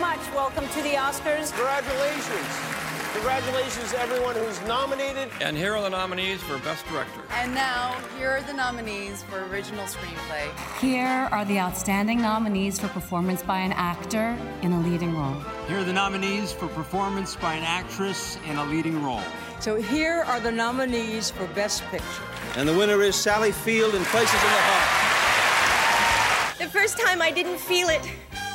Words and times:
much. 0.00 0.18
Welcome 0.34 0.66
to 0.68 0.82
the 0.82 0.94
Oscars. 0.94 1.52
Congratulations. 1.54 2.80
Congratulations 3.12 3.90
to 3.92 4.00
everyone 4.00 4.34
who's 4.34 4.58
nominated. 4.62 5.28
And 5.42 5.54
here 5.54 5.74
are 5.74 5.82
the 5.82 5.90
nominees 5.90 6.40
for 6.40 6.56
Best 6.60 6.86
Director. 6.86 7.20
And 7.32 7.54
now, 7.54 8.00
here 8.16 8.30
are 8.30 8.40
the 8.40 8.54
nominees 8.54 9.22
for 9.24 9.44
Original 9.46 9.84
Screenplay. 9.84 10.48
Here 10.80 11.28
are 11.30 11.44
the 11.44 11.58
outstanding 11.58 12.22
nominees 12.22 12.80
for 12.80 12.88
performance 12.88 13.42
by 13.42 13.58
an 13.58 13.72
actor 13.72 14.38
in 14.62 14.72
a 14.72 14.80
leading 14.80 15.14
role. 15.14 15.36
Here 15.68 15.80
are 15.80 15.84
the 15.84 15.92
nominees 15.92 16.50
for 16.50 16.68
performance 16.68 17.36
by 17.36 17.52
an 17.52 17.64
actress 17.64 18.38
in 18.48 18.56
a 18.56 18.64
leading 18.64 19.02
role. 19.02 19.20
So 19.58 19.76
here 19.76 20.22
are 20.26 20.40
the 20.40 20.52
nominees 20.52 21.30
for 21.30 21.46
Best 21.48 21.82
Picture. 21.90 22.22
And 22.56 22.66
the 22.66 22.74
winner 22.74 23.02
is 23.02 23.16
Sally 23.16 23.52
Field 23.52 23.94
in 23.94 24.02
Places 24.04 24.32
in 24.32 24.40
the 24.40 24.62
Heart. 24.62 26.58
The 26.58 26.68
first 26.68 26.98
time 26.98 27.20
I 27.20 27.30
didn't 27.30 27.58
feel 27.58 27.88
it, 27.90 28.00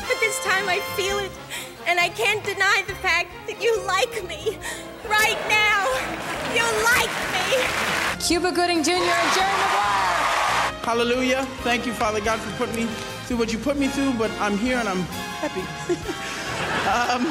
but 0.08 0.20
this 0.20 0.40
time 0.44 0.70
I 0.70 0.80
feel 0.96 1.18
it. 1.20 1.32
And 1.88 2.00
I 2.00 2.10
can't 2.10 2.44
deny 2.44 2.84
the 2.88 2.96
fact 2.96 3.30
that 3.48 3.62
you 3.62 3.72
like 3.86 4.14
me. 4.28 4.58
Right 5.08 5.40
now. 5.50 5.86
You 6.54 6.66
like 6.84 7.14
me. 7.34 7.46
Cuba 8.26 8.52
Gooding 8.52 8.84
Jr. 8.84 8.92
and 8.92 9.32
Jerry 9.36 9.58
Maguire. 9.62 10.26
Hallelujah. 10.82 11.46
Thank 11.62 11.86
you, 11.86 11.94
Father 11.94 12.22
God, 12.22 12.40
for 12.40 12.52
putting 12.58 12.76
me 12.76 12.86
through 13.26 13.38
what 13.38 13.52
you 13.52 13.60
put 13.60 13.78
me 13.78 13.88
through, 13.88 14.14
but 14.14 14.32
I'm 14.40 14.58
here 14.58 14.78
and 14.78 14.88
I'm 14.88 15.02
happy. 15.42 15.62
um, 16.90 17.26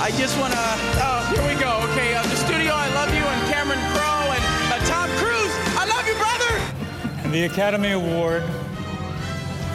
I 0.00 0.10
just 0.18 0.38
want 0.38 0.52
to. 0.52 0.58
Oh, 1.02 1.32
here 1.34 1.54
we 1.54 1.60
go. 1.60 1.78
Okay, 1.92 2.14
uh, 2.14 2.22
the 2.22 2.36
studio, 2.36 2.72
I 2.74 2.88
love 2.94 3.14
you, 3.14 3.22
and 3.22 3.52
Cameron 3.52 3.78
Crowe 3.94 4.32
and 4.34 4.44
uh, 4.72 4.78
Tom 4.86 5.08
Cruise, 5.18 5.54
I 5.78 5.86
love 5.86 6.06
you, 6.06 6.14
brother. 6.14 7.22
And 7.24 7.32
the 7.32 7.44
Academy 7.44 7.92
Award 7.92 8.42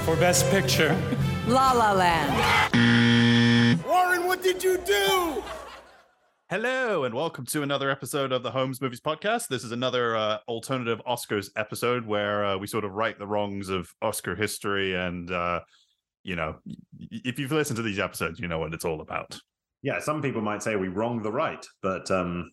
for 0.06 0.16
Best 0.18 0.50
Picture. 0.52 0.96
La 1.48 1.72
La 1.72 1.92
Land. 1.92 3.84
Warren, 3.84 4.28
what 4.28 4.44
did 4.44 4.64
you 4.64 4.78
do? 4.78 5.44
Hello, 6.50 7.04
and 7.04 7.16
welcome 7.16 7.46
to 7.48 7.64
another 7.64 7.90
episode 7.90 8.32
of 8.32 8.44
the 8.44 8.52
Holmes 8.52 8.80
Movies 8.80 9.02
Podcast. 9.02 9.48
This 9.48 9.64
is 9.64 9.72
another 9.72 10.16
uh, 10.16 10.38
alternative 10.48 11.02
Oscars 11.08 11.50
episode 11.56 12.06
where 12.06 12.46
uh, 12.46 12.58
we 12.58 12.68
sort 12.68 12.86
of 12.86 12.94
right 12.94 13.18
the 13.18 13.26
wrongs 13.26 13.70
of 13.70 13.90
Oscar 14.04 14.36
history. 14.36 14.94
And, 14.94 15.32
uh, 15.32 15.62
you 16.24 16.36
know, 16.36 16.58
if 17.10 17.40
you've 17.40 17.52
listened 17.52 17.78
to 17.78 17.84
these 17.84 18.00
episodes, 18.00 18.40
you 18.40 18.48
know 18.48 18.60
what 18.60 18.74
it's 18.76 18.86
all 18.86 19.02
about. 19.02 19.40
Yeah, 19.82 20.00
some 20.00 20.22
people 20.22 20.42
might 20.42 20.62
say 20.62 20.76
we 20.76 20.90
wrong 20.90 21.24
the 21.24 21.32
right, 21.32 21.66
but 21.82 22.12
um, 22.12 22.52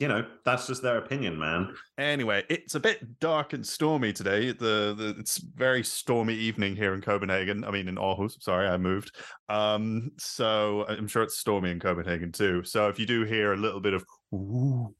you 0.00 0.08
know, 0.08 0.26
that's 0.44 0.66
just 0.66 0.82
their 0.82 0.98
opinion, 0.98 1.38
man. 1.38 1.74
Anyway, 1.98 2.42
it's 2.48 2.74
a 2.74 2.80
bit 2.80 3.20
dark 3.20 3.52
and 3.52 3.64
stormy 3.64 4.12
today. 4.12 4.48
The, 4.48 4.94
the 4.96 5.14
it's 5.18 5.38
very 5.38 5.84
stormy 5.84 6.34
evening 6.34 6.74
here 6.74 6.94
in 6.94 7.00
Copenhagen. 7.00 7.64
I 7.64 7.70
mean, 7.70 7.86
in 7.86 7.96
Aarhus. 7.96 8.42
Sorry, 8.42 8.66
I 8.66 8.76
moved. 8.76 9.14
Um, 9.48 10.10
so 10.18 10.84
I'm 10.88 11.06
sure 11.06 11.22
it's 11.22 11.38
stormy 11.38 11.70
in 11.70 11.78
Copenhagen 11.78 12.32
too. 12.32 12.64
So 12.64 12.88
if 12.88 12.98
you 12.98 13.06
do 13.06 13.24
hear 13.24 13.52
a 13.52 13.56
little 13.56 13.80
bit 13.80 13.94
of 13.94 14.04
ooh, 14.34 14.94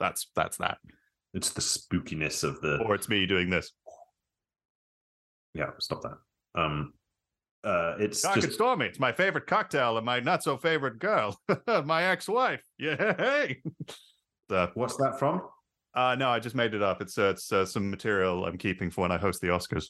that's 0.00 0.30
that's 0.34 0.56
that. 0.56 0.78
It's 1.32 1.50
the 1.50 1.60
spookiness 1.60 2.42
of 2.42 2.60
the. 2.60 2.78
Or 2.84 2.94
it's 2.96 3.08
me 3.08 3.24
doing 3.26 3.50
this. 3.50 3.72
Yeah, 5.54 5.70
stop 5.78 6.02
that. 6.02 6.60
Um, 6.60 6.92
uh, 7.64 7.94
it's 7.98 8.22
dark 8.22 8.36
just... 8.36 8.46
and 8.46 8.54
stormy. 8.54 8.86
It's 8.86 9.00
my 9.00 9.12
favorite 9.12 9.46
cocktail 9.46 9.96
and 9.96 10.06
my 10.06 10.20
not 10.20 10.42
so 10.42 10.56
favorite 10.56 10.98
girl, 10.98 11.38
my 11.84 12.04
ex-wife. 12.04 12.62
Yeah, 12.78 13.14
hey. 13.16 13.62
uh, 14.50 14.68
What's 14.74 14.96
that 14.96 15.18
from? 15.18 15.42
Uh, 15.94 16.14
no, 16.14 16.28
I 16.28 16.38
just 16.38 16.54
made 16.54 16.74
it 16.74 16.82
up. 16.82 17.02
It's 17.02 17.18
uh, 17.18 17.30
it's 17.30 17.52
uh, 17.52 17.66
some 17.66 17.90
material 17.90 18.44
I'm 18.44 18.58
keeping 18.58 18.90
for 18.90 19.02
when 19.02 19.12
I 19.12 19.18
host 19.18 19.40
the 19.40 19.48
Oscars. 19.48 19.86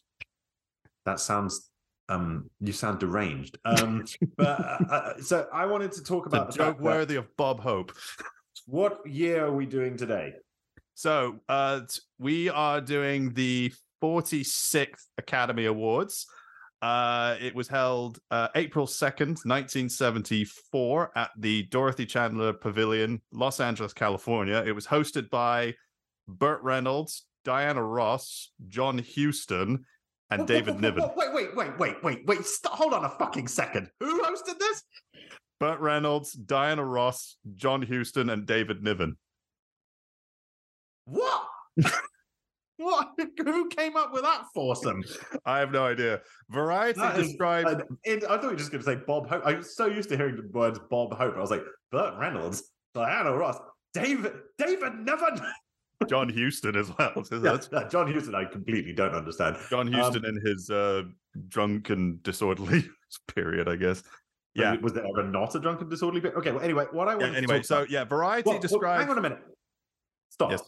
That 1.05 1.20
sounds 1.20 1.70
um 2.08 2.48
you 2.60 2.72
sound 2.72 3.00
deranged. 3.00 3.58
Um, 3.64 4.05
but 4.36 4.60
uh, 4.91 5.20
so 5.20 5.47
I 5.53 5.66
wanted 5.66 5.92
to 5.92 6.03
talk 6.03 6.27
about 6.27 6.53
the 6.53 6.56
joke 6.56 6.80
worthy 6.80 7.16
of 7.16 7.27
Bob 7.36 7.60
Hope. 7.60 7.92
what 8.66 9.00
year 9.06 9.44
are 9.44 9.53
we 9.53 9.66
doing 9.66 9.97
today? 9.97 10.32
So 10.94 11.41
uh, 11.48 11.82
we 12.19 12.48
are 12.48 12.81
doing 12.81 13.32
the 13.34 13.72
46th 14.03 15.04
Academy 15.16 15.66
Awards. 15.66 16.26
Uh, 16.81 17.37
it 17.41 17.55
was 17.55 17.66
held 17.66 18.19
uh, 18.31 18.49
April 18.55 18.87
2nd, 18.87 19.44
1974, 19.44 21.12
at 21.16 21.31
the 21.37 21.65
Dorothy 21.65 22.06
Chandler 22.06 22.53
Pavilion, 22.53 23.21
Los 23.33 23.59
Angeles, 23.59 23.93
California. 23.93 24.62
It 24.65 24.72
was 24.72 24.87
hosted 24.87 25.28
by 25.28 25.75
Burt 26.28 26.62
Reynolds, 26.62 27.25
Diana 27.44 27.83
Ross, 27.83 28.53
John 28.69 28.99
Huston, 28.99 29.84
and 30.31 30.47
David 30.47 30.81
Niven. 30.81 31.05
Wait, 31.17 31.33
wait, 31.33 31.56
wait, 31.56 31.78
wait, 31.78 32.03
wait, 32.03 32.27
wait. 32.27 32.44
Stop, 32.44 32.72
hold 32.75 32.94
on 32.94 33.05
a 33.05 33.09
fucking 33.09 33.49
second. 33.49 33.91
Who 34.00 34.22
hosted 34.22 34.59
this? 34.59 34.84
Burt 35.59 35.81
Reynolds, 35.81 36.33
Diana 36.33 36.84
Ross, 36.84 37.37
John 37.55 37.83
Huston, 37.83 38.31
and 38.31 38.47
David 38.47 38.83
Niven. 38.83 39.17
What? 41.06 41.43
What? 42.89 43.09
Who 43.44 43.69
came 43.69 43.97
up 43.97 44.12
with 44.12 44.22
that 44.22 44.44
foursome? 44.55 45.03
I 45.44 45.59
have 45.59 45.72
no 45.72 45.84
idea. 45.84 46.21
Variety 46.50 47.00
That 47.00 47.16
described. 47.16 47.83
it- 48.05 48.22
I 48.25 48.28
thought 48.28 48.43
you 48.44 48.49
were 48.50 48.55
just 48.56 48.71
going 48.71 48.84
to 48.84 48.89
say 48.91 49.00
Bob 49.06 49.28
Hope. 49.28 49.43
I'm 49.44 49.62
so 49.65 49.87
used 49.87 50.09
to 50.11 50.16
hearing 50.16 50.37
the 50.37 50.49
words 50.56 50.78
Bob 50.88 51.12
Hope. 51.12 51.34
I 51.37 51.41
was 51.41 51.50
like, 51.50 51.65
Burt 51.91 52.15
Reynolds, 52.19 52.71
Diana 52.94 53.37
Ross, 53.37 53.59
David, 53.94 54.33
David 54.59 54.94
Niven. 55.00 55.41
John 56.09 56.28
Huston 56.28 56.77
as 56.77 56.93
well. 56.97 57.25
So 57.25 57.43
Yeah, 57.43 57.59
uh, 57.77 57.88
John 57.88 58.12
Huston, 58.12 58.37
I 58.37 58.44
completely 58.44 58.93
don't 58.93 59.12
understand. 59.15 59.56
John 59.69 59.88
Um, 59.88 59.94
Huston 59.94 60.25
in 60.25 60.41
his 60.47 60.71
uh, 60.71 61.03
drunken 61.49 62.21
disorderly 62.22 62.88
period, 63.34 63.69
I 63.69 63.75
guess. 63.75 64.05
Yeah. 64.55 64.77
Was 64.81 64.93
there 64.93 65.05
ever 65.05 65.28
not 65.28 65.55
a 65.56 65.59
drunken 65.59 65.88
disorderly 65.88 66.21
period? 66.21 66.38
Okay, 66.38 66.53
well, 66.53 66.61
anyway, 66.62 66.87
what 66.93 67.09
I 67.09 67.17
want 67.17 67.33
Yeah, 67.33 67.38
anyway, 67.38 67.62
so 67.62 67.84
yeah, 67.88 68.05
Variety 68.05 68.47
Well, 68.47 68.55
well, 68.55 68.62
described. 68.62 69.00
hang 69.03 69.11
on 69.11 69.19
a 69.19 69.22
minute. 69.22 69.41
Stop. 70.31 70.53
Yes. 70.53 70.62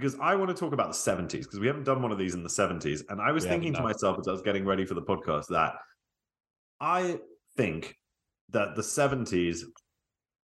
Because 0.00 0.16
I 0.20 0.34
want 0.34 0.50
to 0.50 0.54
talk 0.54 0.72
about 0.72 0.88
the 0.88 0.98
70s, 1.12 1.42
because 1.42 1.58
we 1.58 1.66
haven't 1.66 1.84
done 1.84 2.02
one 2.02 2.12
of 2.12 2.18
these 2.18 2.34
in 2.34 2.42
the 2.42 2.48
70s. 2.48 3.02
And 3.08 3.20
I 3.20 3.32
was 3.32 3.44
We 3.44 3.50
thinking 3.50 3.72
to 3.74 3.82
myself 3.82 4.18
as 4.18 4.28
I 4.28 4.32
was 4.32 4.42
getting 4.42 4.64
ready 4.64 4.84
for 4.84 4.94
the 4.94 5.02
podcast 5.02 5.48
that 5.48 5.74
I 6.80 7.18
think 7.56 7.96
that 8.50 8.76
the 8.76 8.82
70s 8.82 9.62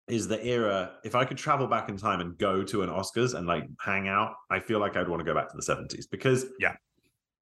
is 0.08 0.28
the 0.28 0.44
era. 0.46 0.94
If 1.04 1.16
I 1.16 1.26
could 1.26 1.38
travel 1.38 1.68
back 1.68 1.90
in 1.90 1.98
time 1.98 2.20
and 2.22 2.38
go 2.38 2.64
to 2.64 2.82
an 2.84 2.90
Oscars 2.90 3.34
and 3.34 3.48
like 3.48 3.66
hang 3.80 4.08
out, 4.08 4.34
I 4.50 4.60
feel 4.60 4.80
like 4.80 4.96
I'd 4.98 5.08
want 5.08 5.20
to 5.20 5.26
go 5.26 5.34
back 5.36 5.50
to 5.50 5.56
the 5.58 5.64
70s 5.64 6.06
because 6.10 6.46
Yeah. 6.60 6.76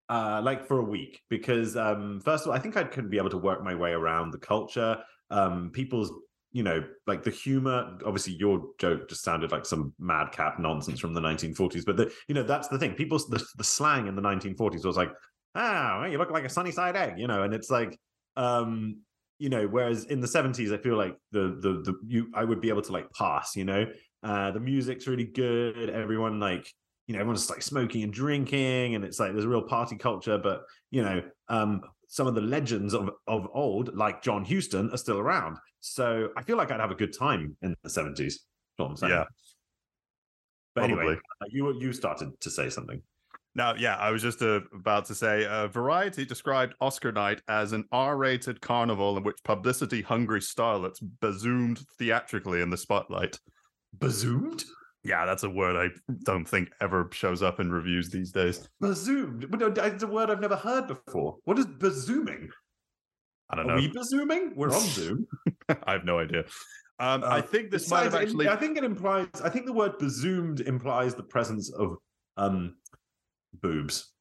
uh, 0.10 0.42
like 0.44 0.66
for 0.68 0.80
a 0.80 0.84
week 0.84 1.22
because 1.30 1.78
um, 1.78 2.20
first 2.22 2.44
of 2.44 2.50
all, 2.50 2.56
I 2.56 2.60
think 2.60 2.78
I 2.78 2.84
could 2.84 3.10
be 3.10 3.18
able 3.18 3.30
to 3.30 3.38
work 3.38 3.64
my 3.64 3.76
way 3.76 3.92
around 3.92 4.32
the 4.32 4.40
culture, 4.40 4.98
um, 5.30 5.72
people's, 5.72 6.12
you 6.52 6.64
know, 6.64 6.84
like 7.08 7.24
the 7.24 7.32
humor. 7.32 7.98
Obviously, 8.06 8.34
your 8.34 8.70
joke 8.80 9.10
just 9.10 9.24
sounded 9.24 9.52
like 9.52 9.66
some 9.66 9.94
madcap 10.00 10.60
nonsense 10.60 11.00
from 11.00 11.14
the 11.14 11.22
1940s, 11.22 11.86
but 11.86 11.98
the, 11.98 12.12
you 12.28 12.36
know, 12.36 12.44
that's 12.44 12.68
the 12.68 12.80
thing. 12.80 12.94
People, 12.94 13.20
the, 13.30 13.44
the 13.58 13.64
slang 13.64 14.08
in 14.08 14.16
the 14.16 14.22
1940s 14.22 14.86
was 14.86 14.98
like, 14.98 15.12
"Ah, 15.56 16.00
well, 16.02 16.12
you 16.12 16.18
look 16.18 16.32
like 16.32 16.46
a 16.46 16.50
sunny 16.50 16.72
side 16.72 16.96
egg," 16.96 17.20
you 17.20 17.28
know, 17.28 17.44
and 17.44 17.54
it's 17.54 17.70
like, 17.70 17.98
um, 18.36 19.02
you 19.38 19.50
know, 19.50 19.68
whereas 19.68 20.06
in 20.06 20.22
the 20.22 20.28
70s, 20.28 20.74
I 20.74 20.78
feel 20.78 20.98
like 20.98 21.16
the 21.32 21.58
the 21.62 21.82
the 21.84 21.94
you 22.08 22.28
I 22.34 22.44
would 22.44 22.62
be 22.62 22.70
able 22.70 22.82
to 22.84 22.92
like 22.92 23.12
pass, 23.12 23.56
you 23.56 23.66
know, 23.66 23.86
uh, 24.24 24.52
the 24.52 24.60
music's 24.60 25.08
really 25.08 25.26
good. 25.26 25.90
Everyone 25.90 26.40
like 26.40 26.72
you 27.10 27.14
know, 27.14 27.22
everyone's 27.22 27.50
like 27.50 27.64
smoking 27.64 28.04
and 28.04 28.14
drinking, 28.14 28.94
and 28.94 29.04
it's 29.04 29.20
like 29.20 29.34
there's 29.34 29.46
a 29.46 29.50
real 29.50 29.64
party 29.64 29.98
culture. 29.98 30.38
But 30.38 30.62
you 30.92 31.02
know, 31.02 31.24
um, 31.48 31.82
some 32.10 32.28
of 32.28 32.36
the 32.36 32.42
legends 32.42 32.94
of 32.94 33.12
of 33.28 33.48
old, 33.54 33.96
like 33.96 34.22
John 34.22 34.44
Huston, 34.44 34.90
are 34.92 34.98
still 34.98 35.20
around. 35.20 35.58
So 35.80 36.30
I 36.36 36.44
feel 36.44 36.58
like 36.58 36.72
I'd 36.72 36.82
have 36.82 36.92
a 36.92 36.96
good 36.96 37.18
time 37.18 37.56
in 37.62 37.76
the 37.84 37.90
seventies. 37.90 38.46
What 38.76 38.88
I'm 38.88 38.96
saying. 38.98 39.14
Yeah. 39.14 39.26
But 40.76 40.86
anyway, 40.86 41.02
Probably. 41.02 41.16
uh, 41.16 41.46
you 41.50 41.80
you 41.80 41.94
started 41.94 42.40
to 42.42 42.50
say 42.50 42.70
something. 42.70 43.02
Now, 43.56 43.76
yeah, 43.76 43.96
I 43.98 44.12
was 44.12 44.22
just 44.22 44.42
uh, 44.42 44.62
about 44.74 45.06
to 45.06 45.16
say 45.16 45.46
uh, 45.46 45.68
Variety 45.68 46.24
described 46.26 46.76
Oscar 46.82 47.12
night 47.12 47.42
as 47.48 47.74
an 47.74 47.86
R 47.92 48.18
rated 48.18 48.62
carnival 48.62 49.18
in 49.18 49.24
which 49.24 49.38
publicity 49.44 50.02
hungry 50.02 50.40
starlets 50.40 51.04
bazoomed 51.22 51.80
theatrically 51.98 52.62
in 52.62 52.70
the 52.70 52.78
spotlight. 52.78 53.40
Bazoomed? 53.94 54.64
Yeah, 55.04 55.26
that's 55.26 55.44
a 55.44 55.50
word 55.50 55.76
I 55.78 56.14
don't 56.26 56.46
think 56.48 56.70
ever 56.82 57.10
shows 57.14 57.42
up 57.42 57.60
in 57.60 57.72
reviews 57.72 58.10
these 58.10 58.32
days. 58.32 58.68
Bazoomed. 58.82 59.48
It's 59.52 60.04
a 60.04 60.08
word 60.08 60.30
I've 60.30 60.42
never 60.42 60.58
heard 60.58 60.88
before. 60.88 61.38
What 61.46 61.58
is 61.58 61.66
bazooming? 61.66 62.50
I 63.50 63.56
don't 63.56 63.70
Are 63.70 63.76
know. 63.76 63.82
we 63.82 63.90
bazooming? 63.90 64.56
We're 64.56 64.68
on 64.74 64.82
Zoom. 64.98 65.26
I 65.70 65.94
have 65.94 66.04
no 66.06 66.20
idea. 66.20 66.44
Um, 67.00 67.24
I 67.24 67.40
Uh, 67.40 67.42
think 67.42 67.72
this 67.72 67.88
it 67.88 67.92
might 67.92 68.04
have 68.04 68.16
actually. 68.16 68.50
I 68.50 68.58
think 68.58 68.78
it 68.78 68.84
implies. 68.84 69.28
I 69.44 69.50
think 69.50 69.66
the 69.66 69.74
word 69.74 69.98
bazoomed 70.00 70.60
implies 70.62 71.16
the 71.16 71.24
presence 71.24 71.72
of 71.72 71.96
um 72.36 72.76
boobs. 73.62 74.12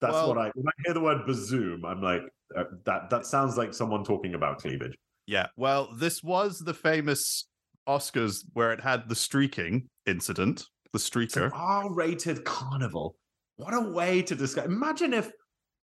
That's 0.00 0.12
Well- 0.12 0.28
what 0.28 0.38
I. 0.38 0.50
When 0.54 0.66
I 0.68 0.72
hear 0.84 0.94
the 0.94 1.00
word 1.00 1.26
bazoom, 1.26 1.84
I'm 1.84 2.00
like 2.00 2.22
uh, 2.56 2.64
that. 2.84 3.10
That 3.10 3.26
sounds 3.26 3.56
like 3.58 3.74
someone 3.74 4.04
talking 4.04 4.34
about 4.34 4.58
cleavage. 4.60 4.96
Yeah, 5.26 5.48
well, 5.56 5.88
this 5.96 6.22
was 6.22 6.60
the 6.60 6.72
famous 6.74 7.48
Oscars 7.88 8.44
where 8.52 8.72
it 8.72 8.80
had 8.80 9.08
the 9.08 9.14
streaking 9.14 9.88
incident, 10.06 10.64
the 10.92 10.98
streaker. 10.98 11.50
R-rated 11.52 12.44
carnival. 12.44 13.16
What 13.56 13.74
a 13.74 13.80
way 13.80 14.22
to 14.22 14.34
describe. 14.34 14.66
Imagine 14.66 15.14
if 15.14 15.30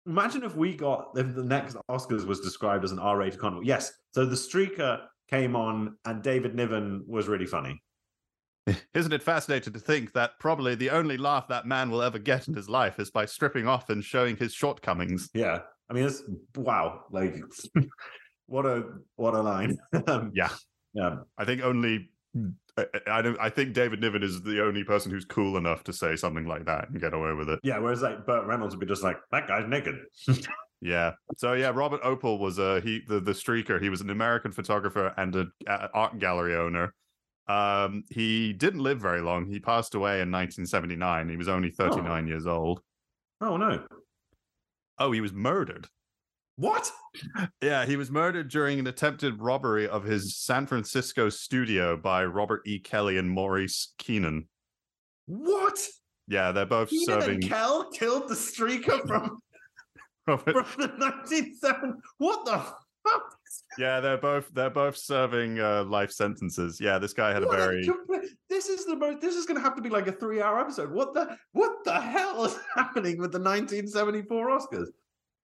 Imagine 0.06 0.44
if 0.44 0.56
we 0.56 0.74
got 0.74 1.10
if 1.16 1.34
the 1.34 1.44
next 1.44 1.76
Oscars 1.90 2.26
was 2.26 2.40
described 2.40 2.84
as 2.84 2.92
an 2.92 2.98
R-rated 2.98 3.38
carnival. 3.38 3.64
Yes, 3.64 3.92
so 4.12 4.24
the 4.24 4.34
Streaker 4.34 5.02
came 5.28 5.54
on, 5.54 5.96
and 6.06 6.22
David 6.22 6.54
Niven 6.54 7.04
was 7.06 7.28
really 7.28 7.46
funny. 7.46 7.80
Isn't 8.94 9.12
it 9.12 9.22
fascinating 9.22 9.72
to 9.74 9.78
think 9.78 10.12
that 10.14 10.32
probably 10.40 10.74
the 10.74 10.90
only 10.90 11.16
laugh 11.16 11.48
that 11.48 11.66
man 11.66 11.90
will 11.90 12.02
ever 12.02 12.18
get 12.18 12.48
in 12.48 12.54
his 12.54 12.68
life 12.68 12.98
is 12.98 13.10
by 13.10 13.26
stripping 13.26 13.66
off 13.66 13.90
and 13.90 14.02
showing 14.02 14.36
his 14.36 14.54
shortcomings? 14.54 15.28
Yeah, 15.34 15.60
I 15.90 15.92
mean, 15.92 16.04
it's 16.04 16.22
wow, 16.56 17.04
like 17.10 17.36
what 18.46 18.64
a 18.64 18.84
what 19.16 19.34
a 19.34 19.42
line. 19.42 19.78
um, 20.06 20.32
yeah, 20.34 20.50
yeah. 20.94 21.16
I 21.38 21.44
think 21.44 21.62
only 21.62 22.10
I, 22.76 22.86
I 23.06 23.22
don't. 23.22 23.38
I 23.40 23.50
think 23.50 23.72
David 23.72 24.00
Niven 24.00 24.22
is 24.22 24.42
the 24.42 24.64
only 24.64 24.84
person 24.84 25.10
who's 25.10 25.24
cool 25.24 25.56
enough 25.56 25.84
to 25.84 25.92
say 25.92 26.16
something 26.16 26.46
like 26.46 26.64
that 26.66 26.88
and 26.88 27.00
get 27.00 27.14
away 27.14 27.32
with 27.32 27.48
it. 27.48 27.60
Yeah, 27.62 27.78
whereas 27.78 28.02
like 28.02 28.26
Burt 28.26 28.46
Reynolds 28.46 28.74
would 28.74 28.80
be 28.80 28.86
just 28.86 29.02
like 29.02 29.16
that 29.32 29.48
guy's 29.48 29.68
naked. 29.68 29.96
yeah. 30.80 31.12
So 31.36 31.54
yeah, 31.54 31.72
Robert 31.74 32.02
Opel 32.02 32.38
was 32.38 32.58
uh 32.58 32.80
he 32.82 33.02
the 33.08 33.20
the 33.20 33.32
streaker. 33.32 33.82
He 33.82 33.88
was 33.88 34.00
an 34.00 34.10
American 34.10 34.52
photographer 34.52 35.12
and 35.16 35.34
an 35.34 35.52
art 35.66 36.18
gallery 36.18 36.56
owner. 36.56 36.94
Um, 37.48 38.04
he 38.10 38.52
didn't 38.52 38.80
live 38.80 39.00
very 39.00 39.20
long. 39.20 39.46
He 39.46 39.58
passed 39.58 39.96
away 39.96 40.20
in 40.20 40.30
1979. 40.30 41.28
He 41.28 41.36
was 41.36 41.48
only 41.48 41.70
39 41.70 42.06
oh. 42.24 42.28
years 42.28 42.46
old. 42.46 42.80
Oh 43.40 43.56
no. 43.56 43.82
Oh, 44.98 45.10
he 45.10 45.20
was 45.20 45.32
murdered. 45.32 45.88
What? 46.60 46.92
Yeah, 47.62 47.86
he 47.86 47.96
was 47.96 48.10
murdered 48.10 48.50
during 48.50 48.78
an 48.78 48.86
attempted 48.86 49.40
robbery 49.40 49.88
of 49.88 50.04
his 50.04 50.36
San 50.36 50.66
Francisco 50.66 51.30
studio 51.30 51.96
by 51.96 52.22
Robert 52.22 52.60
E. 52.66 52.78
Kelly 52.78 53.16
and 53.16 53.30
Maurice 53.30 53.94
Keenan. 53.96 54.46
What? 55.24 55.78
Yeah, 56.28 56.52
they're 56.52 56.66
both 56.66 56.90
Keenan 56.90 57.06
serving. 57.06 57.34
And 57.36 57.48
Kel 57.48 57.90
killed 57.90 58.28
the 58.28 58.34
streaker 58.34 59.00
from 59.08 59.38
Robert... 60.26 60.66
from 60.66 60.82
the 60.82 60.88
1970s. 60.98 61.94
What 62.18 62.44
the 62.44 62.58
fuck? 63.08 63.36
Yeah, 63.78 64.00
they're 64.00 64.18
both 64.18 64.52
they're 64.52 64.68
both 64.68 64.98
serving 64.98 65.60
uh, 65.60 65.84
life 65.84 66.12
sentences. 66.12 66.78
Yeah, 66.78 66.98
this 66.98 67.14
guy 67.14 67.32
had 67.32 67.42
what 67.42 67.54
a 67.54 67.56
very. 67.56 67.88
A, 67.88 68.20
this 68.50 68.68
is 68.68 68.84
the 68.84 68.96
most. 68.96 69.22
This 69.22 69.34
is 69.34 69.46
going 69.46 69.56
to 69.56 69.62
have 69.62 69.76
to 69.76 69.82
be 69.82 69.88
like 69.88 70.08
a 70.08 70.12
three-hour 70.12 70.60
episode. 70.60 70.92
What 70.92 71.14
the 71.14 71.38
what 71.52 71.72
the 71.84 71.98
hell 71.98 72.44
is 72.44 72.58
happening 72.76 73.18
with 73.18 73.32
the 73.32 73.38
1974 73.38 74.48
Oscars? 74.50 74.88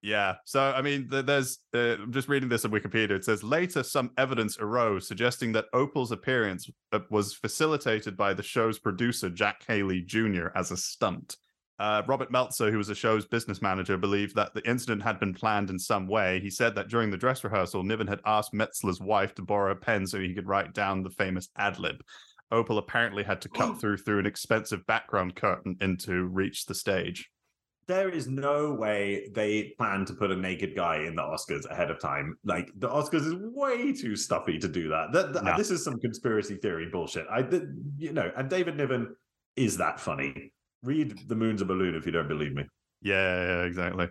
Yeah. 0.06 0.36
So, 0.44 0.60
I 0.60 0.82
mean, 0.82 1.08
there's, 1.10 1.58
uh, 1.74 1.96
I'm 1.96 2.12
just 2.12 2.28
reading 2.28 2.48
this 2.48 2.64
on 2.64 2.70
Wikipedia. 2.70 3.10
It 3.10 3.24
says 3.24 3.42
later 3.42 3.82
some 3.82 4.12
evidence 4.16 4.56
arose 4.56 5.08
suggesting 5.08 5.50
that 5.52 5.64
Opel's 5.74 6.12
appearance 6.12 6.70
uh, 6.92 7.00
was 7.10 7.34
facilitated 7.34 8.16
by 8.16 8.32
the 8.32 8.42
show's 8.44 8.78
producer, 8.78 9.28
Jack 9.28 9.64
Haley 9.66 10.02
Jr., 10.02 10.50
as 10.54 10.70
a 10.70 10.76
stunt. 10.76 11.38
Uh, 11.80 12.02
Robert 12.06 12.30
Metzler, 12.30 12.70
who 12.70 12.78
was 12.78 12.86
the 12.86 12.94
show's 12.94 13.26
business 13.26 13.60
manager, 13.60 13.96
believed 13.96 14.36
that 14.36 14.54
the 14.54 14.64
incident 14.64 15.02
had 15.02 15.18
been 15.18 15.34
planned 15.34 15.70
in 15.70 15.78
some 15.78 16.06
way. 16.06 16.38
He 16.38 16.50
said 16.50 16.76
that 16.76 16.86
during 16.86 17.10
the 17.10 17.16
dress 17.16 17.42
rehearsal, 17.42 17.82
Niven 17.82 18.06
had 18.06 18.20
asked 18.24 18.54
Metzler's 18.54 19.00
wife 19.00 19.34
to 19.34 19.42
borrow 19.42 19.72
a 19.72 19.74
pen 19.74 20.06
so 20.06 20.20
he 20.20 20.34
could 20.34 20.46
write 20.46 20.72
down 20.72 21.02
the 21.02 21.10
famous 21.10 21.48
ad 21.56 21.80
lib. 21.80 21.96
Opel 22.52 22.78
apparently 22.78 23.24
had 23.24 23.40
to 23.40 23.48
cut 23.48 23.80
through 23.80 23.96
through 23.96 24.20
an 24.20 24.26
expensive 24.26 24.86
background 24.86 25.34
curtain 25.34 25.76
in 25.80 25.96
to 25.96 26.26
reach 26.26 26.66
the 26.66 26.76
stage 26.76 27.28
there 27.88 28.08
is 28.08 28.26
no 28.26 28.72
way 28.72 29.28
they 29.32 29.74
plan 29.78 30.04
to 30.06 30.14
put 30.14 30.30
a 30.30 30.36
naked 30.36 30.74
guy 30.74 30.98
in 30.98 31.14
the 31.14 31.22
Oscars 31.22 31.70
ahead 31.70 31.90
of 31.90 32.00
time. 32.00 32.36
Like 32.44 32.70
the 32.76 32.88
Oscars 32.88 33.26
is 33.26 33.34
way 33.36 33.92
too 33.92 34.16
stuffy 34.16 34.58
to 34.58 34.68
do 34.68 34.88
that. 34.88 35.12
that, 35.12 35.32
that 35.32 35.44
no. 35.44 35.56
This 35.56 35.70
is 35.70 35.84
some 35.84 35.98
conspiracy 36.00 36.56
theory 36.56 36.88
bullshit. 36.90 37.26
I, 37.30 37.44
you 37.96 38.12
know, 38.12 38.30
and 38.36 38.50
David 38.50 38.76
Niven 38.76 39.14
is 39.56 39.76
that 39.76 40.00
funny. 40.00 40.52
Read 40.82 41.28
"The 41.28 41.36
Moon's 41.36 41.62
a 41.62 41.64
Balloon" 41.64 41.94
if 41.94 42.06
you 42.06 42.12
don't 42.12 42.28
believe 42.28 42.54
me. 42.54 42.64
Yeah, 43.02 43.46
yeah, 43.46 43.62
exactly. 43.62 44.08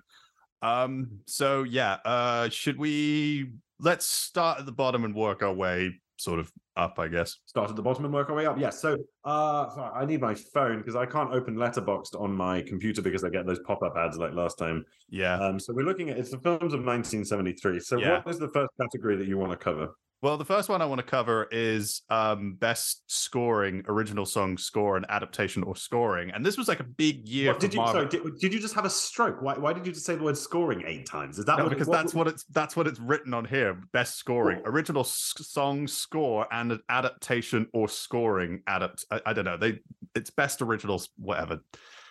Um. 0.62 1.20
So 1.26 1.64
yeah. 1.64 1.98
Uh. 2.06 2.50
Should 2.50 2.78
we? 2.78 3.52
Let's 3.80 4.06
start 4.06 4.60
at 4.60 4.66
the 4.66 4.72
bottom 4.72 5.04
and 5.04 5.14
work 5.14 5.44
our 5.44 5.54
way 5.54 6.00
sort 6.18 6.40
of 6.40 6.52
up, 6.78 7.00
I 7.00 7.08
guess. 7.08 7.38
Start 7.46 7.70
at 7.70 7.76
the 7.76 7.82
bottom 7.82 8.06
and 8.06 8.14
work 8.14 8.30
our 8.30 8.36
way 8.36 8.46
up. 8.46 8.58
Yes. 8.60 8.82
So 8.82 8.98
uh 9.24 9.92
I 9.94 10.06
need 10.06 10.22
my 10.22 10.36
phone 10.36 10.80
because 10.80 10.96
I 10.96 11.06
can't 11.06 11.32
open 11.32 11.56
Letterboxd 11.56 12.20
on 12.20 12.32
my 12.32 12.62
computer 12.62 13.02
because 13.02 13.24
I 13.24 13.30
get 13.30 13.46
those 13.46 13.60
pop-up 13.60 13.96
ads 13.98 14.18
like 14.18 14.34
last 14.34 14.58
time. 14.58 14.86
Yeah. 15.10 15.40
Um 15.40 15.60
so 15.60 15.74
we're 15.74 15.86
looking 15.86 16.10
at 16.10 16.18
it's 16.18 16.32
the 16.32 16.40
films 16.40 16.74
of 16.74 16.86
1973. 16.86 17.80
So 17.80 17.98
yeah. 17.98 18.22
what 18.24 18.28
is 18.28 18.40
the 18.40 18.50
first 18.50 18.72
category 18.80 19.16
that 19.18 19.28
you 19.28 19.38
want 19.38 19.52
to 19.52 19.58
cover? 19.58 19.90
Well, 20.26 20.38
the 20.38 20.44
first 20.44 20.70
one 20.70 20.82
I 20.82 20.86
want 20.86 20.98
to 20.98 21.06
cover 21.06 21.48
is 21.52 22.02
um, 22.10 22.56
best 22.56 23.04
scoring, 23.06 23.84
original 23.88 24.26
song 24.26 24.58
score, 24.58 24.98
and 24.98 25.06
adaptation 25.08 25.62
or 25.62 25.76
scoring. 25.76 26.32
And 26.32 26.44
this 26.44 26.58
was 26.58 26.68
like 26.68 26.80
a 26.80 26.84
big 26.84 27.28
year. 27.28 27.52
What, 27.52 27.60
did 27.60 27.76
you 27.76 27.86
sorry, 27.86 28.08
did, 28.08 28.24
did, 28.40 28.52
you 28.52 28.60
just 28.60 28.74
have 28.74 28.86
a 28.86 28.90
stroke? 28.90 29.40
Why, 29.44 29.54
why 29.54 29.72
did 29.72 29.86
you 29.86 29.94
just 29.94 30.04
say 30.04 30.16
the 30.16 30.24
word 30.24 30.36
scoring 30.36 30.84
eight 30.88 31.06
times? 31.06 31.38
Is 31.38 31.46
that 31.46 31.60
no, 31.60 31.66
what 31.66 31.70
because 31.70 31.88
what, 31.88 31.98
that's 31.98 32.16
what 32.16 32.28
it's 32.28 32.44
that's 32.46 32.76
what 32.76 32.88
it's 32.88 33.00
written 33.00 33.36
on 33.36 33.46
here. 33.46 33.80
Best 33.94 34.18
scoring, 34.18 34.64
original 34.66 35.04
song 35.04 35.88
score, 35.88 36.48
and 36.52 36.80
adaptation 36.90 37.68
or 37.72 37.88
scoring 37.88 38.64
adapt. 38.66 39.06
I, 39.12 39.22
I 39.28 39.34
don't 39.34 39.46
know. 39.46 39.58
They 39.58 39.78
it's 40.16 40.32
best 40.32 40.64
original 40.64 41.04
whatever. 41.20 41.60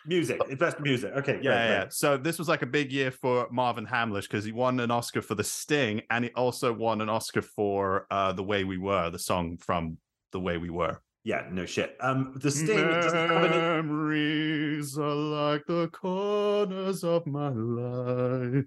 Music, 0.07 0.41
it's 0.49 0.61
best 0.61 0.81
music. 0.81 1.13
Okay, 1.17 1.37
yeah, 1.37 1.41
great, 1.41 1.51
yeah. 1.51 1.79
Great. 1.81 1.93
So 1.93 2.17
this 2.17 2.39
was 2.39 2.49
like 2.49 2.63
a 2.63 2.67
big 2.67 2.93
year 2.93 3.11
for 3.11 3.49
Marvin 3.51 3.87
Hamlisch 3.87 4.23
because 4.23 4.45
he 4.45 4.53
won 4.53 4.81
an 4.81 4.91
Oscar 4.91 5.23
for 5.23 5.35
The 5.35 5.45
Sting, 5.45 6.03
and 6.11 6.25
he 6.25 6.31
also 6.33 6.73
won 6.73 7.01
an 7.01 7.09
Oscar 7.09 7.43
for 7.43 8.07
uh, 8.11 8.33
"The 8.33 8.43
Way 8.43 8.65
We 8.65 8.77
Were," 8.77 9.11
the 9.11 9.19
song 9.19 9.57
from 9.57 9.99
"The 10.33 10.41
Way 10.41 10.59
We 10.59 10.71
Were." 10.71 11.01
Yeah, 11.25 11.47
no 11.51 11.65
shit. 11.65 11.97
Um, 12.01 12.35
The 12.37 12.51
Sting 12.51 12.77
memories 12.77 14.99
are 14.99 15.15
like 15.15 15.65
the 15.67 15.89
corners 15.89 17.03
of 17.03 17.27
my 17.27 17.49
life. 17.49 18.67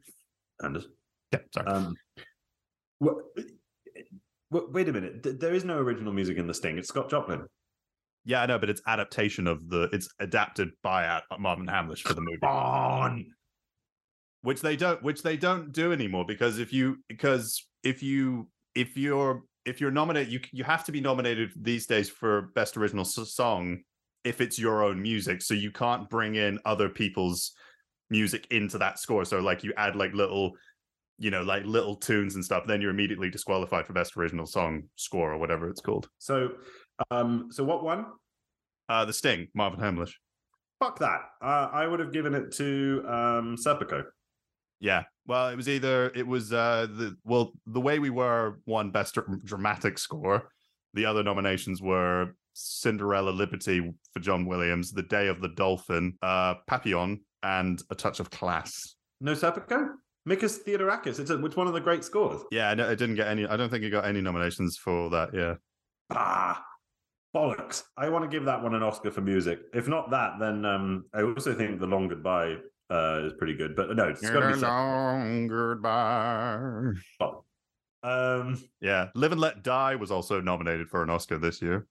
And 0.60 0.84
yeah, 1.31 1.39
sorry. 1.54 1.68
Um, 1.68 1.95
wait 4.50 4.89
a 4.89 4.94
minute. 4.94 5.39
There 5.39 5.54
is 5.54 5.63
no 5.63 5.78
original 5.78 6.13
music 6.13 6.38
in 6.38 6.48
The 6.48 6.54
Sting. 6.56 6.80
It's 6.80 6.88
Scott 6.88 7.12
Joplin. 7.12 7.45
Yeah, 8.27 8.41
I 8.41 8.45
know, 8.45 8.59
but 8.59 8.69
it's 8.69 8.81
adaptation 8.85 9.47
of 9.47 9.69
the. 9.69 9.89
It's 9.94 10.09
adapted 10.19 10.71
by 10.83 11.07
uh, 11.07 11.21
Marvin 11.39 11.65
Hamlisch 11.65 12.01
for 12.01 12.13
the 12.13 12.19
movie. 12.19 12.44
On. 12.44 13.25
Which 14.41 14.59
they 14.62 14.75
don't, 14.75 15.01
which 15.01 15.24
they 15.24 15.38
don't 15.38 15.71
do 15.71 15.94
anymore 15.94 16.25
because 16.27 16.59
if 16.59 16.74
you 16.74 16.97
because 17.07 17.65
if 17.83 18.03
you 18.03 18.50
if 18.75 18.97
you're 18.97 19.44
if 19.65 19.79
you're 19.79 19.91
nominated, 19.91 20.31
you 20.31 20.41
you 20.51 20.65
have 20.65 20.83
to 20.83 20.91
be 20.91 21.00
nominated 21.00 21.51
these 21.56 21.88
days 21.88 22.09
for 22.09 22.51
best 22.53 22.75
original 22.75 23.06
song 23.06 23.79
if 24.25 24.41
it's 24.41 24.59
your 24.59 24.83
own 24.83 25.01
music. 25.01 25.41
So 25.41 25.53
you 25.53 25.71
can't 25.71 26.09
bring 26.09 26.35
in 26.35 26.59
other 26.65 26.89
people's 26.89 27.53
music 28.09 28.45
into 28.51 28.77
that 28.79 29.00
score. 29.00 29.24
So 29.24 29.39
like 29.39 29.63
you 29.63 29.71
add 29.77 29.95
like 29.95 30.12
little, 30.13 30.51
you 31.18 31.31
know, 31.31 31.44
like 31.44 31.63
little 31.63 31.95
tunes 31.95 32.35
and 32.35 32.44
stuff, 32.44 32.65
then 32.68 32.81
you're 32.81 32.91
immediately 32.91 33.29
disqualified 33.29 33.88
for 33.88 33.94
best 33.94 34.18
original 34.18 34.46
song 34.46 34.84
score 34.98 35.31
or 35.31 35.38
whatever 35.38 35.69
it's 35.69 35.81
called. 35.81 36.10
So 36.17 36.51
um, 37.12 37.50
so 37.51 37.63
what 37.63 37.84
one? 37.84 38.06
Uh, 38.89 39.06
the 39.06 39.13
Sting, 39.13 39.48
Marvin 39.54 39.80
Hamlisch. 39.80 40.13
Fuck 40.80 41.00
that. 41.00 41.22
Uh, 41.42 41.70
I 41.72 41.88
would 41.88 42.00
have 42.00 42.13
given 42.13 42.34
it 42.34 42.51
to 42.54 43.04
um, 43.08 43.58
Serpico. 43.58 44.04
Yeah. 44.80 45.04
Well, 45.25 45.50
it 45.50 45.56
was 45.56 45.68
either 45.68 46.12
it 46.16 46.25
was 46.25 46.54
uh 46.54 46.88
the 46.89 47.18
well 47.24 47.51
the 47.66 47.82
way 47.82 48.00
we 48.00 48.10
were 48.10 48.60
won 48.66 48.92
best 48.92 49.18
dramatic 49.44 49.98
score. 49.98 50.50
The 50.94 51.06
other 51.06 51.24
nominations 51.24 51.82
were 51.82 52.36
Cinderella 52.54 53.32
Liberty 53.32 53.92
for 54.13 54.20
John 54.20 54.46
Williams, 54.46 54.92
The 54.92 55.04
Day 55.04 55.27
of 55.27 55.42
the 55.42 55.50
Dolphin, 55.50 56.13
uh 56.22 56.56
Papillon, 56.68 57.22
and 57.44 57.82
A 57.89 57.96
Touch 57.96 58.20
of 58.20 58.30
Class. 58.30 58.96
No 59.20 59.34
Serpico? 59.34 59.89
Mikis 60.30 60.60
Theodorakis. 60.63 61.20
It's 61.20 61.30
a, 61.30 61.38
which 61.38 61.56
one 61.56 61.68
of 61.68 61.74
the 61.74 61.80
great 61.82 62.04
scores? 62.04 62.42
Yeah, 62.51 62.74
no, 62.74 62.89
it 62.89 62.98
didn't 62.98 63.16
get 63.16 63.27
any. 63.27 63.48
I 63.48 63.58
don't 63.58 63.70
think 63.70 63.84
it 63.84 63.89
got 63.89 64.06
any 64.06 64.22
nominations 64.22 64.77
for 64.77 65.10
that. 65.10 65.34
Yeah. 65.34 65.56
Ah, 66.12 66.63
bollocks. 67.38 67.84
I 67.98 68.10
want 68.10 68.24
to 68.24 68.29
give 68.29 68.46
that 68.46 68.62
one 68.62 68.74
an 68.74 68.84
Oscar 68.84 69.12
for 69.12 69.22
music. 69.22 69.60
If 69.74 69.88
not 69.88 70.10
that, 70.12 70.34
then 70.39 70.65
um, 70.65 71.06
I 71.13 71.22
also 71.22 71.53
think 71.53 71.79
The 71.79 71.88
Long 71.88 72.08
Goodbye 72.08 72.56
uh, 72.89 73.22
is 73.25 73.34
pretty 73.34 73.56
good. 73.56 73.75
But 73.75 73.96
no, 73.96 74.08
it's 74.08 74.22
got 74.22 74.39
to 74.39 74.56
be 74.56 74.62
Long 74.62 75.48
Goodbye. 75.48 76.91
Oh. 77.20 77.44
Um, 78.03 78.63
yeah, 78.79 79.08
Live 79.15 79.32
and 79.32 79.41
Let 79.41 79.63
Die 79.63 79.96
was 79.96 80.12
also 80.12 80.39
nominated 80.39 80.89
for 80.89 81.03
an 81.03 81.10
Oscar 81.10 81.38
this 81.38 81.62
year. 81.62 81.88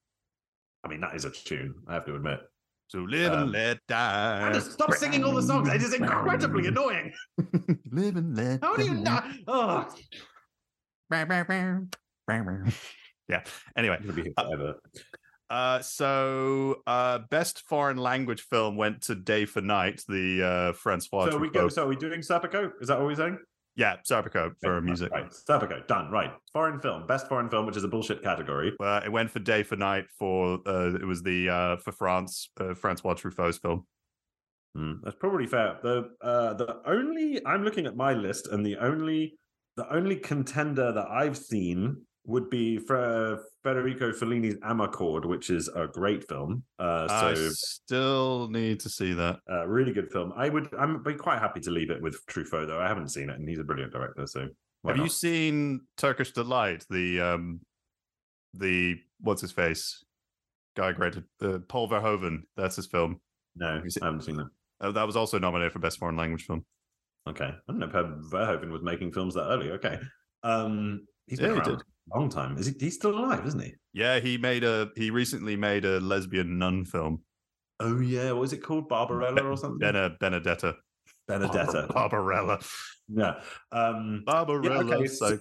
I 0.85 0.89
mean, 0.89 1.01
that 1.01 1.15
is 1.15 1.25
a 1.25 1.31
tune. 1.31 1.75
I 1.89 1.95
have 1.95 2.07
to 2.07 2.15
admit. 2.15 2.41
So 2.89 3.01
live 3.01 3.33
um, 3.33 3.43
and 3.43 3.53
let 3.53 3.79
die. 3.89 4.53
Just 4.53 4.73
stop 4.73 4.95
singing 4.95 5.25
all 5.25 5.35
the 5.35 5.43
songs. 5.43 5.69
It 5.69 5.83
is 5.83 5.93
incredibly 5.93 6.69
annoying. 6.69 7.13
live 7.91 8.17
and 8.17 8.37
let. 8.37 8.63
How 8.63 8.77
do 8.77 8.85
you 8.85 8.95
not? 8.95 9.27
Oh. 9.49 9.89
yeah. 13.29 13.43
Anyway, 13.77 13.99
uh, 14.37 14.73
uh, 15.51 15.81
so 15.81 16.83
uh, 16.87 17.21
best 17.31 17.63
foreign 17.67 17.97
language 17.97 18.43
film 18.43 18.77
went 18.77 19.03
to 19.03 19.15
Day 19.15 19.45
for 19.45 19.61
Night, 19.61 20.03
the 20.09 20.43
uh, 20.43 20.73
Francois. 20.73 21.31
So 21.31 21.39
we 21.39 21.51
go. 21.51 21.69
So 21.69 21.85
are 21.85 21.89
we 21.89 21.97
doing 21.97 22.21
Serpico? 22.21 22.71
Is 22.81 22.89
that 22.89 22.99
what 22.99 23.07
we're 23.07 23.15
saying? 23.15 23.39
Yeah, 23.77 23.97
Serpico 24.11 24.53
for 24.63 24.81
music. 24.81 25.13
Right, 25.13 25.31
Serpico, 25.31 25.87
done. 25.87 26.11
Right, 26.11 26.33
foreign 26.53 26.81
film, 26.81 27.07
best 27.07 27.29
foreign 27.29 27.51
film, 27.51 27.67
which 27.67 27.77
is 27.77 27.85
a 27.85 27.89
bullshit 27.89 28.23
category. 28.23 28.73
Uh, 28.81 29.03
it 29.05 29.13
went 29.13 29.31
for 29.31 29.39
Day 29.39 29.63
for 29.63 29.77
Night 29.77 30.07
for 30.19 30.61
uh, 30.67 30.95
it 30.95 31.07
was 31.07 31.23
the 31.23 31.51
uh, 31.51 31.77
for 31.77 31.93
France 31.93 32.49
uh, 32.59 32.75
Francois 32.75 33.15
Truffaut's 33.15 33.59
film. 33.59 33.87
Mm, 34.77 35.01
that's 35.03 35.17
probably 35.17 35.47
fair. 35.47 35.79
The 35.83 36.11
uh, 36.23 36.55
the 36.55 36.81
only 36.87 37.45
I'm 37.45 37.65
looking 37.65 37.87
at 37.87 37.97
my 37.97 38.15
list, 38.15 38.49
and 38.49 38.65
the 38.65 38.79
only 38.79 39.39
the 39.77 39.93
only 39.95 40.17
contender 40.17 40.91
that 40.93 41.07
I've 41.09 41.37
seen 41.37 42.03
would 42.27 42.51
be 42.51 42.77
for 42.77 43.41
Federico 43.63 44.13
Fellini's 44.13 44.57
Amarcord, 44.57 45.25
which 45.25 45.49
is 45.49 45.69
a 45.69 45.87
great 45.87 46.27
film. 46.29 46.65
Uh, 46.79 47.07
so 47.09 47.15
I 47.15 47.35
still 47.53 48.49
need 48.51 48.81
to 48.81 48.89
see 48.89 49.13
that. 49.13 49.39
uh, 49.51 49.67
really 49.67 49.93
good 49.93 50.11
film. 50.11 50.33
I 50.37 50.49
would 50.49 50.69
I'm 50.79 51.03
be 51.03 51.15
quite 51.15 51.39
happy 51.39 51.61
to 51.61 51.71
leave 51.71 51.91
it 51.91 52.03
with 52.03 52.25
Truffaut 52.27 52.67
though. 52.67 52.81
I 52.81 52.89
haven't 52.89 53.09
seen 53.11 53.31
it, 53.31 53.39
and 53.39 53.49
he's 53.49 53.61
a 53.61 53.65
brilliant 53.65 53.93
director. 53.93 54.27
So 54.27 54.49
Have 54.87 54.97
you 54.97 55.09
seen 55.09 55.83
Turkish 55.97 56.33
Delight? 56.33 56.85
The 56.91 57.21
um, 57.21 57.61
the 58.55 58.97
what's 59.21 59.41
his 59.41 59.53
face 59.53 60.05
guy 60.77 60.93
created 60.93 61.25
uh, 61.41 61.59
Paul 61.69 61.89
Verhoeven. 61.89 62.43
That's 62.57 62.77
his 62.77 62.87
film. 62.87 63.21
No, 63.55 63.67
I 63.67 64.05
haven't 64.05 64.23
seen 64.23 64.37
that. 64.37 64.49
Uh, 64.81 64.93
that 64.93 65.07
was 65.07 65.17
also 65.17 65.39
nominated 65.39 65.73
for 65.73 65.79
best 65.79 65.99
foreign 65.99 66.17
language 66.17 66.45
film. 66.45 66.65
Okay, 67.29 67.47
I 67.47 67.59
don't 67.69 67.79
know. 67.79 67.87
if 67.87 67.93
Verhoeven 67.93 68.71
was 68.71 68.83
making 68.83 69.13
films 69.13 69.35
that 69.35 69.49
early. 69.49 69.71
Okay, 69.71 69.99
um, 70.43 71.07
he's 71.27 71.39
been 71.41 71.55
Yeah, 71.55 71.63
he 71.65 71.71
did. 71.71 71.83
Long 72.15 72.29
time. 72.29 72.57
Is 72.59 72.67
he? 72.67 72.75
He's 72.79 72.95
still 72.95 73.19
alive, 73.19 73.47
isn't 73.47 73.61
he? 73.63 73.75
Yeah, 73.93 74.21
he 74.21 74.39
made 74.39 74.65
a 74.65 74.91
he 74.97 75.11
recently 75.11 75.57
made 75.57 75.85
a 75.85 76.01
lesbian 76.01 76.59
nun 76.59 76.85
film. 76.85 77.23
Oh 77.81 78.01
yeah, 78.01 78.33
what 78.33 78.41
was 78.43 78.53
it 78.53 78.59
called? 78.63 78.89
Barbarella 78.89 79.43
or 79.43 79.57
something? 79.57 79.79
Bene, 79.79 80.17
Benedetta. 80.21 80.77
Benedetta. 81.29 81.89
Bar- 81.93 82.09
Barbarella. 82.11 82.59
Yeah. 83.09 83.41
Um, 83.73 84.23
Barbarella. 84.25 84.97
okay, 84.97 85.07
so- 85.07 85.39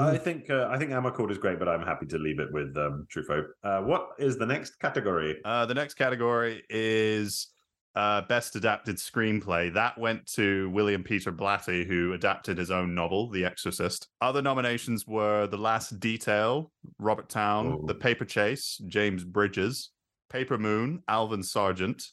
I 0.00 0.18
think 0.18 0.50
uh, 0.50 0.68
I 0.70 0.78
think 0.78 0.90
Amarcord 0.90 1.30
is 1.30 1.38
great, 1.38 1.58
but 1.58 1.68
I'm 1.68 1.82
happy 1.86 2.06
to 2.06 2.18
leave 2.18 2.40
it 2.40 2.52
with 2.52 2.76
um, 2.76 3.06
Truffaut. 3.08 3.46
Uh, 3.62 3.80
what 3.82 4.10
is 4.18 4.36
the 4.36 4.46
next 4.46 4.78
category? 4.80 5.38
Uh, 5.44 5.66
the 5.66 5.74
next 5.74 5.94
category 5.94 6.62
is 6.68 7.48
uh, 7.94 8.22
best 8.22 8.56
adapted 8.56 8.96
screenplay. 8.96 9.72
That 9.72 9.98
went 9.98 10.26
to 10.34 10.70
William 10.70 11.02
Peter 11.02 11.32
Blatty, 11.32 11.86
who 11.86 12.12
adapted 12.12 12.58
his 12.58 12.70
own 12.70 12.94
novel, 12.94 13.28
The 13.30 13.44
Exorcist. 13.44 14.08
Other 14.20 14.42
nominations 14.42 15.06
were 15.06 15.46
The 15.46 15.58
Last 15.58 15.98
Detail, 16.00 16.70
Robert 16.98 17.28
Towne, 17.28 17.78
Oh. 17.80 17.86
The 17.86 17.94
Paper 17.94 18.24
Chase, 18.24 18.80
James 18.86 19.24
Bridges, 19.24 19.90
Paper 20.30 20.58
Moon, 20.58 21.02
Alvin 21.08 21.42
Sargent, 21.42 22.04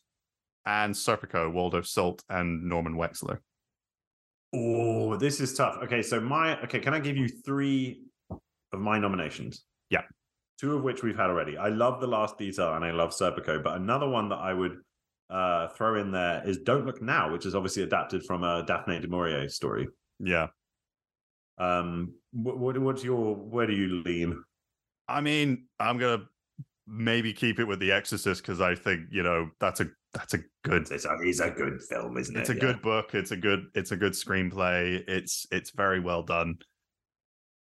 and 0.65 0.93
Serpico, 0.93 1.51
Waldo 1.51 1.81
Salt, 1.81 2.23
and 2.29 2.63
Norman 2.63 2.95
Wexler. 2.95 3.39
Oh, 4.55 5.15
this 5.17 5.39
is 5.39 5.53
tough. 5.53 5.77
Okay, 5.83 6.01
so 6.01 6.19
my 6.19 6.59
okay, 6.63 6.79
can 6.79 6.93
I 6.93 6.99
give 6.99 7.17
you 7.17 7.27
three 7.27 8.01
of 8.31 8.79
my 8.79 8.97
nominations? 8.97 9.63
Yeah. 9.89 10.01
Two 10.59 10.75
of 10.75 10.83
which 10.83 11.03
we've 11.03 11.17
had 11.17 11.29
already. 11.29 11.57
I 11.57 11.69
love 11.69 12.01
The 12.01 12.07
Last 12.07 12.37
Detail 12.37 12.73
and 12.73 12.83
I 12.83 12.91
love 12.91 13.11
Serpico, 13.11 13.61
but 13.61 13.75
another 13.75 14.09
one 14.09 14.29
that 14.29 14.37
I 14.37 14.53
would 14.53 14.77
uh, 15.29 15.67
throw 15.69 15.99
in 15.99 16.11
there 16.11 16.41
is 16.45 16.59
Don't 16.59 16.85
Look 16.85 17.01
Now, 17.01 17.31
which 17.31 17.45
is 17.45 17.55
obviously 17.55 17.83
adapted 17.83 18.23
from 18.23 18.43
a 18.43 18.63
Daphne 18.65 18.99
du 18.99 19.07
Maurier 19.07 19.49
story. 19.49 19.87
Yeah. 20.19 20.47
Um, 21.57 22.13
what, 22.31 22.57
what 22.57 22.77
what's 22.77 23.03
your 23.03 23.35
where 23.35 23.67
do 23.67 23.73
you 23.73 24.03
lean? 24.03 24.43
I 25.07 25.21
mean, 25.21 25.65
I'm 25.79 25.97
gonna 25.97 26.23
maybe 26.85 27.33
keep 27.33 27.59
it 27.59 27.65
with 27.65 27.79
The 27.79 27.91
Exorcist 27.91 28.41
because 28.41 28.61
I 28.61 28.75
think 28.75 29.07
you 29.11 29.23
know 29.23 29.49
that's 29.59 29.81
a 29.81 29.87
that's 30.13 30.33
a 30.33 30.39
good 30.63 30.89
It's 30.91 31.05
a, 31.05 31.15
it's 31.21 31.39
a 31.39 31.49
good 31.49 31.81
film, 31.89 32.17
isn't 32.17 32.35
it? 32.35 32.39
it's 32.41 32.49
it? 32.49 32.57
a 32.57 32.59
good 32.59 32.81
book. 32.81 33.13
It's 33.13 33.31
a 33.31 33.37
good 33.37 33.65
it's 33.75 33.91
a 33.91 33.97
good 33.97 34.13
screenplay. 34.13 35.03
It's 35.07 35.45
it's 35.51 35.71
very 35.71 35.99
well 35.99 36.23
done. 36.23 36.57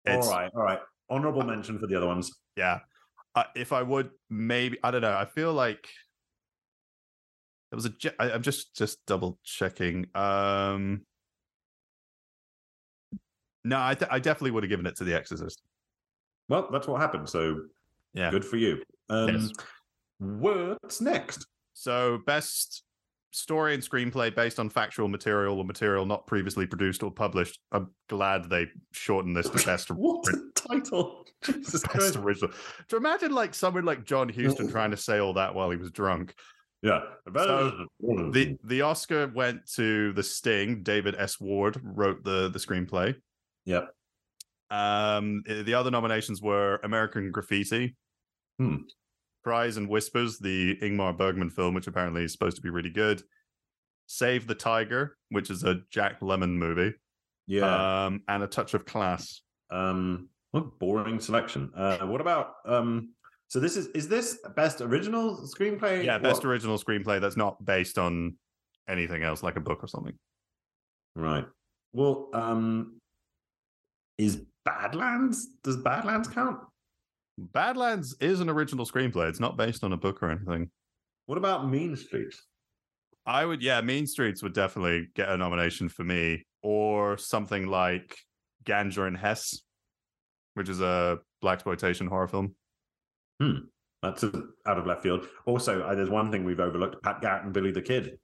It's, 0.04 0.26
All 0.26 0.32
right, 0.32 0.50
all 0.54 0.62
right. 0.62 0.80
Honorable 1.08 1.42
mention 1.42 1.78
for 1.78 1.86
the 1.86 1.96
other 1.96 2.06
ones. 2.06 2.30
Yeah. 2.56 2.80
Uh, 3.34 3.44
if 3.54 3.72
I 3.72 3.82
would 3.82 4.10
maybe 4.30 4.78
I 4.82 4.90
don't 4.90 5.02
know. 5.02 5.16
I 5.16 5.24
feel 5.24 5.52
like 5.52 5.88
there 7.70 7.76
was 7.76 7.86
a. 7.86 7.92
I, 8.20 8.32
I'm 8.32 8.42
just 8.42 8.76
just 8.76 9.04
double 9.06 9.38
checking. 9.44 10.06
Um. 10.14 11.02
No, 13.64 13.78
I 13.80 13.94
th- 13.94 14.10
I 14.10 14.18
definitely 14.20 14.52
would 14.52 14.62
have 14.62 14.70
given 14.70 14.86
it 14.86 14.96
to 14.96 15.04
The 15.04 15.14
Exorcist. 15.14 15.60
Well, 16.48 16.68
that's 16.70 16.86
what 16.86 17.00
happened. 17.00 17.28
So 17.28 17.62
Yeah. 18.14 18.30
good 18.30 18.44
for 18.44 18.56
you. 18.56 18.82
Um, 19.08 19.28
Yes. 19.30 19.50
What's 20.18 21.00
next? 21.00 21.46
So, 21.74 22.18
best 22.26 22.84
story 23.32 23.74
and 23.74 23.82
screenplay 23.82 24.34
based 24.34 24.58
on 24.58 24.70
factual 24.70 25.08
material 25.08 25.58
or 25.58 25.64
material 25.64 26.06
not 26.06 26.26
previously 26.26 26.66
produced 26.66 27.02
or 27.02 27.10
published. 27.10 27.58
I'm 27.72 27.90
glad 28.08 28.48
they 28.48 28.68
shortened 28.92 29.36
this 29.36 29.50
to 29.50 29.66
best, 29.66 29.90
What 29.90 30.26
a 30.32 30.38
title! 30.54 31.26
Jesus 31.44 31.82
best 31.82 31.84
Christ. 31.88 32.16
original. 32.16 32.52
You 32.90 32.96
imagine 32.98 33.32
like 33.32 33.52
someone 33.52 33.84
like 33.84 34.04
John 34.04 34.28
Huston 34.30 34.68
trying 34.70 34.92
to 34.92 34.96
say 34.96 35.18
all 35.18 35.34
that 35.34 35.54
while 35.54 35.70
he 35.70 35.76
was 35.76 35.90
drunk? 35.90 36.34
Yeah. 36.86 37.00
So, 37.34 37.86
The 38.00 38.56
the 38.62 38.82
Oscar 38.82 39.26
went 39.34 39.66
to 39.74 40.12
The 40.12 40.22
Sting. 40.22 40.82
David 40.84 41.16
S. 41.18 41.40
Ward 41.40 41.80
wrote 41.82 42.22
the 42.22 42.48
the 42.48 42.60
screenplay. 42.60 43.16
Yep. 43.64 43.88
Um, 44.70 45.42
the 45.46 45.74
other 45.74 45.90
nominations 45.90 46.40
were 46.40 46.78
American 46.84 47.32
Graffiti, 47.32 47.96
Hmm. 48.58 48.76
Cries 49.42 49.76
and 49.76 49.88
Whispers, 49.88 50.38
the 50.38 50.76
Ingmar 50.82 51.16
Bergman 51.16 51.50
film, 51.50 51.74
which 51.74 51.86
apparently 51.88 52.24
is 52.24 52.32
supposed 52.32 52.56
to 52.56 52.62
be 52.62 52.70
really 52.70 52.90
good. 52.90 53.22
Save 54.06 54.46
the 54.46 54.54
Tiger, 54.54 55.16
which 55.30 55.50
is 55.50 55.64
a 55.64 55.80
Jack 55.90 56.20
Lemmon 56.20 56.50
movie. 56.56 56.94
Yeah. 57.48 58.06
Um, 58.06 58.22
and 58.28 58.42
A 58.42 58.46
Touch 58.46 58.74
of 58.74 58.84
Class. 58.84 59.42
Um, 59.70 60.28
what 60.52 60.78
boring 60.78 61.18
selection. 61.20 61.72
Uh, 61.76 61.98
what 62.06 62.20
about 62.20 62.54
um? 62.64 63.12
So 63.48 63.60
this 63.60 63.76
is 63.76 63.86
is 63.88 64.08
this 64.08 64.38
best 64.56 64.80
original 64.80 65.36
screenplay? 65.46 66.04
Yeah, 66.04 66.18
best 66.18 66.42
What- 66.42 66.50
original 66.50 66.78
screenplay 66.78 67.20
that's 67.20 67.36
not 67.36 67.64
based 67.64 67.98
on 67.98 68.36
anything 68.88 69.22
else, 69.22 69.42
like 69.42 69.56
a 69.56 69.60
book 69.60 69.82
or 69.82 69.86
something. 69.88 70.16
Right. 71.14 71.46
Well, 71.92 72.28
um, 72.34 73.00
is 74.18 74.42
Badlands? 74.64 75.46
Does 75.62 75.76
Badlands 75.76 76.28
count? 76.28 76.60
Badlands 77.38 78.16
is 78.20 78.40
an 78.40 78.48
original 78.48 78.84
screenplay. 78.86 79.28
It's 79.28 79.40
not 79.40 79.56
based 79.56 79.84
on 79.84 79.92
a 79.92 79.96
book 79.96 80.22
or 80.22 80.30
anything. 80.30 80.70
What 81.26 81.38
about 81.38 81.68
Mean 81.68 81.96
Streets? 81.96 82.42
I 83.26 83.44
would, 83.44 83.62
yeah, 83.62 83.80
Mean 83.80 84.06
Streets 84.06 84.42
would 84.42 84.54
definitely 84.54 85.08
get 85.14 85.28
a 85.28 85.36
nomination 85.36 85.88
for 85.88 86.04
me, 86.04 86.46
or 86.62 87.18
something 87.18 87.66
like 87.66 88.16
Ganja 88.64 89.06
and 89.06 89.16
Hess, 89.16 89.62
which 90.54 90.68
is 90.68 90.80
a 90.80 91.18
black 91.42 91.54
exploitation 91.56 92.06
horror 92.06 92.28
film. 92.28 92.54
Hmm. 93.40 93.56
That's 94.02 94.24
out 94.24 94.78
of 94.78 94.86
left 94.86 95.02
field. 95.02 95.26
Also, 95.46 95.82
uh, 95.82 95.94
there's 95.94 96.10
one 96.10 96.30
thing 96.30 96.44
we've 96.44 96.60
overlooked: 96.60 97.02
Pat 97.02 97.20
Garrett 97.20 97.44
and 97.44 97.52
Billy 97.52 97.72
the 97.72 97.82
Kid. 97.82 98.18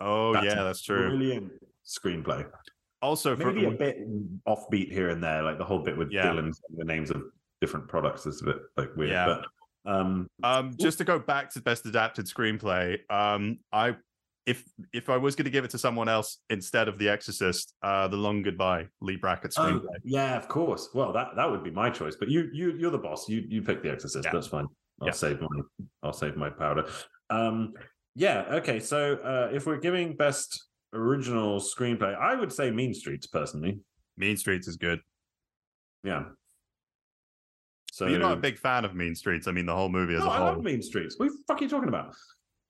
Oh 0.00 0.32
That's 0.32 0.46
yeah, 0.46 0.62
that's 0.62 0.82
true. 0.82 1.08
Brilliant 1.08 1.52
screenplay. 1.86 2.46
Also, 3.00 3.36
for, 3.36 3.52
Maybe 3.52 3.66
a 3.66 3.70
bit 3.70 3.98
offbeat 4.46 4.92
here 4.92 5.10
and 5.10 5.22
there, 5.22 5.42
like 5.42 5.58
the 5.58 5.64
whole 5.64 5.80
bit 5.80 5.96
with 5.96 6.10
Yeah. 6.10 6.26
Dylan 6.26 6.52
the 6.76 6.84
names 6.84 7.10
of 7.10 7.22
different 7.60 7.88
products 7.88 8.26
is 8.26 8.42
a 8.42 8.44
bit 8.44 8.56
like 8.76 8.96
weird. 8.96 9.10
Yeah. 9.10 9.26
But 9.84 9.92
um, 9.92 10.28
um, 10.42 10.76
just 10.78 10.98
to 10.98 11.04
go 11.04 11.18
back 11.18 11.50
to 11.54 11.60
best 11.60 11.86
adapted 11.86 12.26
screenplay, 12.26 12.98
um, 13.10 13.58
I 13.72 13.96
if 14.46 14.64
if 14.92 15.08
I 15.08 15.16
was 15.16 15.36
going 15.36 15.44
to 15.44 15.50
give 15.50 15.64
it 15.64 15.70
to 15.70 15.78
someone 15.78 16.08
else 16.08 16.38
instead 16.50 16.88
of 16.88 16.98
The 16.98 17.08
Exorcist, 17.08 17.74
uh, 17.82 18.08
The 18.08 18.16
Long 18.16 18.42
Goodbye, 18.42 18.86
Leigh 19.00 19.16
Brackett 19.16 19.54
oh, 19.56 19.62
screenplay. 19.62 19.96
yeah, 20.04 20.36
of 20.36 20.48
course. 20.48 20.88
Well, 20.94 21.12
that 21.12 21.28
that 21.36 21.50
would 21.50 21.62
be 21.62 21.70
my 21.70 21.90
choice. 21.90 22.16
But 22.18 22.28
you 22.28 22.48
you 22.52 22.72
you're 22.72 22.90
the 22.90 22.98
boss. 22.98 23.28
You 23.28 23.44
you 23.48 23.62
pick 23.62 23.82
the 23.82 23.90
Exorcist. 23.90 24.24
Yeah. 24.24 24.32
That's 24.32 24.48
fine. 24.48 24.66
I'll 25.00 25.08
Yeah. 25.08 25.12
save 25.12 25.40
my 25.40 25.48
I'll 26.02 26.12
save 26.12 26.36
my 26.36 26.50
powder. 26.50 26.88
Um, 27.30 27.74
yeah. 28.14 28.44
Okay. 28.50 28.80
So 28.80 29.14
uh, 29.16 29.50
if 29.54 29.66
we're 29.66 29.78
giving 29.78 30.16
best 30.16 30.64
original 30.92 31.60
screenplay, 31.60 32.14
I 32.18 32.34
would 32.34 32.52
say 32.52 32.70
Mean 32.70 32.94
Streets 32.94 33.26
personally. 33.26 33.80
Mean 34.16 34.36
Streets 34.36 34.66
is 34.68 34.76
good. 34.76 35.00
Yeah. 36.04 36.24
So 37.92 38.06
But 38.06 38.10
you're 38.10 38.20
not 38.20 38.32
a 38.32 38.40
big 38.40 38.58
fan 38.58 38.84
of 38.84 38.94
Mean 38.94 39.14
Streets. 39.14 39.46
I 39.46 39.52
mean, 39.52 39.66
the 39.66 39.74
whole 39.74 39.88
movie 39.88 40.14
as 40.14 40.20
No, 40.20 40.26
a 40.26 40.30
I 40.30 40.36
whole. 40.38 40.46
love 40.48 40.62
Mean 40.62 40.82
Streets. 40.82 41.18
What 41.18 41.28
are 41.50 41.58
you 41.62 41.68
talking 41.68 41.88
about? 41.88 42.14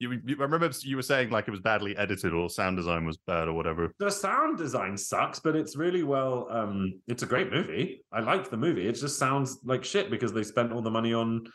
You, 0.03 0.19
you, 0.25 0.35
I 0.39 0.43
remember 0.43 0.69
you 0.81 0.97
were 0.97 1.01
saying 1.01 1.29
like 1.29 1.47
it 1.47 1.51
was 1.51 1.61
badly 1.61 1.95
edited 1.97 2.33
or 2.33 2.49
sound 2.49 2.75
design 2.75 3.05
was 3.05 3.15
bad 3.17 3.47
or 3.47 3.53
whatever. 3.53 3.93
the 3.99 4.11
sound 4.11 4.57
design 4.57 4.97
sucks, 4.97 5.39
but 5.39 5.55
it's 5.55 5.77
really 5.77 6.03
well. 6.03 6.47
Um, 6.49 6.99
it's 7.07 7.23
a 7.23 7.25
great 7.25 7.49
movie. 7.51 8.03
I 8.11 8.19
like 8.19 8.49
the 8.49 8.57
movie. 8.57 8.85
It 8.87 8.93
just 8.93 9.17
sounds 9.17 9.59
like 9.63 9.85
shit 9.85 10.11
because 10.11 10.33
they 10.33 10.43
spent 10.43 10.73
all 10.73 10.81
the 10.81 10.91
money 10.91 11.13
on 11.13 11.45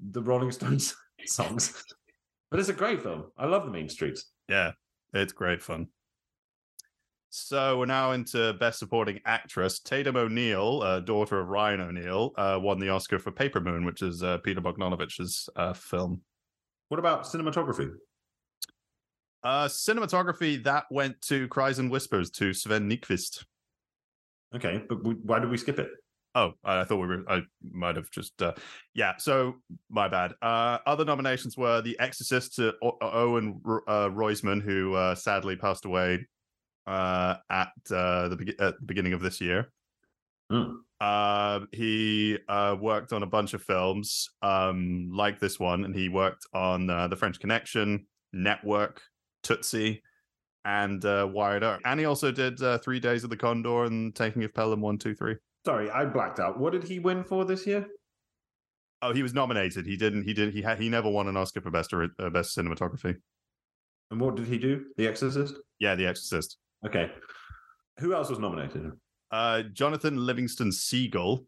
the 0.00 0.20
Rolling 0.20 0.50
Stones 0.50 0.96
songs. 1.26 1.84
but 2.50 2.58
it's 2.58 2.68
a 2.70 2.72
great 2.72 3.02
film. 3.02 3.26
I 3.38 3.46
love 3.46 3.64
the 3.66 3.70
Mean 3.70 3.88
Streets. 3.88 4.32
Yeah, 4.48 4.72
it's 5.12 5.32
great 5.32 5.62
fun. 5.62 5.86
So 7.34 7.78
we're 7.78 7.86
now 7.86 8.12
into 8.12 8.52
Best 8.54 8.78
Supporting 8.80 9.20
Actress. 9.24 9.78
Tatum 9.78 10.16
O'Neal, 10.16 10.82
uh, 10.82 11.00
daughter 11.00 11.40
of 11.40 11.48
Ryan 11.48 11.80
O'Neal, 11.80 12.32
uh, 12.36 12.58
won 12.60 12.78
the 12.78 12.90
Oscar 12.90 13.18
for 13.18 13.30
Paper 13.30 13.60
Moon, 13.60 13.86
which 13.86 14.02
is 14.02 14.22
uh, 14.22 14.38
Peter 14.38 14.60
Bogdanovich's 14.60 15.48
uh, 15.56 15.72
film. 15.72 16.20
What 16.92 16.98
about 16.98 17.24
cinematography? 17.24 17.90
Uh, 19.42 19.64
cinematography 19.64 20.62
that 20.64 20.84
went 20.90 21.18
to 21.22 21.48
Cries 21.48 21.78
and 21.78 21.90
Whispers 21.90 22.28
to 22.32 22.52
Sven 22.52 22.86
Nykvist. 22.86 23.46
Okay, 24.54 24.82
but 24.90 25.02
we, 25.02 25.14
why 25.14 25.38
did 25.38 25.48
we 25.48 25.56
skip 25.56 25.78
it? 25.78 25.88
Oh, 26.34 26.52
I 26.62 26.84
thought 26.84 26.98
we 26.98 27.06
were. 27.06 27.24
I 27.26 27.44
might 27.62 27.96
have 27.96 28.10
just. 28.10 28.42
Uh, 28.42 28.52
yeah. 28.92 29.14
So 29.16 29.54
my 29.88 30.06
bad. 30.06 30.34
Uh, 30.42 30.80
other 30.84 31.06
nominations 31.06 31.56
were 31.56 31.80
The 31.80 31.98
Exorcist 31.98 32.56
to 32.56 32.74
o- 32.82 32.98
Owen 33.00 33.62
uh, 33.64 34.10
Roizman, 34.10 34.60
who 34.60 34.92
uh, 34.92 35.14
sadly 35.14 35.56
passed 35.56 35.86
away 35.86 36.26
uh, 36.86 37.36
at 37.48 37.70
uh, 37.90 38.28
the 38.28 38.36
be- 38.36 38.58
at 38.60 38.78
the 38.78 38.84
beginning 38.84 39.14
of 39.14 39.22
this 39.22 39.40
year. 39.40 39.72
Mm. 40.52 40.76
Uh, 41.00 41.66
he 41.72 42.38
uh, 42.48 42.76
worked 42.80 43.12
on 43.12 43.22
a 43.22 43.26
bunch 43.26 43.54
of 43.54 43.62
films 43.62 44.28
um, 44.42 45.10
like 45.12 45.40
this 45.40 45.58
one, 45.58 45.84
and 45.84 45.94
he 45.94 46.08
worked 46.08 46.46
on 46.54 46.90
uh, 46.90 47.08
The 47.08 47.16
French 47.16 47.40
Connection, 47.40 48.06
Network, 48.32 49.00
Tootsie, 49.42 50.02
and 50.64 51.04
uh, 51.04 51.28
Wyatt 51.32 51.62
Earp. 51.62 51.80
And 51.84 51.98
he 51.98 52.06
also 52.06 52.30
did 52.30 52.62
uh, 52.62 52.78
Three 52.78 53.00
Days 53.00 53.24
of 53.24 53.30
the 53.30 53.36
Condor 53.36 53.84
and 53.84 54.14
Taking 54.14 54.44
of 54.44 54.54
Pelham 54.54 54.80
One, 54.80 54.98
Two, 54.98 55.14
Three. 55.14 55.36
Sorry, 55.64 55.90
I 55.90 56.04
blacked 56.04 56.38
out. 56.38 56.60
What 56.60 56.72
did 56.72 56.84
he 56.84 56.98
win 56.98 57.24
for 57.24 57.44
this 57.44 57.66
year? 57.66 57.86
Oh, 59.00 59.12
he 59.12 59.22
was 59.22 59.34
nominated. 59.34 59.86
He 59.86 59.96
didn't. 59.96 60.22
He 60.22 60.34
did. 60.34 60.52
He 60.52 60.62
had. 60.62 60.78
He 60.80 60.88
never 60.88 61.10
won 61.10 61.26
an 61.26 61.36
Oscar 61.36 61.60
for 61.60 61.72
best 61.72 61.92
or, 61.92 62.08
uh, 62.20 62.30
best 62.30 62.56
cinematography. 62.56 63.16
And 64.12 64.20
what 64.20 64.36
did 64.36 64.46
he 64.46 64.58
do? 64.58 64.84
The 64.96 65.08
Exorcist. 65.08 65.54
Yeah, 65.80 65.96
The 65.96 66.06
Exorcist. 66.06 66.58
Okay. 66.86 67.10
Who 67.98 68.14
else 68.14 68.30
was 68.30 68.38
nominated? 68.38 68.92
Uh, 69.32 69.62
Jonathan 69.72 70.16
Livingston 70.24 70.70
Seagull. 70.70 71.46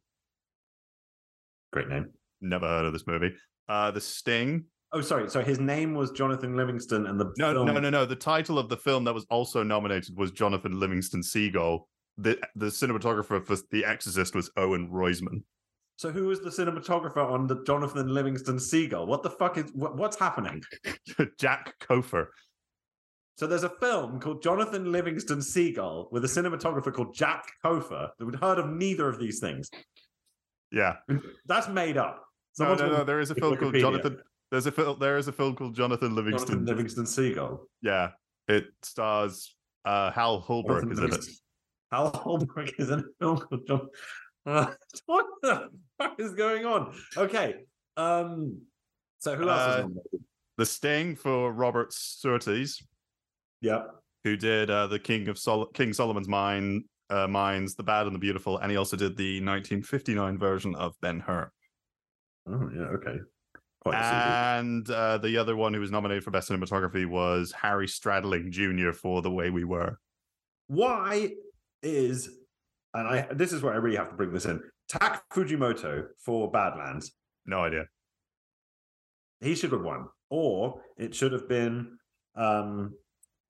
Great 1.72 1.88
name. 1.88 2.10
Never 2.40 2.66
heard 2.66 2.86
of 2.86 2.92
this 2.92 3.06
movie. 3.06 3.34
Uh, 3.68 3.90
The 3.90 4.00
Sting. 4.00 4.64
Oh, 4.92 5.00
sorry. 5.00 5.28
So 5.28 5.42
his 5.42 5.58
name 5.58 5.94
was 5.94 6.12
Jonathan 6.12 6.56
Livingston, 6.56 7.06
and 7.06 7.20
the 7.20 7.32
No, 7.36 7.52
film... 7.52 7.66
no, 7.66 7.80
no, 7.80 7.90
no. 7.90 8.06
The 8.06 8.16
title 8.16 8.58
of 8.58 8.68
the 8.68 8.76
film 8.76 9.04
that 9.04 9.12
was 9.12 9.26
also 9.28 9.62
nominated 9.62 10.16
was 10.16 10.30
Jonathan 10.30 10.78
Livingston 10.78 11.22
Seagull. 11.22 11.88
The 12.16 12.38
the 12.54 12.66
cinematographer 12.66 13.44
for 13.44 13.56
The 13.72 13.84
Exorcist 13.84 14.36
was 14.36 14.50
Owen 14.56 14.88
Roizman. 14.88 15.42
So 15.96 16.10
who 16.10 16.26
was 16.26 16.40
the 16.40 16.50
cinematographer 16.50 17.28
on 17.28 17.48
the 17.48 17.62
Jonathan 17.64 18.12
Livingston 18.14 18.60
Seagull? 18.60 19.06
What 19.06 19.24
the 19.24 19.30
fuck 19.30 19.58
is 19.58 19.70
what, 19.74 19.96
what's 19.96 20.16
happening? 20.16 20.62
Jack 21.40 21.74
Couffer. 21.80 22.26
So 23.36 23.46
there's 23.46 23.64
a 23.64 23.68
film 23.68 24.20
called 24.20 24.42
Jonathan 24.42 24.92
Livingston 24.92 25.42
Seagull 25.42 26.08
with 26.12 26.24
a 26.24 26.28
cinematographer 26.28 26.92
called 26.92 27.14
Jack 27.14 27.46
Couffer 27.64 28.10
that 28.18 28.24
would 28.24 28.36
heard 28.36 28.58
of 28.58 28.70
neither 28.70 29.08
of 29.08 29.18
these 29.18 29.40
things. 29.40 29.70
Yeah. 30.70 30.96
That's 31.46 31.68
made 31.68 31.96
up. 31.96 32.24
No, 32.58 32.74
no, 32.74 32.88
no. 32.88 33.04
There 33.04 33.20
is 33.20 33.30
a 33.30 33.34
Wikipedia. 33.34 33.40
film 33.40 33.56
called 33.56 33.74
Jonathan. 33.74 34.18
There's 34.50 34.66
a 34.66 34.72
film. 34.72 34.98
There 35.00 35.16
is 35.18 35.26
a 35.26 35.32
film 35.32 35.56
called 35.56 35.74
Jonathan 35.74 36.14
Livingston. 36.14 36.48
Jonathan 36.48 36.66
Livingston 36.66 37.06
Seagull. 37.06 37.66
Yeah, 37.82 38.10
it 38.46 38.66
stars 38.82 39.56
uh, 39.84 40.12
Hal 40.12 40.40
Holbrook 40.40 40.82
Jonathan 40.82 41.04
is 41.04 41.14
in 41.14 41.20
it. 41.20 41.26
Hal 41.90 42.10
Holbrook 42.10 42.70
is 42.78 42.90
in 42.90 43.00
a 43.00 43.04
film 43.20 43.38
called 43.38 43.66
John. 43.66 43.88
Uh, 44.46 44.66
what 45.06 45.24
the 45.40 45.70
fuck 45.98 46.20
is 46.20 46.34
going 46.34 46.66
on? 46.66 46.94
Okay. 47.16 47.64
Um. 47.96 48.60
So 49.20 49.34
who 49.36 49.48
else? 49.48 49.58
Uh, 49.58 49.70
is 49.70 49.78
nominated? 49.78 50.24
The 50.58 50.66
Sting 50.66 51.16
for 51.16 51.50
Robert 51.50 51.94
Surtees, 51.94 52.82
Yeah. 53.64 53.84
who 54.24 54.36
did 54.36 54.70
uh, 54.70 54.86
the 54.88 54.98
King 54.98 55.28
of 55.28 55.38
Sol- 55.38 55.66
King 55.72 55.92
Solomon's 55.94 56.28
Mine, 56.28 56.84
uh, 57.08 57.26
Mines, 57.26 57.74
The 57.74 57.82
Bad 57.82 58.06
and 58.06 58.14
the 58.14 58.18
Beautiful, 58.18 58.58
and 58.58 58.70
he 58.70 58.76
also 58.76 58.96
did 58.96 59.16
the 59.16 59.40
1959 59.40 60.38
version 60.38 60.74
of 60.74 60.94
Ben 61.00 61.20
Hur. 61.20 61.50
Oh 62.46 62.70
yeah. 62.74 62.82
Okay. 62.96 63.16
Quite. 63.80 63.94
And 63.96 64.88
uh, 64.90 65.18
the 65.18 65.36
other 65.38 65.56
one 65.56 65.72
who 65.74 65.80
was 65.80 65.90
nominated 65.90 66.24
for 66.24 66.30
Best 66.30 66.50
Cinematography 66.50 67.06
was 67.06 67.52
Harry 67.52 67.86
Stradling 67.86 68.50
Jr. 68.50 68.92
for 68.92 69.22
The 69.22 69.30
Way 69.30 69.48
We 69.50 69.64
Were. 69.64 69.98
Why 70.68 71.30
is 71.82 72.28
and 72.94 73.08
I 73.08 73.26
this 73.32 73.52
is 73.52 73.62
where 73.62 73.72
I 73.74 73.76
really 73.76 73.96
have 73.96 74.10
to 74.10 74.16
bring 74.16 74.32
this 74.32 74.44
in. 74.46 74.60
Tak 74.88 75.24
Fujimoto 75.32 76.06
for 76.18 76.50
Badlands. 76.50 77.12
No 77.46 77.60
idea. 77.64 77.84
He 79.40 79.54
should 79.54 79.72
have 79.72 79.82
won, 79.82 80.06
or 80.30 80.80
it 80.98 81.14
should 81.14 81.32
have 81.32 81.48
been. 81.48 81.98
um 82.36 82.94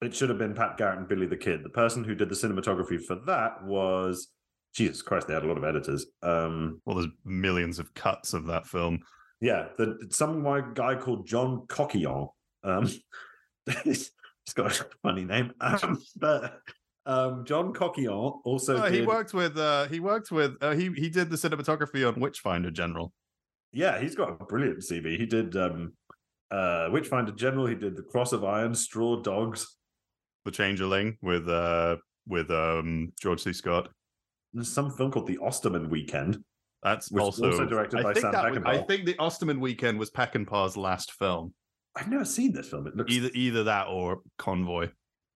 It 0.03 0.15
should 0.15 0.29
have 0.29 0.39
been 0.39 0.55
Pat 0.55 0.77
Garrett 0.77 0.99
and 0.99 1.09
Billy 1.09 1.27
the 1.27 1.37
Kid. 1.37 1.63
The 1.63 1.71
person 1.71 2.05
who 2.05 2.15
did 2.15 2.29
the 2.29 2.35
cinematography 2.35 3.03
for 3.03 3.17
that 3.27 3.65
was 3.65 4.29
Jesus 4.75 5.03
Christ. 5.03 5.29
They 5.29 5.35
had 5.35 5.45
a 5.45 5.47
lot 5.47 5.59
of 5.59 5.65
editors. 5.65 6.07
Um 6.23 6.81
Well, 6.85 6.97
there's 6.97 7.13
millions 7.25 7.79
of 7.79 7.95
cuts 7.95 8.35
of 8.35 8.47
that 8.47 8.67
film. 8.67 9.01
Yeah, 9.41 9.69
the 9.77 9.99
some 10.11 10.43
guy 10.75 10.95
called 10.95 11.27
John 11.27 11.67
Coquillon. 11.67 12.29
Um, 12.63 12.89
he's 13.85 14.11
got 14.55 14.81
a 14.81 14.87
funny 15.03 15.25
name, 15.25 15.53
um, 15.61 16.03
but 16.17 16.61
um, 17.07 17.45
John 17.45 17.73
Coquillon 17.75 18.41
also 18.45 18.83
did, 18.83 18.95
he 18.95 19.07
worked 19.07 19.35
with. 19.35 19.59
Uh, 19.59 19.87
he 19.89 20.01
worked 20.01 20.31
with. 20.31 20.57
Uh, 20.61 20.73
he 20.73 20.91
he 20.97 21.11
did 21.11 21.31
the 21.31 21.37
cinematography 21.37 22.07
on 22.09 22.19
Witchfinder 22.21 22.71
General. 22.71 23.13
Yeah, 23.73 24.01
he's 24.01 24.15
got 24.15 24.31
a 24.31 24.45
brilliant 24.45 24.79
CV. 24.79 25.19
He 25.19 25.27
did 25.27 25.57
um, 25.57 25.93
uh, 26.51 26.89
Witchfinder 26.91 27.33
General. 27.33 27.67
He 27.67 27.75
did 27.75 27.97
the 27.97 28.03
Cross 28.03 28.33
of 28.33 28.45
Iron, 28.45 28.75
Straw 28.75 29.21
Dogs. 29.21 29.77
The 30.45 30.51
Changeling 30.51 31.17
with 31.23 31.49
uh 31.49 31.97
with 32.27 32.51
um 32.51 33.13
George 33.21 33.43
C. 33.43 33.53
Scott. 33.53 33.89
There's 34.53 34.71
some 34.73 34.91
film 34.91 35.11
called 35.11 35.27
The 35.27 35.39
Osterman 35.39 35.89
Weekend. 35.91 36.39
That's 36.83 37.11
Which 37.11 37.23
also, 37.23 37.47
also 37.51 37.67
directed 37.67 38.01
I 38.01 38.03
by 38.03 38.13
think 38.13 38.23
Sam 38.23 38.33
that 38.33 38.51
was- 38.53 38.63
I 38.67 38.83
think 38.83 39.07
the 39.07 39.17
Osterman 39.19 39.59
Weekend 39.59 39.99
was 39.99 40.11
Peckinpah's 40.11 40.77
last 40.77 41.13
film. 41.13 41.55
I've 41.97 42.09
never 42.11 42.25
seen 42.25 42.53
this 42.53 42.69
film. 42.69 42.87
It 42.87 42.95
looks 42.97 43.13
Either 43.13 43.31
either 43.35 43.65
that 43.65 43.87
or 43.89 44.21
Convoy. 44.39 44.91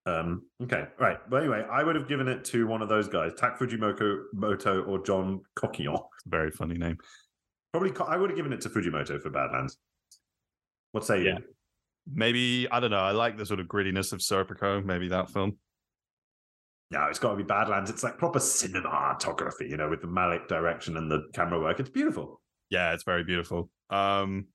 Um, 0.07 0.43
okay, 0.63 0.87
right. 0.99 1.19
But 1.29 1.39
anyway, 1.43 1.65
I 1.71 1.83
would 1.83 1.95
have 1.95 2.09
given 2.09 2.29
it 2.29 2.45
to 2.47 2.67
one 2.67 2.83
of 2.83 2.89
those 2.89 3.09
guys, 3.09 3.33
Tak 3.37 3.59
Fujimoto 3.59 4.23
Moto 4.35 4.83
or 4.85 5.03
John 5.05 5.41
Coquillon. 5.57 6.03
It's 6.17 6.27
a 6.27 6.31
very 6.31 6.51
funny 6.51 6.77
name. 6.77 6.97
Probably, 7.73 7.93
I 8.07 8.17
would 8.17 8.31
have 8.31 8.37
given 8.37 8.53
it 8.53 8.61
to 8.63 8.71
Fujimoto 8.71 9.21
for 9.21 9.31
Badlands. 9.31 9.77
What 10.93 11.05
say 11.05 11.23
you? 11.25 11.37
Maybe 12.13 12.69
I 12.71 12.81
don't 12.81 12.91
know. 12.91 12.99
I 12.99 13.13
like 13.13 13.37
the 13.37 13.47
sort 13.47 13.61
of 13.61 13.67
grittiness 13.67 14.13
of 14.13 14.21
Serpico. 14.21 14.85
Maybe 14.85 15.09
that 15.09 15.31
film. 15.31 15.59
No, 16.91 17.05
it's 17.05 17.19
got 17.19 17.33
to 17.33 17.37
be 17.37 17.43
Badlands. 17.43 17.91
It's 17.91 18.03
like 18.03 18.17
proper 18.17 18.39
cinematography, 18.39 19.69
you 19.69 19.77
know, 19.77 19.91
with 19.91 20.01
the 20.01 20.07
Malick 20.09 20.49
direction 20.49 20.97
and 20.97 21.11
the 21.11 21.29
camera 21.35 21.61
work. 21.61 21.81
It's 21.81 21.91
beautiful. 21.91 22.41
Yeah, 22.71 22.95
it's 22.95 23.05
very 23.05 23.25
beautiful. 23.25 23.69
Um, 23.91 24.47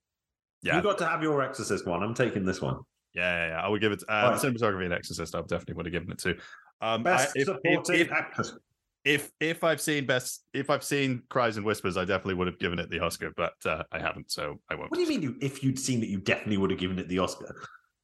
yeah, 0.63 0.77
You 0.77 0.81
got 0.81 0.97
to 0.99 1.05
have 1.05 1.21
your 1.21 1.41
Exorcist 1.43 1.85
one. 1.85 2.01
I'm 2.01 2.15
taking 2.15 2.45
this 2.45 2.61
one. 2.61 2.79
yeah, 3.13 3.21
yeah, 3.21 3.47
yeah. 3.49 3.61
I 3.61 3.67
would 3.67 3.81
give 3.81 3.91
it 3.91 4.03
uh, 4.09 4.31
cinematography 4.31 4.85
and 4.85 4.93
Exorcist. 4.93 5.35
I 5.35 5.41
definitely 5.41 5.75
would 5.75 5.85
have 5.85 5.93
given 5.93 6.11
it 6.11 6.17
to. 6.19 6.35
Um, 6.81 7.03
Best 7.03 7.35
I, 7.37 7.41
if, 7.41 7.45
supporting 7.45 7.95
if, 7.95 8.07
if, 8.07 8.11
actress. 8.11 8.57
If 9.05 9.31
if 9.39 9.63
I've 9.63 9.81
seen 9.81 10.05
best, 10.05 10.43
if 10.53 10.69
I've 10.69 10.83
seen 10.83 11.23
Cries 11.29 11.57
and 11.57 11.65
Whispers, 11.65 11.97
I 11.97 12.05
definitely 12.05 12.35
would 12.35 12.47
have 12.47 12.59
given 12.59 12.79
it 12.79 12.89
the 12.89 12.99
Oscar, 12.99 13.31
but 13.35 13.53
uh, 13.65 13.83
I 13.91 13.99
haven't, 13.99 14.31
so 14.31 14.59
I 14.69 14.75
won't. 14.75 14.91
What 14.91 14.97
do 14.97 15.03
you 15.03 15.09
mean? 15.09 15.21
You, 15.21 15.35
if 15.41 15.63
you'd 15.63 15.79
seen 15.79 16.01
it, 16.03 16.09
you 16.09 16.19
definitely 16.19 16.57
would 16.57 16.71
have 16.71 16.79
given 16.79 16.99
it 16.99 17.07
the 17.09 17.19
Oscar. 17.19 17.55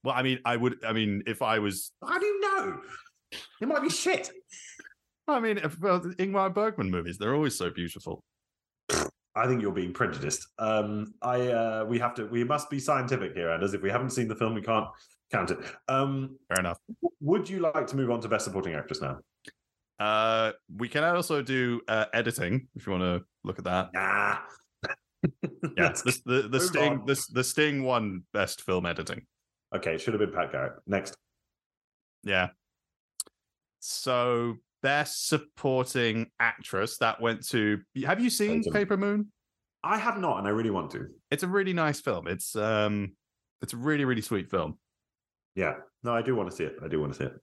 Well, 0.03 0.15
I 0.15 0.23
mean, 0.23 0.39
I 0.45 0.57
would. 0.57 0.83
I 0.85 0.93
mean, 0.93 1.23
if 1.27 1.41
I 1.41 1.59
was, 1.59 1.91
How 2.05 2.19
do 2.19 2.25
you 2.25 2.41
know? 2.41 2.81
It 3.61 3.67
might 3.67 3.81
be 3.81 3.89
shit. 3.89 4.31
I 5.27 5.39
mean, 5.39 5.59
if, 5.59 5.79
well, 5.79 5.99
the 5.99 6.15
Ingmar 6.15 6.53
Bergman 6.53 6.89
movies, 6.89 7.17
they're 7.17 7.35
always 7.35 7.55
so 7.55 7.69
beautiful. 7.69 8.23
I 9.35 9.47
think 9.47 9.61
you're 9.61 9.71
being 9.71 9.93
prejudiced. 9.93 10.47
Um, 10.57 11.13
I 11.21 11.47
uh, 11.47 11.85
we 11.87 11.99
have 11.99 12.13
to 12.15 12.25
we 12.25 12.43
must 12.43 12.69
be 12.69 12.79
scientific 12.79 13.33
here, 13.35 13.49
Anders. 13.49 13.73
If 13.73 13.81
we 13.81 13.89
haven't 13.89 14.09
seen 14.09 14.27
the 14.27 14.35
film, 14.35 14.53
we 14.53 14.61
can't 14.61 14.87
count 15.31 15.51
it. 15.51 15.59
Um, 15.87 16.37
Fair 16.49 16.59
enough. 16.59 16.79
would 17.21 17.47
you 17.47 17.59
like 17.59 17.87
to 17.87 17.95
move 17.95 18.09
on 18.09 18.19
to 18.21 18.27
best 18.27 18.45
supporting 18.45 18.73
actress 18.73 19.01
now? 19.01 19.19
Uh, 19.99 20.53
we 20.77 20.87
can 20.87 21.03
also 21.03 21.41
do 21.41 21.81
uh, 21.87 22.05
editing 22.13 22.67
if 22.75 22.87
you 22.87 22.91
want 22.93 23.03
to 23.03 23.25
look 23.43 23.59
at 23.59 23.65
that. 23.65 23.89
Nah. 23.93 24.37
Yeah, 25.77 25.89
the 25.89 26.21
the, 26.25 26.47
the 26.47 26.59
Sting 26.59 27.03
the, 27.05 27.21
the 27.33 27.43
Sting 27.43 27.83
won 27.83 28.23
best 28.33 28.61
film 28.61 28.85
editing. 28.85 29.25
Okay, 29.75 29.97
should 29.97 30.13
have 30.13 30.21
been 30.21 30.31
Pat 30.31 30.51
Garrett. 30.51 30.73
Next. 30.87 31.15
Yeah. 32.23 32.49
So 33.79 34.55
best 34.81 35.27
supporting 35.27 36.27
actress 36.39 36.97
that 36.97 37.21
went 37.21 37.45
to. 37.49 37.79
Have 38.05 38.21
you 38.21 38.29
seen. 38.29 38.63
Paper 38.63 38.97
Moon? 38.97 39.31
I 39.83 39.97
have 39.97 40.17
not, 40.17 40.39
and 40.39 40.47
I 40.47 40.51
really 40.51 40.71
want 40.71 40.91
to. 40.91 41.07
It's 41.31 41.43
a 41.43 41.47
really 41.47 41.73
nice 41.73 42.01
film. 42.01 42.27
It's 42.27 42.55
um, 42.55 43.13
it's 43.61 43.73
a 43.73 43.77
really 43.77 44.05
really 44.05 44.21
sweet 44.21 44.49
film. 44.49 44.77
Yeah. 45.55 45.75
No, 46.03 46.13
I 46.13 46.21
do 46.21 46.35
want 46.35 46.49
to 46.49 46.55
see 46.55 46.63
it. 46.63 46.75
I 46.83 46.87
do 46.87 47.01
want 47.01 47.13
to 47.13 47.19
see 47.19 47.25
it. 47.25 47.33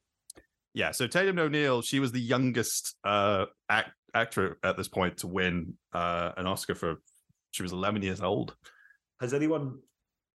Yeah. 0.76 0.90
So 0.90 1.06
Tatum 1.06 1.38
O'Neal, 1.38 1.80
she 1.80 2.00
was 2.00 2.12
the 2.12 2.20
youngest 2.20 2.94
uh 3.02 3.46
act- 3.68 3.94
actor 4.14 4.58
at 4.62 4.76
this 4.76 4.88
point 4.88 5.16
to 5.18 5.26
win 5.26 5.74
uh 5.92 6.32
an 6.36 6.46
Oscar 6.46 6.76
for. 6.76 6.96
She 7.52 7.62
was 7.62 7.72
11 7.72 8.02
years 8.02 8.20
old. 8.20 8.54
Has 9.18 9.32
anyone 9.32 9.78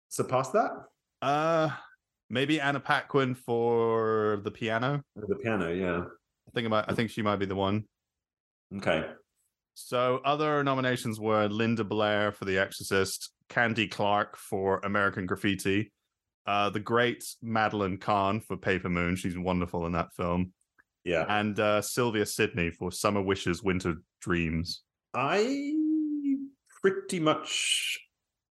surpassed 0.09 0.53
that? 0.53 0.71
Uh, 1.21 1.69
maybe 2.31 2.59
Anna 2.59 2.79
Paquin 2.79 3.35
for 3.35 4.41
the 4.43 4.49
piano. 4.49 5.03
The 5.15 5.35
piano, 5.35 5.71
yeah. 5.71 6.05
I 6.47 6.51
think 6.55 6.67
might, 6.67 6.85
I 6.87 6.95
think 6.95 7.11
she 7.11 7.21
might 7.21 7.35
be 7.35 7.45
the 7.45 7.53
one. 7.53 7.83
Okay. 8.75 9.05
So 9.75 10.19
other 10.25 10.63
nominations 10.63 11.19
were 11.19 11.47
Linda 11.47 11.83
Blair 11.83 12.31
for 12.31 12.45
The 12.45 12.57
Exorcist, 12.57 13.31
Candy 13.49 13.87
Clark 13.87 14.35
for 14.35 14.79
American 14.83 15.27
Graffiti, 15.27 15.91
uh, 16.51 16.69
the 16.69 16.79
great 16.81 17.23
Madeline 17.41 17.97
Kahn 17.97 18.41
for 18.41 18.57
Paper 18.57 18.89
Moon. 18.89 19.15
She's 19.15 19.37
wonderful 19.37 19.85
in 19.85 19.93
that 19.93 20.13
film, 20.13 20.51
Yeah. 21.05 21.25
and 21.29 21.57
uh, 21.57 21.81
Sylvia 21.81 22.25
Sidney 22.25 22.71
for 22.71 22.91
Summer 22.91 23.21
Wishes, 23.21 23.63
Winter 23.63 23.95
Dreams. 24.19 24.81
I 25.13 25.73
pretty 26.81 27.21
much 27.21 27.99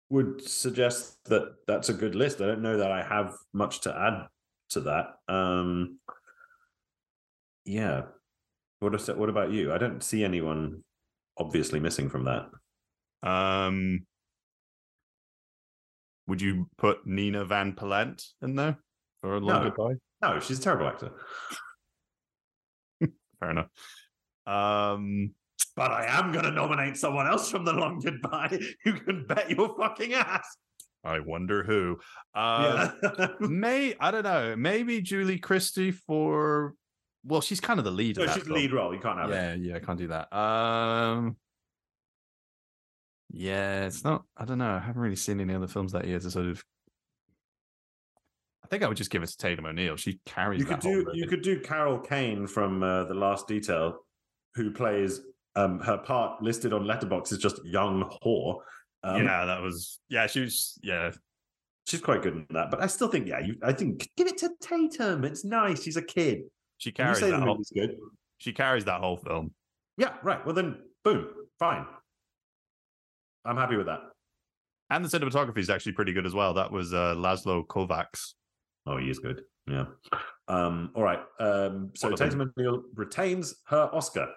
would 0.09 0.41
suggest 0.43 1.19
that 1.27 1.53
that's 1.67 1.91
a 1.91 1.95
good 1.95 2.15
list. 2.15 2.41
I 2.41 2.47
don't 2.47 2.63
know 2.63 2.79
that 2.79 2.91
I 2.91 3.03
have 3.03 3.35
much 3.53 3.83
to 3.83 3.95
add 3.95 4.29
to 4.71 4.81
that. 4.81 5.07
Um, 5.29 5.99
yeah. 7.67 8.03
What 8.79 8.95
is, 8.95 9.09
what 9.09 9.29
about 9.29 9.53
you? 9.53 9.75
I 9.75 9.79
don't 9.79 10.03
see 10.03 10.25
anyone 10.25 10.83
obviously 11.37 11.81
missing 11.81 12.09
from 12.09 12.25
that. 12.25 12.49
Um, 13.23 14.07
would 16.31 16.41
you 16.41 16.69
put 16.79 17.05
Nina 17.07 17.45
Van 17.45 17.73
Pallandt 17.73 18.25
in 18.41 18.55
there 18.55 18.79
for 19.21 19.35
a 19.35 19.41
long 19.41 19.65
No. 19.65 19.71
goodbye? 19.71 19.95
No, 20.23 20.39
she's 20.39 20.61
a 20.61 20.63
terrible 20.63 20.87
actor. 20.87 21.11
Fair 23.41 23.51
enough. 23.51 23.67
Um, 24.47 25.35
But 25.75 25.91
I 25.91 26.07
am 26.07 26.31
going 26.31 26.45
to 26.45 26.53
nominate 26.53 26.97
someone 26.97 27.27
else 27.27 27.51
from 27.51 27.65
The 27.65 27.73
Long 27.73 27.99
Goodbye. 27.99 28.61
You 28.87 28.93
can 28.93 29.27
bet 29.27 29.51
your 29.51 29.75
fucking 29.77 30.15
ass. 30.15 30.47
I 31.03 31.19
wonder 31.19 31.65
who. 31.65 31.99
Uh, 32.35 32.91
Yeah. 33.03 33.27
may 33.41 33.97
I 33.99 34.11
don't 34.13 34.23
know. 34.25 34.55
Maybe 34.57 35.01
Julie 35.03 35.39
Christie 35.39 35.91
for. 35.91 36.75
Well, 37.25 37.41
she's 37.41 37.61
kind 37.61 37.79
of 37.81 37.85
the 37.85 37.91
lead. 37.91 38.17
no, 38.19 38.23
of 38.23 38.29
that 38.29 38.35
she's 38.37 38.45
the 38.45 38.53
lead 38.55 38.73
role. 38.73 38.95
You 38.95 39.01
can't 39.01 39.19
have 39.19 39.31
it. 39.31 39.35
Yeah, 39.35 39.55
yeah, 39.55 39.77
I 39.77 39.81
can't 39.81 39.99
do 39.99 40.09
that. 40.09 40.33
Um, 40.33 41.37
yeah, 43.33 43.87
it's 43.87 44.05
not. 44.05 44.25
I 44.37 44.45
don't 44.45 44.59
know. 44.59 44.71
I 44.71 44.79
haven't 44.79 45.01
really 45.01 45.17
seen 45.17 45.41
any 45.41 45.55
other 45.55 45.69
films 45.69 45.93
that 45.93 46.07
year 46.07 46.19
to 46.19 46.31
sort 46.31 46.47
of. 46.47 46.65
I 48.65 48.69
think 48.69 48.83
I 48.83 48.89
would 48.89 48.97
just 48.97 49.11
give 49.11 49.23
it 49.23 49.29
to 49.29 49.37
Tatum 49.37 49.67
O'Neal. 49.67 49.97
She 49.97 50.21
carries. 50.27 50.61
You 50.61 50.67
could 50.67 50.81
that 50.81 50.83
do 50.83 51.07
you 51.15 51.27
could 51.27 51.43
do 51.43 51.61
Carol 51.61 51.99
Kane 51.99 52.47
from 52.47 52.83
uh, 52.83 53.05
The 53.05 53.15
Last 53.15 53.49
Detail, 53.49 53.99
who 54.55 54.73
plays 54.73 55.21
um, 55.57 55.81
her 55.81 55.99
part 55.99 56.43
listed 56.43 56.73
on 56.73 56.85
Letterboxd 56.85 57.33
is 57.33 57.39
just 57.39 57.65
young 57.65 58.11
whore. 58.23 58.61
Um, 59.03 59.25
yeah, 59.25 59.45
that 59.45 59.61
was. 59.63 60.01
Yeah, 60.09 60.27
she 60.27 60.41
was. 60.41 60.79
Yeah, 60.83 61.13
she's 61.87 62.01
quite 62.01 62.23
good 62.23 62.35
in 62.35 62.47
that. 62.51 62.71
But 62.71 62.83
I 62.83 62.87
still 62.87 63.09
think, 63.09 63.27
yeah, 63.29 63.41
you, 63.41 63.57
I 63.63 63.73
think 63.73 64.09
give 64.17 64.27
it 64.27 64.39
to 64.39 64.51
Tatum. 64.61 65.25
It's 65.25 65.45
nice. 65.45 65.83
She's 65.83 65.97
a 65.97 66.03
kid. 66.03 66.43
she 66.79 66.93
carries 66.93 67.21
that 67.21 67.43
whole. 67.43 67.59
good. 67.75 67.97
She 68.39 68.53
carries 68.53 68.85
that 68.87 69.01
whole 69.01 69.17
film. 69.17 69.53
Yeah, 69.97 70.15
right. 70.23 70.45
Well 70.45 70.55
then, 70.55 70.77
boom, 71.05 71.29
fine. 71.59 71.87
I'm 73.45 73.57
happy 73.57 73.77
with 73.77 73.87
that. 73.87 74.01
And 74.91 75.05
the 75.05 75.09
cinematography 75.09 75.59
is 75.59 75.71
actually 75.71 75.93
pretty 75.93 76.13
good 76.13 76.27
as 76.27 76.35
well. 76.35 76.55
That 76.55 76.73
was 76.73 76.93
uh, 76.93 77.15
Laszlo 77.17 77.67
Kovacs. 77.67 78.35
Oh, 78.87 78.97
he 78.97 79.09
is 79.09 79.19
good. 79.19 79.43
Yeah. 79.69 79.85
Um. 80.49 80.91
All 80.95 81.03
right. 81.03 81.21
Um. 81.39 81.91
So 81.95 82.09
One 82.09 82.15
of 82.15 82.19
them. 82.19 82.31
Tatum 82.31 82.53
O'Neal 82.57 82.83
retains 82.95 83.55
her 83.67 83.89
Oscar. 83.93 84.29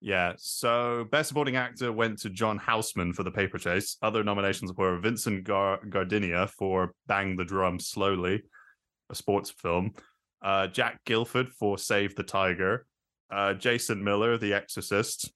Yeah. 0.00 0.34
So 0.36 1.06
best 1.10 1.28
supporting 1.28 1.56
actor 1.56 1.90
went 1.90 2.18
to 2.20 2.30
John 2.30 2.58
Houseman 2.58 3.14
for 3.14 3.22
The 3.22 3.30
Paper 3.30 3.56
Chase. 3.56 3.96
Other 4.02 4.22
nominations 4.22 4.74
were 4.74 4.98
Vincent 4.98 5.44
Gar- 5.44 5.80
Gardenia 5.88 6.48
for 6.48 6.92
Bang 7.06 7.36
the 7.36 7.44
Drum 7.44 7.80
Slowly, 7.80 8.42
a 9.08 9.14
sports 9.14 9.50
film. 9.50 9.92
Uh, 10.42 10.66
Jack 10.66 11.00
Gilford 11.06 11.48
for 11.48 11.78
Save 11.78 12.14
the 12.16 12.22
Tiger. 12.22 12.84
Uh, 13.32 13.54
Jason 13.54 14.04
Miller, 14.04 14.36
The 14.36 14.52
Exorcist, 14.52 15.32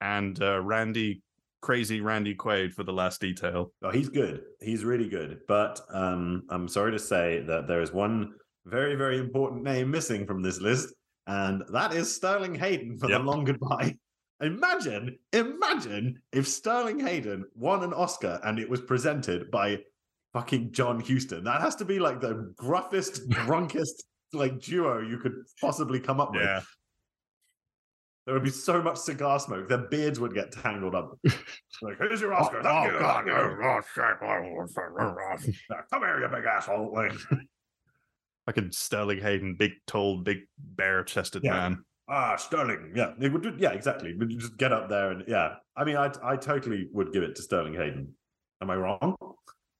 and 0.00 0.42
uh, 0.42 0.60
Randy 0.60 1.22
Crazy 1.60 2.00
Randy 2.00 2.34
Quaid 2.34 2.72
for 2.72 2.84
The 2.84 2.92
Last 2.92 3.20
Detail. 3.20 3.72
Oh, 3.82 3.90
he's 3.90 4.08
good. 4.08 4.42
He's 4.60 4.84
really 4.84 5.08
good. 5.08 5.40
But 5.48 5.80
um, 5.92 6.44
I'm 6.50 6.68
sorry 6.68 6.92
to 6.92 6.98
say 6.98 7.40
that 7.46 7.66
there 7.66 7.82
is 7.82 7.92
one 7.92 8.34
very, 8.66 8.94
very 8.94 9.18
important 9.18 9.62
name 9.62 9.90
missing 9.90 10.26
from 10.26 10.42
this 10.42 10.60
list, 10.60 10.94
and 11.26 11.62
that 11.72 11.92
is 11.94 12.14
Sterling 12.14 12.54
Hayden 12.54 12.96
for 12.98 13.08
Yep. 13.08 13.20
The 13.20 13.24
Long 13.24 13.44
Goodbye. 13.44 13.94
Imagine, 14.40 15.18
imagine 15.32 16.22
if 16.32 16.46
Sterling 16.46 17.00
Hayden 17.00 17.44
won 17.56 17.82
an 17.82 17.92
Oscar 17.92 18.38
and 18.44 18.60
it 18.60 18.70
was 18.70 18.80
presented 18.80 19.50
by 19.50 19.80
fucking 20.32 20.70
John 20.70 21.00
Huston. 21.00 21.42
That 21.42 21.60
has 21.60 21.74
to 21.76 21.84
be 21.84 21.98
like 21.98 22.20
the 22.20 22.54
gruffest, 22.56 23.28
drunkest 23.30 24.04
like 24.32 24.60
duo 24.60 25.00
you 25.00 25.18
could 25.18 25.32
possibly 25.60 25.98
come 25.98 26.20
up 26.20 26.32
with. 26.32 26.64
There 28.28 28.34
would 28.34 28.44
be 28.44 28.50
so 28.50 28.82
much 28.82 28.98
cigar 28.98 29.40
smoke. 29.40 29.70
Their 29.70 29.88
beards 29.88 30.20
would 30.20 30.34
get 30.34 30.52
tangled 30.52 30.94
up. 30.94 31.18
like, 31.80 31.96
who's 31.98 32.20
your 32.20 32.34
Oscar. 32.34 32.58
You. 32.58 32.62
Thank 32.62 33.26
you. 33.26 33.32
Now, 35.70 35.76
Come 35.90 36.02
here, 36.02 36.20
you 36.20 36.28
big 36.28 36.44
asshole. 36.44 36.92
Like, 36.92 37.12
Fucking 38.44 38.72
Sterling 38.72 39.22
Hayden, 39.22 39.56
big, 39.58 39.70
tall, 39.86 40.18
big, 40.18 40.40
bare 40.58 41.04
chested 41.04 41.42
Yeah. 41.42 41.52
man. 41.54 41.84
ah, 42.06 42.36
Sterling. 42.36 42.92
Yeah, 42.94 43.14
they 43.16 43.30
would 43.30 43.42
do. 43.42 43.56
Yeah, 43.58 43.70
exactly. 43.70 44.14
Would 44.14 44.30
you 44.30 44.38
just 44.38 44.58
get 44.58 44.74
up 44.74 44.90
there 44.90 45.10
and 45.10 45.24
yeah. 45.26 45.54
I 45.74 45.84
mean, 45.84 45.96
I 45.96 46.12
I 46.22 46.36
totally 46.36 46.86
would 46.92 47.14
give 47.14 47.22
it 47.22 47.34
to 47.36 47.42
Sterling 47.42 47.76
Hayden. 47.76 48.12
Am 48.60 48.68
I 48.68 48.76
wrong? 48.76 49.16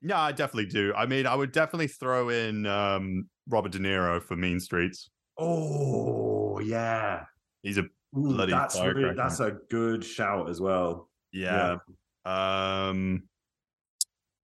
Yeah, 0.01 0.23
I 0.23 0.33
definitely 0.33 0.71
do. 0.71 0.95
I 0.97 1.05
mean, 1.05 1.27
I 1.27 1.35
would 1.35 1.53
definitely 1.53 1.89
throw 1.89 2.31
in 2.31 2.65
um, 2.65 3.29
Robert 3.47 3.73
De 3.73 3.79
Niro 3.79 4.23
for 4.23 4.37
Mean 4.37 4.59
Streets. 4.59 5.11
Oh 5.37 6.61
yeah. 6.61 7.25
He's 7.63 7.77
a 7.77 7.85
Ooh, 8.17 8.35
Bloody 8.35 8.53
that's 8.53 8.81
really, 8.81 9.15
that's 9.15 9.41
a 9.41 9.57
good 9.71 10.05
shout 10.05 10.49
as 10.49 10.61
well. 10.61 11.09
yeah. 11.33 11.77
Um, 12.25 13.23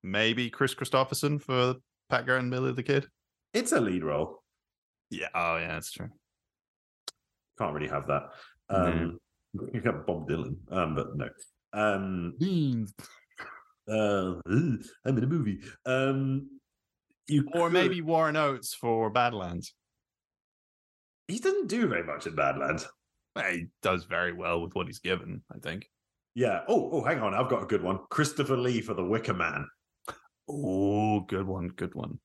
maybe 0.02 0.48
Kris 0.50 0.74
Kristofferson 0.74 1.40
for 1.40 1.74
Pat 2.10 2.26
Garrett 2.26 2.42
and 2.42 2.50
Billy 2.50 2.72
the 2.72 2.82
Kid. 2.82 3.06
It's 3.52 3.72
a 3.72 3.80
lead 3.80 4.02
role. 4.04 4.42
Yeah. 5.10 5.28
Oh, 5.34 5.56
yeah, 5.58 5.68
that's 5.68 5.92
true. 5.92 6.08
Can't 7.58 7.74
really 7.74 7.88
have 7.88 8.06
that. 8.08 8.30
Um, 8.70 9.18
You 9.72 9.80
got 9.80 10.06
Bob 10.06 10.28
Dylan, 10.28 10.56
um, 10.70 10.94
but 10.94 11.16
no. 11.16 11.28
Um, 11.72 12.34
uh, 13.88 14.34
I'm 14.46 15.18
in 15.18 15.24
a 15.24 15.26
movie. 15.26 15.60
Um, 15.86 16.48
you 17.28 17.46
Or 17.54 17.68
could- 17.68 17.72
maybe 17.74 18.00
Warren 18.00 18.36
Oates 18.36 18.74
for 18.74 19.10
Badlands. 19.10 19.74
he 21.28 21.38
doesn't 21.38 21.68
do 21.68 21.86
very 21.88 22.02
much 22.04 22.26
in 22.26 22.34
Badlands. 22.34 22.86
He 23.36 23.66
does 23.82 24.04
very 24.04 24.32
well 24.32 24.60
with 24.62 24.74
what 24.74 24.86
he's 24.86 25.00
given, 25.00 25.42
I 25.54 25.58
think. 25.58 25.88
Yeah. 26.34 26.60
Oh, 26.68 26.90
oh, 26.92 27.04
hang 27.04 27.20
on. 27.20 27.34
I've 27.34 27.48
got 27.48 27.62
a 27.62 27.66
good 27.66 27.82
one. 27.82 27.98
Christopher 28.10 28.56
Lee 28.56 28.80
for 28.80 28.94
The 28.94 29.04
Wicker 29.04 29.34
Man. 29.34 29.66
Oh, 30.48 31.20
good 31.20 31.46
one, 31.46 31.68
good 31.68 31.94
one. 31.94 32.18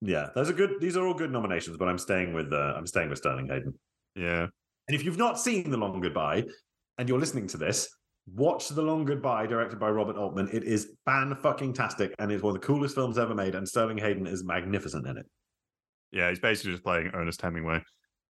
Yeah, 0.00 0.28
those 0.34 0.48
are 0.48 0.54
good. 0.54 0.80
These 0.80 0.96
are 0.96 1.06
all 1.06 1.14
good 1.14 1.30
nominations, 1.30 1.76
but 1.76 1.88
I'm 1.88 1.98
staying 1.98 2.32
with 2.32 2.52
uh, 2.52 2.74
I'm 2.76 2.86
staying 2.86 3.10
with 3.10 3.18
Sterling 3.18 3.48
Hayden. 3.48 3.74
Yeah. 4.16 4.46
And 4.88 4.94
if 4.96 5.04
you've 5.04 5.18
not 5.18 5.38
seen 5.38 5.70
The 5.70 5.76
Long 5.76 6.00
Goodbye 6.00 6.44
and 6.98 7.08
you're 7.08 7.18
listening 7.18 7.46
to 7.48 7.58
this, 7.58 7.88
watch 8.34 8.68
The 8.70 8.80
Long 8.82 9.04
Goodbye, 9.04 9.46
directed 9.46 9.78
by 9.78 9.90
Robert 9.90 10.16
Altman. 10.16 10.48
It 10.52 10.64
is 10.64 10.92
fan 11.04 11.36
fucking 11.42 11.74
tastic 11.74 12.14
and 12.18 12.32
it's 12.32 12.42
one 12.42 12.56
of 12.56 12.60
the 12.62 12.66
coolest 12.66 12.94
films 12.94 13.18
ever 13.18 13.34
made. 13.34 13.54
And 13.54 13.68
Sterling 13.68 13.98
Hayden 13.98 14.26
is 14.26 14.42
magnificent 14.42 15.06
in 15.06 15.18
it. 15.18 15.26
Yeah, 16.12 16.30
he's 16.30 16.40
basically 16.40 16.72
just 16.72 16.82
playing 16.82 17.10
Ernest 17.12 17.40
Hemingway, 17.42 17.82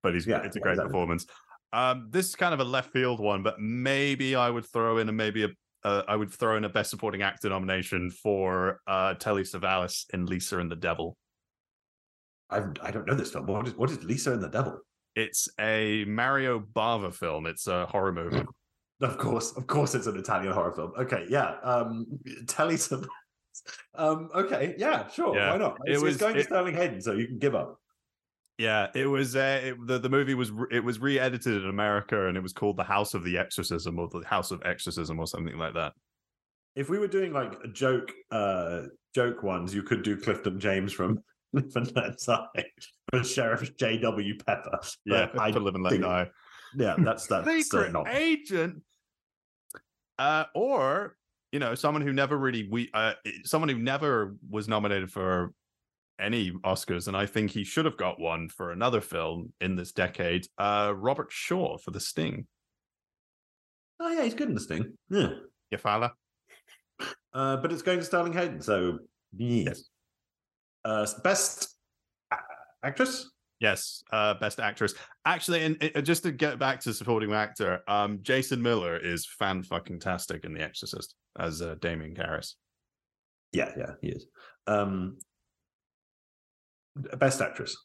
but 0.02 0.12
he's 0.12 0.26
Yeah, 0.26 0.42
it's 0.42 0.56
a 0.56 0.60
great 0.60 0.72
exactly. 0.72 0.90
performance. 0.90 1.26
Um, 1.72 2.08
this 2.10 2.28
is 2.28 2.34
kind 2.36 2.52
of 2.52 2.60
a 2.60 2.64
left 2.64 2.92
field 2.92 3.20
one, 3.20 3.42
but 3.42 3.60
maybe 3.60 4.34
I 4.34 4.50
would 4.50 4.66
throw 4.66 4.98
in 4.98 5.08
a 5.08 5.12
maybe 5.12 5.44
a 5.44 5.48
uh, 5.82 6.02
I 6.08 6.14
would 6.16 6.30
throw 6.30 6.56
in 6.56 6.64
a 6.64 6.68
best 6.68 6.90
supporting 6.90 7.22
actor 7.22 7.48
nomination 7.48 8.10
for 8.10 8.80
uh, 8.86 9.14
Telly 9.14 9.44
Savalas 9.44 10.04
in 10.12 10.26
Lisa 10.26 10.58
and 10.58 10.70
the 10.70 10.76
Devil. 10.76 11.16
I 12.50 12.58
I 12.82 12.90
don't 12.90 13.06
know 13.06 13.14
this 13.14 13.30
film. 13.32 13.46
What 13.46 13.66
is 13.68 13.74
what 13.74 13.90
is 13.90 14.02
Lisa 14.04 14.32
and 14.32 14.42
the 14.42 14.48
Devil? 14.48 14.78
It's 15.16 15.48
a 15.58 16.04
Mario 16.06 16.60
Bava 16.60 17.14
film. 17.14 17.46
It's 17.46 17.66
a 17.66 17.86
horror 17.86 18.12
movie. 18.12 18.42
Of 19.02 19.16
course, 19.16 19.52
of 19.56 19.66
course, 19.66 19.94
it's 19.94 20.06
an 20.06 20.18
Italian 20.18 20.52
horror 20.52 20.72
film. 20.74 20.92
Okay, 20.98 21.24
yeah. 21.30 21.52
Um, 21.62 22.04
Telly 22.46 22.74
Savalas. 22.74 23.06
Um, 23.94 24.28
okay, 24.34 24.74
yeah, 24.76 25.08
sure. 25.08 25.34
Yeah, 25.34 25.52
Why 25.52 25.56
not? 25.56 25.78
it 25.86 25.92
was- 26.02 26.16
it's 26.16 26.20
going 26.20 26.34
to 26.34 26.40
it- 26.40 26.44
Sterling 26.44 26.74
Hayden, 26.74 27.00
so 27.00 27.12
you 27.14 27.26
can 27.26 27.38
give 27.38 27.54
up. 27.54 27.79
Yeah, 28.60 28.88
it 28.94 29.06
was. 29.06 29.36
Uh, 29.36 29.60
it, 29.64 29.86
the 29.86 29.98
the 29.98 30.10
movie 30.10 30.34
was 30.34 30.50
re- 30.50 30.66
it 30.70 30.84
was 30.84 30.98
re-edited 30.98 31.62
in 31.62 31.70
America, 31.70 32.26
and 32.26 32.36
it 32.36 32.42
was 32.42 32.52
called 32.52 32.76
The 32.76 32.84
House 32.84 33.14
of 33.14 33.24
the 33.24 33.38
Exorcism 33.38 33.98
or 33.98 34.06
The 34.06 34.20
House 34.26 34.50
of 34.50 34.60
Exorcism 34.66 35.18
or 35.18 35.26
something 35.26 35.56
like 35.56 35.72
that. 35.72 35.94
If 36.76 36.90
we 36.90 36.98
were 36.98 37.08
doing 37.08 37.32
like 37.32 37.54
a 37.64 37.68
joke, 37.68 38.12
uh, 38.30 38.82
joke 39.14 39.42
ones, 39.42 39.74
you 39.74 39.82
could 39.82 40.02
do 40.02 40.14
Clifton 40.14 40.60
James 40.60 40.92
from 40.92 41.20
Live 41.54 41.74
and 41.74 41.96
Let 41.96 42.18
Die 42.18 42.64
for 43.10 43.24
Sheriff 43.24 43.74
J. 43.78 43.96
W. 43.96 44.36
Pepper. 44.46 44.78
Yeah, 45.06 45.28
I 45.38 45.50
to 45.52 45.58
live 45.58 45.74
and 45.74 45.82
let 45.82 45.98
die. 45.98 46.28
Yeah, 46.76 46.96
that's 46.98 47.26
that's 47.28 47.48
uh, 47.48 47.62
secret 47.62 47.96
agent. 48.08 48.82
Uh, 50.18 50.44
or 50.54 51.16
you 51.50 51.60
know, 51.60 51.74
someone 51.74 52.02
who 52.02 52.12
never 52.12 52.36
really 52.36 52.68
we 52.70 52.90
uh, 52.92 53.14
someone 53.42 53.70
who 53.70 53.78
never 53.78 54.36
was 54.50 54.68
nominated 54.68 55.10
for 55.10 55.54
any 56.20 56.50
Oscars, 56.64 57.08
and 57.08 57.16
I 57.16 57.26
think 57.26 57.50
he 57.50 57.64
should 57.64 57.84
have 57.84 57.96
got 57.96 58.20
one 58.20 58.48
for 58.48 58.70
another 58.72 59.00
film 59.00 59.52
in 59.60 59.76
this 59.76 59.92
decade. 59.92 60.46
Uh, 60.58 60.92
Robert 60.96 61.28
Shaw 61.30 61.78
for 61.78 61.90
The 61.90 62.00
Sting. 62.00 62.46
Oh 64.00 64.10
yeah, 64.10 64.24
he's 64.24 64.34
good 64.34 64.48
in 64.48 64.54
the 64.54 64.60
Sting. 64.60 64.92
Yeah, 65.10 65.30
Yeah, 65.70 65.78
fella. 65.78 66.12
uh, 67.34 67.56
but 67.58 67.72
it's 67.72 67.82
going 67.82 67.98
to 67.98 68.04
Sterling 68.04 68.32
Hayden. 68.32 68.60
So 68.60 68.98
yes. 69.36 69.84
Uh, 70.84 71.06
best 71.22 71.76
actress. 72.82 73.30
Yes, 73.60 74.02
uh, 74.10 74.34
best 74.34 74.58
actress. 74.58 74.94
Actually, 75.26 75.64
and 75.64 75.90
uh, 75.94 76.00
just 76.00 76.22
to 76.22 76.32
get 76.32 76.58
back 76.58 76.80
to 76.80 76.94
supporting 76.94 77.34
actor, 77.34 77.80
um, 77.88 78.20
Jason 78.22 78.62
Miller 78.62 78.96
is 78.96 79.26
fan 79.26 79.62
fucking 79.62 80.00
tastic 80.00 80.44
in 80.44 80.54
The 80.54 80.62
Exorcist 80.62 81.14
as 81.38 81.60
uh, 81.60 81.74
Damien 81.82 82.14
Karras. 82.14 82.54
Yeah, 83.52 83.70
yeah, 83.76 83.92
he 84.00 84.08
is. 84.08 84.26
Um, 84.66 85.18
best 87.16 87.40
actress. 87.40 87.76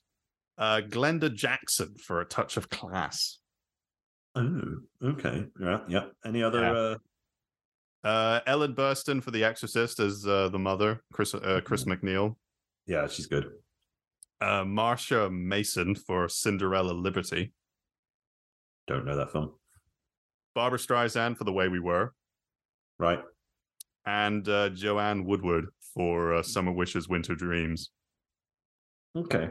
Uh, 0.57 0.81
Glenda 0.87 1.33
Jackson 1.33 1.95
for 2.01 2.21
a 2.21 2.25
touch 2.25 2.57
of 2.57 2.69
class. 2.69 3.39
Oh, 4.35 4.61
okay. 5.03 5.45
Yeah, 5.59 5.79
yeah. 5.87 6.05
Any 6.25 6.43
other? 6.43 6.61
Yeah. 6.61 6.71
Uh, 6.71 6.97
Uh, 8.07 8.39
Ellen 8.45 8.75
Burstyn 8.75 9.21
for 9.23 9.31
The 9.31 9.43
Exorcist 9.43 9.99
as 9.99 10.27
uh, 10.27 10.49
the 10.49 10.59
mother, 10.59 11.01
Chris 11.11 11.33
uh, 11.33 11.61
Chris 11.65 11.85
MacNeil. 11.85 12.35
yeah, 12.85 13.07
she's 13.07 13.25
good. 13.25 13.45
Uh, 14.39 14.63
Marsha 14.63 15.31
Mason 15.31 15.95
for 15.95 16.29
Cinderella 16.29 16.91
Liberty. 16.93 17.51
Don't 18.87 19.05
know 19.05 19.15
that 19.17 19.31
film. 19.31 19.53
Barbra 20.53 20.77
Streisand 20.77 21.37
for 21.37 21.45
The 21.45 21.51
Way 21.53 21.67
We 21.67 21.79
Were. 21.79 22.13
Right. 22.99 23.21
And 24.05 24.47
uh, 24.47 24.69
Joanne 24.69 25.25
Woodward 25.25 25.65
for 25.95 26.35
uh, 26.35 26.43
Summer 26.43 26.71
Wishes, 26.71 27.09
Winter 27.09 27.33
Dreams. 27.33 27.89
Okay. 29.15 29.49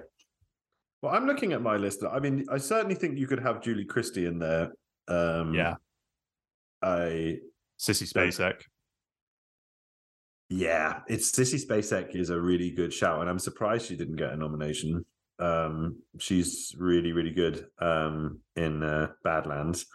Well, 1.03 1.15
I'm 1.15 1.27
looking 1.27 1.53
at 1.53 1.63
my 1.63 1.77
list. 1.77 2.03
I 2.11 2.19
mean, 2.19 2.45
I 2.51 2.59
certainly 2.59 2.95
think 2.95 3.19
you 3.19 3.27
could 3.27 3.41
have 3.41 3.63
Julie 3.63 3.85
Christie 3.85 4.27
in 4.27 4.39
there. 4.39 4.73
Um, 5.09 5.55
Yeah. 5.55 5.75
I 6.83 7.39
Sissy 7.79 8.11
Spacek. 8.11 8.61
yeah, 10.51 11.01
it's 11.09 11.31
Sissy 11.33 11.59
Spacek 11.65 12.15
is 12.15 12.31
a 12.31 12.41
really 12.41 12.71
good 12.71 12.93
shout, 12.93 13.21
and 13.21 13.29
I'm 13.31 13.39
surprised 13.39 13.87
she 13.87 13.97
didn't 13.97 14.17
get 14.17 14.33
a 14.33 14.37
nomination. 14.37 15.05
Um, 15.39 15.99
she's 16.19 16.75
really, 16.79 17.13
really 17.13 17.33
good 17.33 17.67
um, 17.81 18.41
in 18.57 18.83
uh, 18.83 19.09
Badlands. 19.25 19.87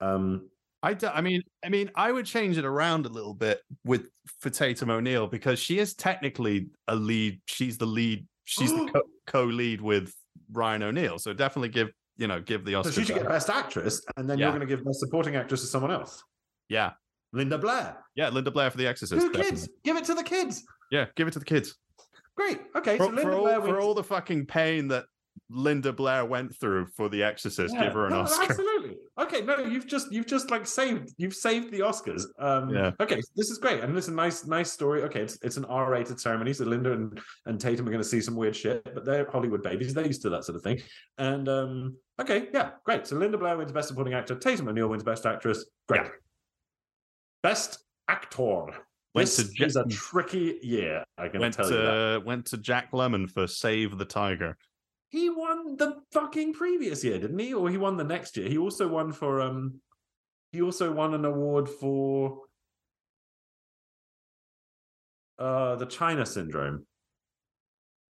Um, 0.00 0.48
I, 0.82 0.94
d- 0.94 1.06
I 1.06 1.20
mean, 1.20 1.42
I 1.64 1.68
mean, 1.68 1.90
I 1.94 2.10
would 2.10 2.26
change 2.26 2.58
it 2.58 2.64
around 2.64 3.06
a 3.06 3.10
little 3.10 3.34
bit 3.34 3.60
with 3.84 4.08
for 4.40 4.50
Tatum 4.50 4.90
O'Neal 4.90 5.28
because 5.28 5.58
she 5.60 5.78
is 5.78 5.94
technically 5.94 6.68
a 6.88 6.96
lead. 6.96 7.40
She's 7.46 7.78
the 7.78 7.86
lead. 7.86 8.26
She's 8.44 8.70
the 8.72 8.86
co- 8.92 9.02
co-lead 9.26 9.80
with 9.80 10.12
Ryan 10.52 10.82
O'Neal. 10.82 11.18
So 11.18 11.32
definitely 11.32 11.68
give 11.70 11.90
you 12.16 12.26
know 12.26 12.40
give 12.40 12.64
the 12.64 12.72
so 12.72 12.78
Oscar. 12.80 12.92
she 12.92 13.04
should 13.04 13.16
get. 13.16 13.28
Best 13.28 13.48
Actress, 13.50 14.04
and 14.16 14.28
then 14.28 14.38
Yeah. 14.38 14.46
you're 14.46 14.58
going 14.58 14.68
to 14.68 14.76
give 14.76 14.84
Best 14.84 15.00
Supporting 15.00 15.36
Actress 15.36 15.60
to 15.62 15.66
someone 15.66 15.90
else. 15.90 16.22
Yeah, 16.68 16.92
Linda 17.32 17.58
Blair. 17.58 17.96
yeah, 18.14 18.28
Linda 18.28 18.50
Blair 18.50 18.70
for 18.70 18.78
The 18.78 18.86
Exorcist. 18.86 19.20
Who 19.22 19.28
definitely. 19.32 19.50
kids? 19.50 19.68
Give 19.84 19.96
it 19.96 20.04
to 20.04 20.14
the 20.14 20.22
kids. 20.22 20.62
Yeah, 20.90 21.06
give 21.16 21.26
it 21.28 21.32
to 21.32 21.38
the 21.38 21.44
kids. 21.44 21.74
Great. 22.36 22.60
Okay, 22.76 22.96
For, 22.96 23.04
so 23.04 23.08
Linda 23.10 23.22
for 23.22 23.32
all, 23.32 23.42
Blair 23.42 23.60
for 23.62 23.80
all 23.80 23.94
the 23.94 24.04
fucking 24.04 24.46
pain 24.46 24.88
that 24.88 25.04
Linda 25.50 25.92
Blair 25.92 26.24
went 26.24 26.54
through 26.58 26.86
for 26.96 27.08
The 27.08 27.22
Exorcist, 27.22 27.74
Yeah. 27.74 27.84
give 27.84 27.92
her 27.94 28.06
an 28.06 28.12
No, 28.12 28.20
Oscar. 28.20 28.44
Absolutely. 28.44 28.71
Okay, 29.22 29.40
no, 29.42 29.58
you've 29.58 29.86
just 29.86 30.10
you've 30.12 30.26
just 30.26 30.50
like 30.50 30.66
saved 30.66 31.12
you've 31.16 31.34
saved 31.34 31.70
the 31.70 31.80
Oscars. 31.80 32.24
Um 32.38 32.70
Yeah. 32.70 32.90
okay, 33.00 33.20
this 33.36 33.50
is 33.50 33.58
great. 33.58 33.80
And 33.82 33.94
listen, 33.94 34.14
nice, 34.16 34.44
nice 34.46 34.72
story. 34.72 35.02
Okay, 35.04 35.20
it's 35.20 35.38
it's 35.42 35.56
an 35.56 35.64
R-rated 35.66 36.18
ceremony, 36.18 36.52
so 36.52 36.64
Linda 36.64 36.92
and, 36.92 37.20
and 37.46 37.60
Tatum 37.60 37.86
are 37.86 37.90
gonna 37.92 38.02
see 38.04 38.20
some 38.20 38.34
weird 38.34 38.56
shit, 38.56 38.82
but 38.94 39.04
they're 39.04 39.30
Hollywood 39.30 39.62
babies, 39.62 39.94
they're 39.94 40.06
used 40.06 40.22
to 40.22 40.30
that 40.30 40.44
sort 40.44 40.56
of 40.56 40.62
thing. 40.62 40.80
And 41.18 41.48
um 41.48 41.96
okay, 42.20 42.48
yeah, 42.52 42.70
great. 42.84 43.06
So 43.06 43.16
Linda 43.16 43.38
Blair 43.38 43.56
wins 43.56 43.72
Best 43.72 43.88
Supporting 43.88 44.14
Actor, 44.14 44.36
Tatum 44.36 44.68
O'Neal 44.68 44.88
wins 44.88 45.04
Best 45.04 45.24
Actress. 45.24 45.64
Great. 45.88 46.06
Best 47.42 47.84
actor. 48.08 48.66
Went 49.14 49.28
this 49.28 49.36
to 49.36 49.64
is 49.64 49.76
a 49.76 49.84
tricky 49.86 50.58
year, 50.62 51.04
I 51.18 51.28
can 51.28 51.40
Went 51.40 51.54
tell 51.54 51.70
you 51.70 51.76
that. 51.76 52.18
to 52.20 52.22
went 52.24 52.46
to 52.46 52.56
Jack 52.56 52.92
Lemmon 52.92 53.30
for 53.30 53.46
Save 53.46 53.98
the 53.98 54.04
Tiger. 54.06 54.56
He 55.12 55.28
won 55.28 55.76
the 55.76 56.00
fucking 56.10 56.54
previous 56.54 57.04
year, 57.04 57.18
didn't 57.18 57.38
he? 57.38 57.52
Or 57.52 57.68
he 57.68 57.76
won 57.76 57.98
the 57.98 58.04
next 58.04 58.34
year. 58.38 58.48
He 58.48 58.56
also 58.56 58.88
won 58.88 59.12
for 59.12 59.42
um 59.42 59.80
he 60.52 60.62
also 60.62 60.90
won 60.90 61.12
an 61.12 61.26
award 61.26 61.68
for 61.68 62.40
uh 65.38 65.76
the 65.76 65.84
China 65.84 66.24
syndrome. 66.24 66.86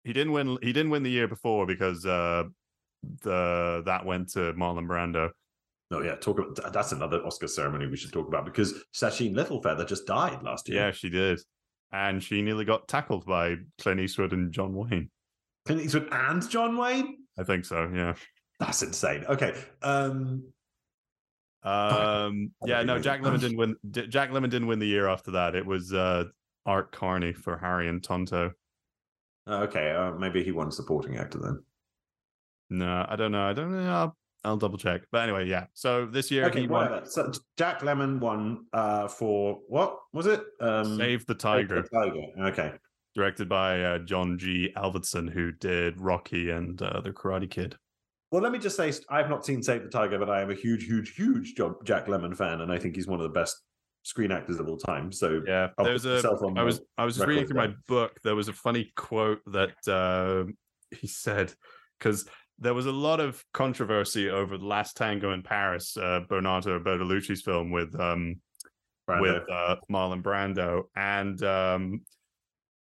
He 0.05 0.13
didn't 0.13 0.31
win. 0.31 0.57
He 0.61 0.71
didn't 0.71 0.91
win 0.91 1.03
the 1.03 1.11
year 1.11 1.27
before 1.27 1.65
because 1.65 2.05
uh, 2.05 2.43
the 3.23 3.83
that 3.85 4.05
went 4.05 4.29
to 4.29 4.53
Marlon 4.53 4.87
Brando. 4.87 5.31
No, 5.91 6.01
yeah, 6.01 6.15
talk 6.15 6.39
about 6.39 6.71
that's 6.71 6.93
another 6.93 7.25
Oscar 7.25 7.47
ceremony 7.47 7.87
we 7.87 7.97
should 7.97 8.13
talk 8.13 8.27
about 8.27 8.45
because 8.45 8.73
Sacheen 8.93 9.35
Littlefeather 9.35 9.85
just 9.85 10.07
died 10.07 10.43
last 10.43 10.69
year. 10.69 10.79
Yeah, 10.79 10.91
she 10.91 11.09
did, 11.09 11.41
and 11.91 12.23
she 12.23 12.41
nearly 12.41 12.63
got 12.63 12.87
tackled 12.87 13.25
by 13.25 13.55
Clint 13.79 13.99
Eastwood 13.99 14.31
and 14.31 14.53
John 14.53 14.73
Wayne. 14.73 15.09
Clint 15.65 15.81
Eastwood 15.81 16.07
and 16.11 16.47
John 16.49 16.77
Wayne? 16.77 17.17
I 17.39 17.43
think 17.43 17.65
so. 17.65 17.89
Yeah. 17.93 18.13
That's 18.59 18.81
insane. 18.81 19.25
Okay. 19.27 19.53
Um 19.81 20.43
Um. 21.63 22.51
Yeah. 22.65 22.83
No. 22.83 22.99
Jack 22.99 23.21
Lemmon 23.21 23.39
didn't 23.39 23.57
win. 23.57 23.75
Jack 23.91 24.29
Lemmon 24.29 24.49
didn't 24.49 24.67
win 24.67 24.79
the 24.79 24.87
year 24.87 25.07
after 25.07 25.31
that. 25.31 25.55
It 25.55 25.65
was 25.65 25.91
uh, 25.93 26.25
Art 26.65 26.91
Carney 26.91 27.33
for 27.33 27.57
Harry 27.57 27.87
and 27.89 28.03
Tonto. 28.03 28.51
okay, 29.47 29.91
uh, 29.91 30.11
maybe 30.11 30.43
he 30.43 30.51
won 30.51 30.71
supporting 30.71 31.17
actor 31.17 31.39
then. 31.39 31.63
No, 32.69 33.05
I 33.07 33.15
don't 33.15 33.31
know. 33.31 33.47
I 33.47 33.53
don't 33.53 33.71
know. 33.71 33.91
I'll, 33.91 34.17
I'll 34.43 34.57
double 34.57 34.77
check. 34.77 35.01
But 35.11 35.23
anyway, 35.23 35.47
yeah. 35.47 35.65
So 35.73 36.05
this 36.05 36.31
year 36.31 36.45
Okay, 36.45 36.61
he 36.61 36.67
won. 36.67 37.05
So 37.05 37.31
Jack 37.57 37.81
Lemmon 37.81 38.19
won 38.19 38.65
uh 38.73 39.07
for 39.07 39.59
what 39.67 39.97
was 40.13 40.27
it? 40.27 40.43
Um 40.59 40.97
Save 40.97 41.25
the 41.25 41.33
Save 41.33 41.39
Tiger, 41.39 41.81
the 41.81 41.89
Tiger. 41.89 42.49
Okay. 42.51 42.73
Directed 43.15 43.47
by 43.47 43.81
uh, 43.81 43.99
John 43.99 44.37
G. 44.37 44.71
Avildsen, 44.75 45.31
who 45.31 45.51
did 45.53 45.99
Rocky 45.99 46.49
and 46.49 46.81
uh, 46.81 46.99
The 47.01 47.11
Karate 47.11 47.49
Kid. 47.49 47.75
Well, 48.31 48.41
let 48.41 48.51
me 48.51 48.59
just 48.59 48.75
say, 48.75 48.91
I've 49.09 49.29
not 49.29 49.45
seen 49.45 49.63
Save 49.63 49.83
the 49.83 49.89
Tiger, 49.89 50.19
but 50.19 50.29
I 50.29 50.41
am 50.41 50.51
a 50.51 50.55
huge, 50.55 50.85
huge, 50.85 51.15
huge 51.15 51.55
Jack 51.85 52.07
Lemmon 52.07 52.35
fan, 52.35 52.59
and 52.61 52.71
I 52.71 52.77
think 52.77 52.95
he's 52.95 53.07
one 53.07 53.19
of 53.19 53.23
the 53.23 53.29
best 53.29 53.55
screen 54.03 54.31
actors 54.31 54.59
of 54.59 54.67
all 54.67 54.77
time. 54.77 55.11
So 55.11 55.41
Yeah, 55.47 55.69
I'll 55.77 55.85
there's 55.85 56.03
put 56.03 56.25
a. 56.25 56.29
on 56.29 56.57
I 56.57 56.63
was 56.63 56.79
the 56.79 56.85
I 56.97 57.05
was 57.05 57.19
reading 57.19 57.43
record 57.43 57.47
through 57.47 57.57
my 57.57 57.73
book. 57.87 58.19
There 58.23 58.35
was 58.35 58.49
a 58.49 58.53
funny 58.53 58.91
quote 58.95 59.39
that 59.47 59.87
uh, 59.87 60.51
he 60.91 61.07
said 61.07 61.53
because 61.99 62.27
there 62.59 62.73
was 62.73 62.85
a 62.85 62.91
lot 62.91 63.19
of 63.19 63.43
controversy 63.53 64.29
over 64.29 64.57
the 64.57 64.65
last 64.65 64.97
Tango 64.97 65.31
in 65.33 65.41
Paris, 65.41 65.95
uh, 65.97 66.21
Bernardo 66.27 66.79
Bertolucci's 66.79 67.41
film 67.41 67.71
with 67.71 67.97
um 67.99 68.41
Brando. 69.09 69.21
with 69.21 69.49
uh, 69.49 69.75
Marlon 69.91 70.21
Brando, 70.21 70.83
and 70.95 71.41
um, 71.43 72.01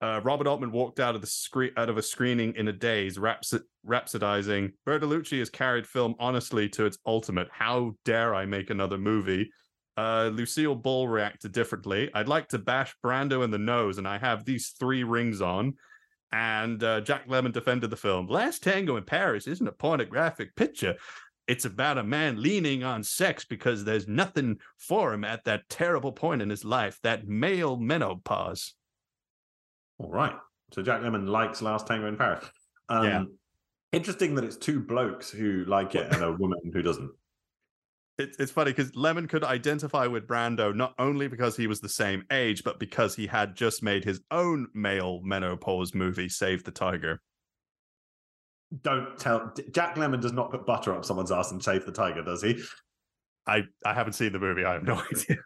uh, 0.05 0.21
Robert 0.23 0.47
Altman 0.47 0.71
walked 0.71 1.01
out 1.01 1.15
of 1.15 1.23
the 1.23 1.27
screen 1.27 1.71
out 1.79 1.89
of 1.89 1.97
a 1.97 2.03
screening 2.03 2.55
in 2.57 2.69
a 2.69 2.73
daze, 2.73 3.17
rhapsod- 3.17 3.63
rhapsodizing. 3.89 4.73
Bertolucci 4.87 5.39
has 5.39 5.49
carried 5.49 5.87
film 5.87 6.15
honestly 6.19 6.69
to 6.71 6.85
its 6.85 6.99
ultimate. 7.07 7.49
How 7.51 7.95
dare 8.05 8.35
I 8.35 8.45
make 8.45 8.69
another 8.69 8.99
movie? 8.99 9.51
Uh, 9.97 10.31
Lucille 10.31 10.75
Ball 10.75 11.09
reacted 11.09 11.53
differently. 11.53 12.11
I'd 12.13 12.29
like 12.29 12.49
to 12.49 12.59
bash 12.59 12.95
Brando 13.03 13.45
in 13.45 13.51
the 13.51 13.57
nose, 13.57 13.97
and 13.97 14.07
I 14.07 14.19
have 14.19 14.45
these 14.45 14.75
three 14.79 15.05
rings 15.05 15.41
on. 15.41 15.73
And 16.33 16.85
uh, 16.85 17.01
Jack 17.01 17.27
Lemmon 17.27 17.53
defended 17.53 17.89
the 17.89 17.97
film. 17.97 18.27
Last 18.29 18.63
Tango 18.63 18.97
in 18.97 19.05
Paris 19.05 19.47
isn't 19.47 19.67
a 19.67 19.73
pornographic 19.73 20.55
picture. 20.55 20.97
It's 21.49 21.65
about 21.65 21.97
a 21.97 22.05
man 22.05 22.43
leaning 22.43 22.85
on 22.85 23.05
sex 23.05 23.47
because 23.47 23.85
there's 23.85 24.07
nothing 24.07 24.59
for 24.77 25.15
him 25.15 25.25
at 25.25 25.45
that 25.45 25.67
terrible 25.71 26.13
point 26.13 26.43
in 26.43 26.51
his 26.51 26.65
life, 26.65 26.99
that 27.05 27.27
male 27.27 27.79
menopause. 27.79 28.75
All 29.99 30.11
right. 30.11 30.35
So 30.73 30.83
Jack 30.83 31.03
Lemmon 31.03 31.29
likes 31.29 31.63
Last 31.63 31.87
Tango 31.87 32.07
in 32.09 32.17
Paris. 32.17 32.45
Um, 32.89 33.05
Yeah. 33.05 33.25
Interesting 33.93 34.35
that 34.35 34.45
it's 34.45 34.57
two 34.57 34.81
blokes 34.81 35.31
who 35.31 35.65
like 35.67 35.95
it 35.95 36.13
and 36.13 36.23
a 36.25 36.33
woman 36.39 36.59
who 36.73 36.83
doesn't. 36.83 37.11
It's 38.19 38.37
it's 38.39 38.53
funny 38.53 38.73
because 38.73 38.93
Lemmon 38.93 39.29
could 39.29 39.45
identify 39.45 40.07
with 40.07 40.27
Brando 40.27 40.75
not 40.75 40.95
only 40.99 41.29
because 41.29 41.57
he 41.57 41.67
was 41.67 41.81
the 41.81 41.89
same 41.89 42.25
age, 42.33 42.65
but 42.65 42.79
because 42.81 43.15
he 43.15 43.27
had 43.27 43.55
just 43.57 43.83
made 43.83 44.05
his 44.05 44.21
own 44.31 44.69
male 44.75 45.21
menopause 45.23 45.95
movie, 45.95 46.29
Save 46.29 46.65
the 46.65 46.71
Tiger. 46.71 47.21
Don't 48.83 49.17
tell. 49.19 49.53
Jack 49.71 49.95
Lemmon 49.97 50.21
does 50.21 50.33
not 50.33 50.51
put 50.51 50.67
butter 50.67 50.93
up 50.95 51.05
someone's 51.05 51.31
ass 51.31 51.53
and 51.53 51.63
save 51.63 51.87
the 51.87 51.93
tiger, 51.93 52.23
does 52.23 52.43
he? 52.43 52.61
I 53.47 53.63
I 53.85 53.95
haven't 53.95 54.15
seen 54.15 54.33
the 54.33 54.39
movie. 54.41 54.65
I 54.65 54.73
have 54.75 54.83
no 54.83 54.95
idea. 55.13 55.37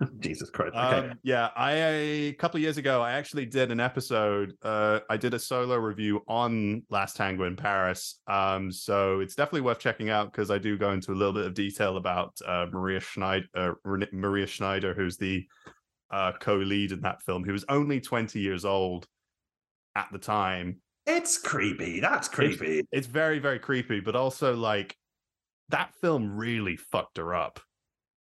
Jesus 0.20 0.50
Christ. 0.50 0.74
Okay. 0.74 1.08
Um, 1.08 1.18
yeah, 1.22 1.50
I 1.56 1.72
a 1.72 2.32
couple 2.34 2.58
of 2.58 2.62
years 2.62 2.78
ago, 2.78 3.02
I 3.02 3.12
actually 3.12 3.46
did 3.46 3.70
an 3.70 3.80
episode. 3.80 4.54
Uh, 4.62 5.00
I 5.08 5.16
did 5.16 5.34
a 5.34 5.38
solo 5.38 5.76
review 5.76 6.22
on 6.28 6.82
Last 6.90 7.16
Tango 7.16 7.44
in 7.44 7.56
Paris. 7.56 8.20
Um, 8.26 8.70
so 8.70 9.20
it's 9.20 9.34
definitely 9.34 9.62
worth 9.62 9.78
checking 9.78 10.10
out 10.10 10.32
because 10.32 10.50
I 10.50 10.58
do 10.58 10.76
go 10.76 10.92
into 10.92 11.12
a 11.12 11.14
little 11.14 11.32
bit 11.32 11.46
of 11.46 11.54
detail 11.54 11.96
about 11.96 12.38
uh, 12.46 12.66
Maria 12.72 13.00
Schneider, 13.00 13.46
uh, 13.54 13.72
Maria 14.12 14.46
Schneider, 14.46 14.94
who's 14.94 15.16
the 15.16 15.44
uh, 16.10 16.32
co-lead 16.40 16.92
in 16.92 17.00
that 17.00 17.22
film. 17.22 17.44
Who 17.44 17.52
was 17.52 17.64
only 17.68 18.00
twenty 18.00 18.40
years 18.40 18.64
old 18.64 19.06
at 19.96 20.08
the 20.12 20.18
time. 20.18 20.80
it's 21.06 21.38
creepy. 21.38 22.00
That's 22.00 22.28
creepy. 22.28 22.86
It's 22.92 23.06
very 23.06 23.38
very 23.38 23.58
creepy, 23.58 24.00
but 24.00 24.16
also 24.16 24.54
like 24.56 24.96
that 25.70 25.94
film 26.00 26.36
really 26.36 26.76
fucked 26.76 27.16
her 27.16 27.34
up, 27.34 27.60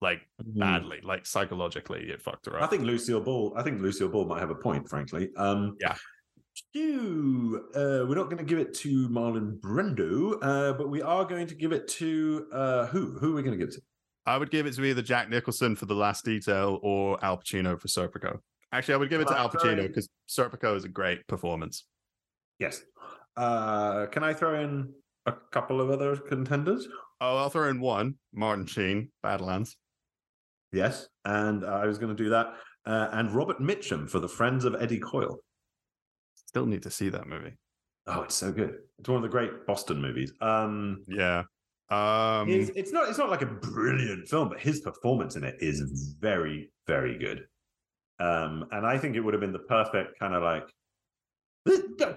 like 0.03 0.21
badly, 0.39 0.99
like 1.01 1.25
psychologically, 1.25 2.01
it 2.11 2.21
fucked 2.21 2.45
her 2.45 2.57
up. 2.57 2.61
I 2.61 2.67
think 2.67 2.83
Lucille 2.83 3.21
Ball. 3.21 3.53
I 3.57 3.63
think 3.63 3.81
Lucille 3.81 4.09
Ball 4.09 4.25
might 4.25 4.39
have 4.39 4.51
a 4.51 4.55
point, 4.55 4.87
frankly. 4.87 5.29
Um, 5.37 5.75
Yeah. 5.81 5.95
Stu, 6.55 7.65
uh, 7.73 8.05
we're 8.07 8.13
not 8.13 8.25
going 8.25 8.37
to 8.37 8.43
give 8.43 8.59
it 8.59 8.75
to 8.75 9.09
Marlon 9.09 9.59
Brando, 9.59 10.37
uh, 10.43 10.73
but 10.73 10.87
we 10.87 11.01
are 11.01 11.25
going 11.25 11.47
to 11.47 11.55
give 11.55 11.71
it 11.71 11.87
to 11.87 12.45
uh, 12.53 12.85
who? 12.87 13.17
Who 13.17 13.31
are 13.31 13.35
we 13.35 13.41
going 13.41 13.57
to 13.57 13.65
give 13.65 13.69
it 13.69 13.75
to? 13.75 13.81
I 14.27 14.37
would 14.37 14.51
give 14.51 14.67
it 14.67 14.75
to 14.75 14.83
either 14.85 15.01
Jack 15.01 15.29
Nicholson 15.29 15.75
for 15.75 15.87
The 15.87 15.95
Last 15.95 16.23
Detail 16.23 16.79
or 16.83 17.17
Al 17.25 17.37
Pacino 17.37 17.79
for 17.81 17.87
Serpico. 17.87 18.37
Actually, 18.71 18.93
I 18.93 18.97
would 18.97 19.09
give 19.09 19.21
it 19.21 19.27
to 19.29 19.37
Al 19.37 19.49
Pacino 19.49 19.87
because 19.87 20.09
Serpico 20.29 20.75
is 20.75 20.83
a 20.83 20.89
great 20.89 21.25
performance. 21.27 21.85
Yes. 22.59 22.83
Uh, 23.35 24.05
can 24.07 24.23
I 24.23 24.33
throw 24.33 24.61
in 24.61 24.93
a 25.25 25.33
couple 25.51 25.81
of 25.81 25.89
other 25.89 26.15
contenders? 26.17 26.87
Oh, 27.19 27.37
I'll 27.37 27.49
throw 27.49 27.69
in 27.69 27.79
one 27.79 28.15
Martin 28.33 28.65
Sheen, 28.65 29.09
Badlands. 29.23 29.75
Yes. 30.73 31.07
And 31.23 31.63
I 31.65 31.85
was 31.85 31.97
going 31.97 32.15
to 32.15 32.23
do 32.23 32.29
that. 32.31 32.53
Uh, 32.85 33.09
and 33.13 33.31
Robert 33.31 33.59
Mitchum 33.59 34.09
for 34.09 34.19
The 34.19 34.27
Friends 34.27 34.65
of 34.65 34.75
Eddie 34.79 34.99
Coyle. 34.99 35.39
Still 36.35 36.65
need 36.65 36.83
to 36.83 36.91
see 36.91 37.09
that 37.09 37.27
movie. 37.27 37.53
Oh, 38.07 38.23
it's 38.23 38.35
so 38.35 38.51
good. 38.51 38.75
It's 38.99 39.07
one 39.07 39.17
of 39.17 39.23
the 39.23 39.29
great 39.29 39.65
Boston 39.65 40.01
movies. 40.01 40.33
Um, 40.41 41.03
yeah. 41.07 41.43
Um, 41.89 42.49
it's, 42.49 42.71
it's 42.75 42.91
not 42.91 43.07
it's 43.09 43.17
not 43.17 43.29
like 43.29 43.43
a 43.43 43.45
brilliant 43.45 44.27
film, 44.27 44.49
but 44.49 44.59
his 44.59 44.81
performance 44.81 45.35
in 45.35 45.43
it 45.43 45.55
is 45.59 46.15
very, 46.19 46.71
very 46.87 47.17
good. 47.17 47.45
Um, 48.19 48.65
and 48.71 48.85
I 48.85 48.97
think 48.97 49.15
it 49.15 49.19
would 49.19 49.33
have 49.33 49.41
been 49.41 49.53
the 49.53 49.59
perfect 49.59 50.19
kind 50.19 50.33
of 50.33 50.43
like 50.43 50.67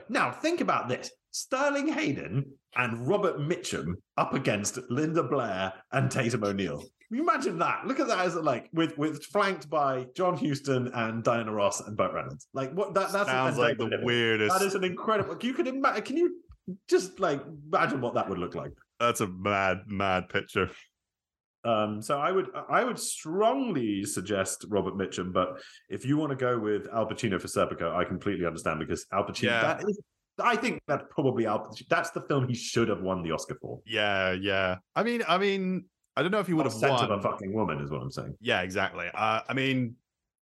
now 0.08 0.32
think 0.32 0.60
about 0.60 0.88
this. 0.88 1.10
Sterling 1.30 1.88
Hayden 1.88 2.52
and 2.76 3.06
Robert 3.06 3.38
Mitchum 3.38 3.94
up 4.16 4.34
against 4.34 4.78
Linda 4.90 5.22
Blair 5.22 5.72
and 5.92 6.10
Tatum 6.10 6.44
O'Neal. 6.44 6.78
Can 6.78 7.18
you 7.18 7.22
imagine 7.22 7.58
that? 7.58 7.86
Look 7.86 8.00
at 8.00 8.08
that 8.08 8.18
as 8.18 8.34
like 8.34 8.68
with 8.72 8.98
with 8.98 9.24
flanked 9.24 9.70
by 9.70 10.06
John 10.16 10.36
Huston 10.36 10.90
and 10.92 11.22
Diana 11.22 11.52
Ross 11.52 11.80
and 11.80 11.96
Burt 11.96 12.12
Reynolds. 12.12 12.48
Like 12.52 12.72
what 12.72 12.94
that 12.94 13.12
that's 13.12 13.28
sounds 13.28 13.58
like 13.58 13.78
the 13.78 14.00
weirdest. 14.02 14.58
That 14.58 14.66
is 14.66 14.74
an 14.74 14.82
incredible. 14.82 15.36
You 15.40 15.54
can 15.54 15.68
imagine. 15.68 16.02
Can 16.02 16.16
you 16.16 16.40
just 16.88 17.20
like 17.20 17.42
imagine 17.72 18.00
what 18.00 18.14
that 18.14 18.28
would 18.28 18.38
look 18.38 18.56
like? 18.56 18.72
That's 18.98 19.20
a 19.20 19.28
mad 19.28 19.82
mad 19.86 20.28
picture. 20.28 20.70
Um, 21.64 22.02
so 22.02 22.18
I 22.18 22.32
would 22.32 22.48
I 22.68 22.82
would 22.82 22.98
strongly 22.98 24.04
suggest 24.04 24.64
Robert 24.68 24.94
Mitchum, 24.94 25.32
but 25.32 25.60
if 25.88 26.04
you 26.04 26.16
want 26.16 26.30
to 26.30 26.36
go 26.36 26.58
with 26.58 26.88
Al 26.92 27.06
Pacino 27.06 27.40
for 27.40 27.48
Serpico, 27.48 27.94
I 27.94 28.04
completely 28.04 28.46
understand 28.46 28.80
because 28.80 29.06
Al 29.12 29.24
Pacino. 29.24 29.44
Yeah. 29.44 29.62
That 29.62 29.82
is, 29.82 30.00
I 30.38 30.56
think 30.56 30.80
that's 30.86 31.04
probably 31.10 31.46
Al. 31.46 31.74
That's 31.88 32.10
the 32.10 32.20
film 32.22 32.48
he 32.48 32.54
should 32.54 32.88
have 32.88 33.00
won 33.00 33.22
the 33.22 33.32
Oscar 33.32 33.56
for. 33.60 33.80
Yeah, 33.86 34.32
yeah. 34.32 34.76
I 34.94 35.02
mean, 35.02 35.22
I 35.26 35.38
mean, 35.38 35.86
I 36.16 36.22
don't 36.22 36.30
know 36.30 36.40
if 36.40 36.46
he 36.46 36.52
would 36.52 36.66
have 36.66 36.74
won. 36.74 36.80
Scent 36.80 36.92
won. 36.92 37.10
of 37.10 37.18
a 37.18 37.22
fucking 37.22 37.52
woman 37.52 37.80
is 37.80 37.90
what 37.90 38.02
I'm 38.02 38.10
saying. 38.10 38.36
Yeah, 38.40 38.62
exactly. 38.62 39.08
Uh, 39.14 39.40
I 39.48 39.54
mean, 39.54 39.96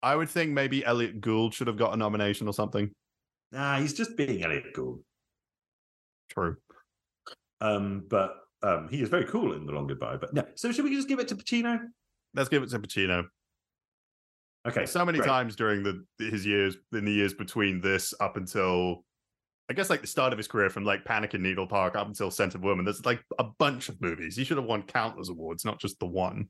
I 0.01 0.15
would 0.15 0.30
think 0.30 0.51
maybe 0.51 0.86
Elliot 0.86 1.21
Gould 1.21 1.54
should 1.54 1.67
have 1.67 1.77
got 1.77 1.93
a 1.93 1.97
nomination 1.97 2.47
or 2.47 2.54
something. 2.54 2.91
Nah, 3.51 3.80
he's 3.80 3.93
just 3.93 4.15
being 4.15 4.43
Elliot 4.43 4.73
Gould. 4.73 5.04
True. 6.30 6.56
Um, 7.60 8.06
but 8.10 8.36
um, 8.63 8.88
he 8.89 9.01
is 9.01 9.10
very 9.10 9.25
cool 9.25 9.54
in 9.54 9.65
The 9.65 9.73
Long 9.73 9.88
Goodbye. 9.88 10.17
But 10.17 10.34
no, 10.34 10.43
so 10.56 10.71
should 10.71 10.86
we 10.86 10.95
just 10.95 11.08
give 11.08 11.19
it 11.19 11.27
to 11.30 11.36
Pacino? 11.36 11.80
Let's 12.34 12.49
give 12.49 12.63
it 12.63 12.69
to 12.69 12.80
Pacino. 12.80 13.25
Okay. 14.67 14.86
So 14.86 15.04
many 15.04 15.17
great. 15.17 15.27
times 15.27 15.56
during 15.56 15.84
the 15.84 16.06
his 16.19 16.45
years 16.45 16.77
in 16.93 17.06
the 17.06 17.12
years 17.12 17.34
between 17.34 17.82
this 17.82 18.13
up 18.19 18.38
until 18.38 19.04
I 19.71 19.73
guess 19.73 19.89
like 19.89 20.01
the 20.01 20.07
start 20.07 20.34
of 20.34 20.38
his 20.38 20.49
career 20.49 20.69
from 20.69 20.84
like 20.84 21.05
Panic 21.05 21.34
in 21.34 21.41
Needle 21.41 21.65
Park 21.65 21.95
up 21.95 22.05
until 22.05 22.29
Scent 22.29 22.55
of 22.55 22.62
Woman. 22.62 22.84
There's 22.84 23.05
like 23.05 23.23
a 23.39 23.45
bunch 23.45 23.88
of 23.88 24.01
movies. 24.01 24.36
He 24.36 24.43
should 24.43 24.57
have 24.57 24.65
won 24.65 24.84
countless 24.84 25.29
awards, 25.29 25.63
not 25.63 25.79
just 25.79 25.97
the 25.99 26.07
one. 26.07 26.49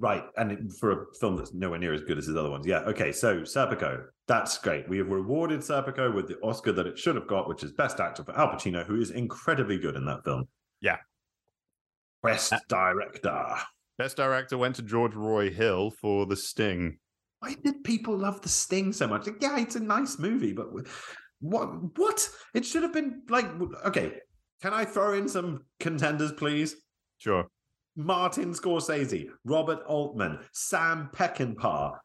Right, 0.00 0.24
and 0.36 0.76
for 0.76 0.90
a 0.90 1.04
film 1.20 1.36
that's 1.36 1.54
nowhere 1.54 1.78
near 1.78 1.94
as 1.94 2.02
good 2.02 2.18
as 2.18 2.26
his 2.26 2.34
other 2.34 2.50
ones. 2.50 2.66
Yeah, 2.66 2.80
okay, 2.80 3.12
so 3.12 3.42
Serpico, 3.42 4.02
that's 4.26 4.58
great. 4.58 4.88
We 4.88 4.98
have 4.98 5.10
rewarded 5.10 5.60
Serpico 5.60 6.12
with 6.12 6.26
the 6.26 6.40
Oscar 6.40 6.72
that 6.72 6.88
it 6.88 6.98
should 6.98 7.14
have 7.14 7.28
got, 7.28 7.48
which 7.48 7.62
is 7.62 7.70
Best 7.70 8.00
Actor 8.00 8.24
for 8.24 8.36
Al 8.36 8.48
Pacino, 8.48 8.84
who 8.84 9.00
is 9.00 9.12
incredibly 9.12 9.78
good 9.78 9.94
in 9.94 10.04
that 10.06 10.24
film. 10.24 10.48
Yeah. 10.80 10.96
Best 12.24 12.52
Director. 12.68 13.46
Best 13.96 14.16
director 14.16 14.58
went 14.58 14.74
to 14.74 14.82
George 14.82 15.14
Roy 15.14 15.50
Hill 15.50 15.92
for 15.92 16.26
The 16.26 16.34
Sting. 16.34 16.98
Why 17.38 17.54
did 17.62 17.84
people 17.84 18.16
love 18.16 18.40
The 18.40 18.48
Sting 18.48 18.92
so 18.92 19.06
much? 19.06 19.26
Like, 19.26 19.40
yeah, 19.40 19.56
it's 19.60 19.76
a 19.76 19.80
nice 19.80 20.18
movie, 20.18 20.52
but 20.52 20.68
what? 21.40 21.98
What? 21.98 22.28
It 22.54 22.64
should 22.64 22.82
have 22.82 22.92
been 22.92 23.22
like, 23.28 23.46
okay, 23.86 24.14
can 24.62 24.72
I 24.72 24.84
throw 24.84 25.14
in 25.14 25.28
some 25.28 25.64
contenders, 25.78 26.32
please? 26.32 26.76
Sure. 27.18 27.46
Martin 27.96 28.52
Scorsese, 28.52 29.28
Robert 29.44 29.80
Altman, 29.86 30.38
Sam 30.52 31.10
Peckinpah, 31.12 31.98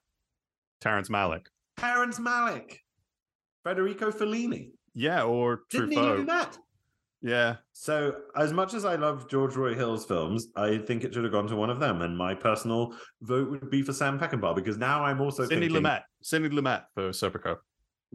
Terrence 0.82 1.10
Malick. 1.10 1.46
Terrence 1.78 2.20
Malick, 2.20 2.78
Federico 3.64 4.12
Fellini. 4.12 4.72
Yeah, 4.94 5.24
or 5.24 5.62
Didn't 5.70 5.92
Truffaut. 5.92 6.12
he 6.12 6.22
do 6.22 6.26
that? 6.26 6.58
Yeah. 7.22 7.56
So, 7.74 8.16
as 8.38 8.54
much 8.54 8.74
as 8.74 8.86
I 8.86 8.96
love 8.96 9.30
George 9.30 9.56
Roy 9.56 9.74
Hill's 9.74 10.06
films, 10.06 10.48
I 10.56 10.78
think 10.78 11.04
it 11.04 11.14
should 11.14 11.24
have 11.24 11.34
gone 11.34 11.48
to 11.48 11.56
one 11.56 11.70
of 11.70 11.80
them. 11.80 12.02
And 12.02 12.18
my 12.18 12.34
personal 12.36 12.96
vote 13.22 13.50
would 13.50 13.70
be 13.70 13.82
for 13.82 13.94
Sam 13.94 14.20
Peckinpah 14.20 14.56
because 14.56 14.78
now 14.78 15.04
I'm 15.04 15.20
also 15.20 15.44
Sidney 15.46 15.68
thinking, 15.68 15.84
Lumet. 15.84 16.02
Sidney 16.22 16.50
Lumet 16.50 16.84
for 16.94 17.10
Serpico. 17.10 17.58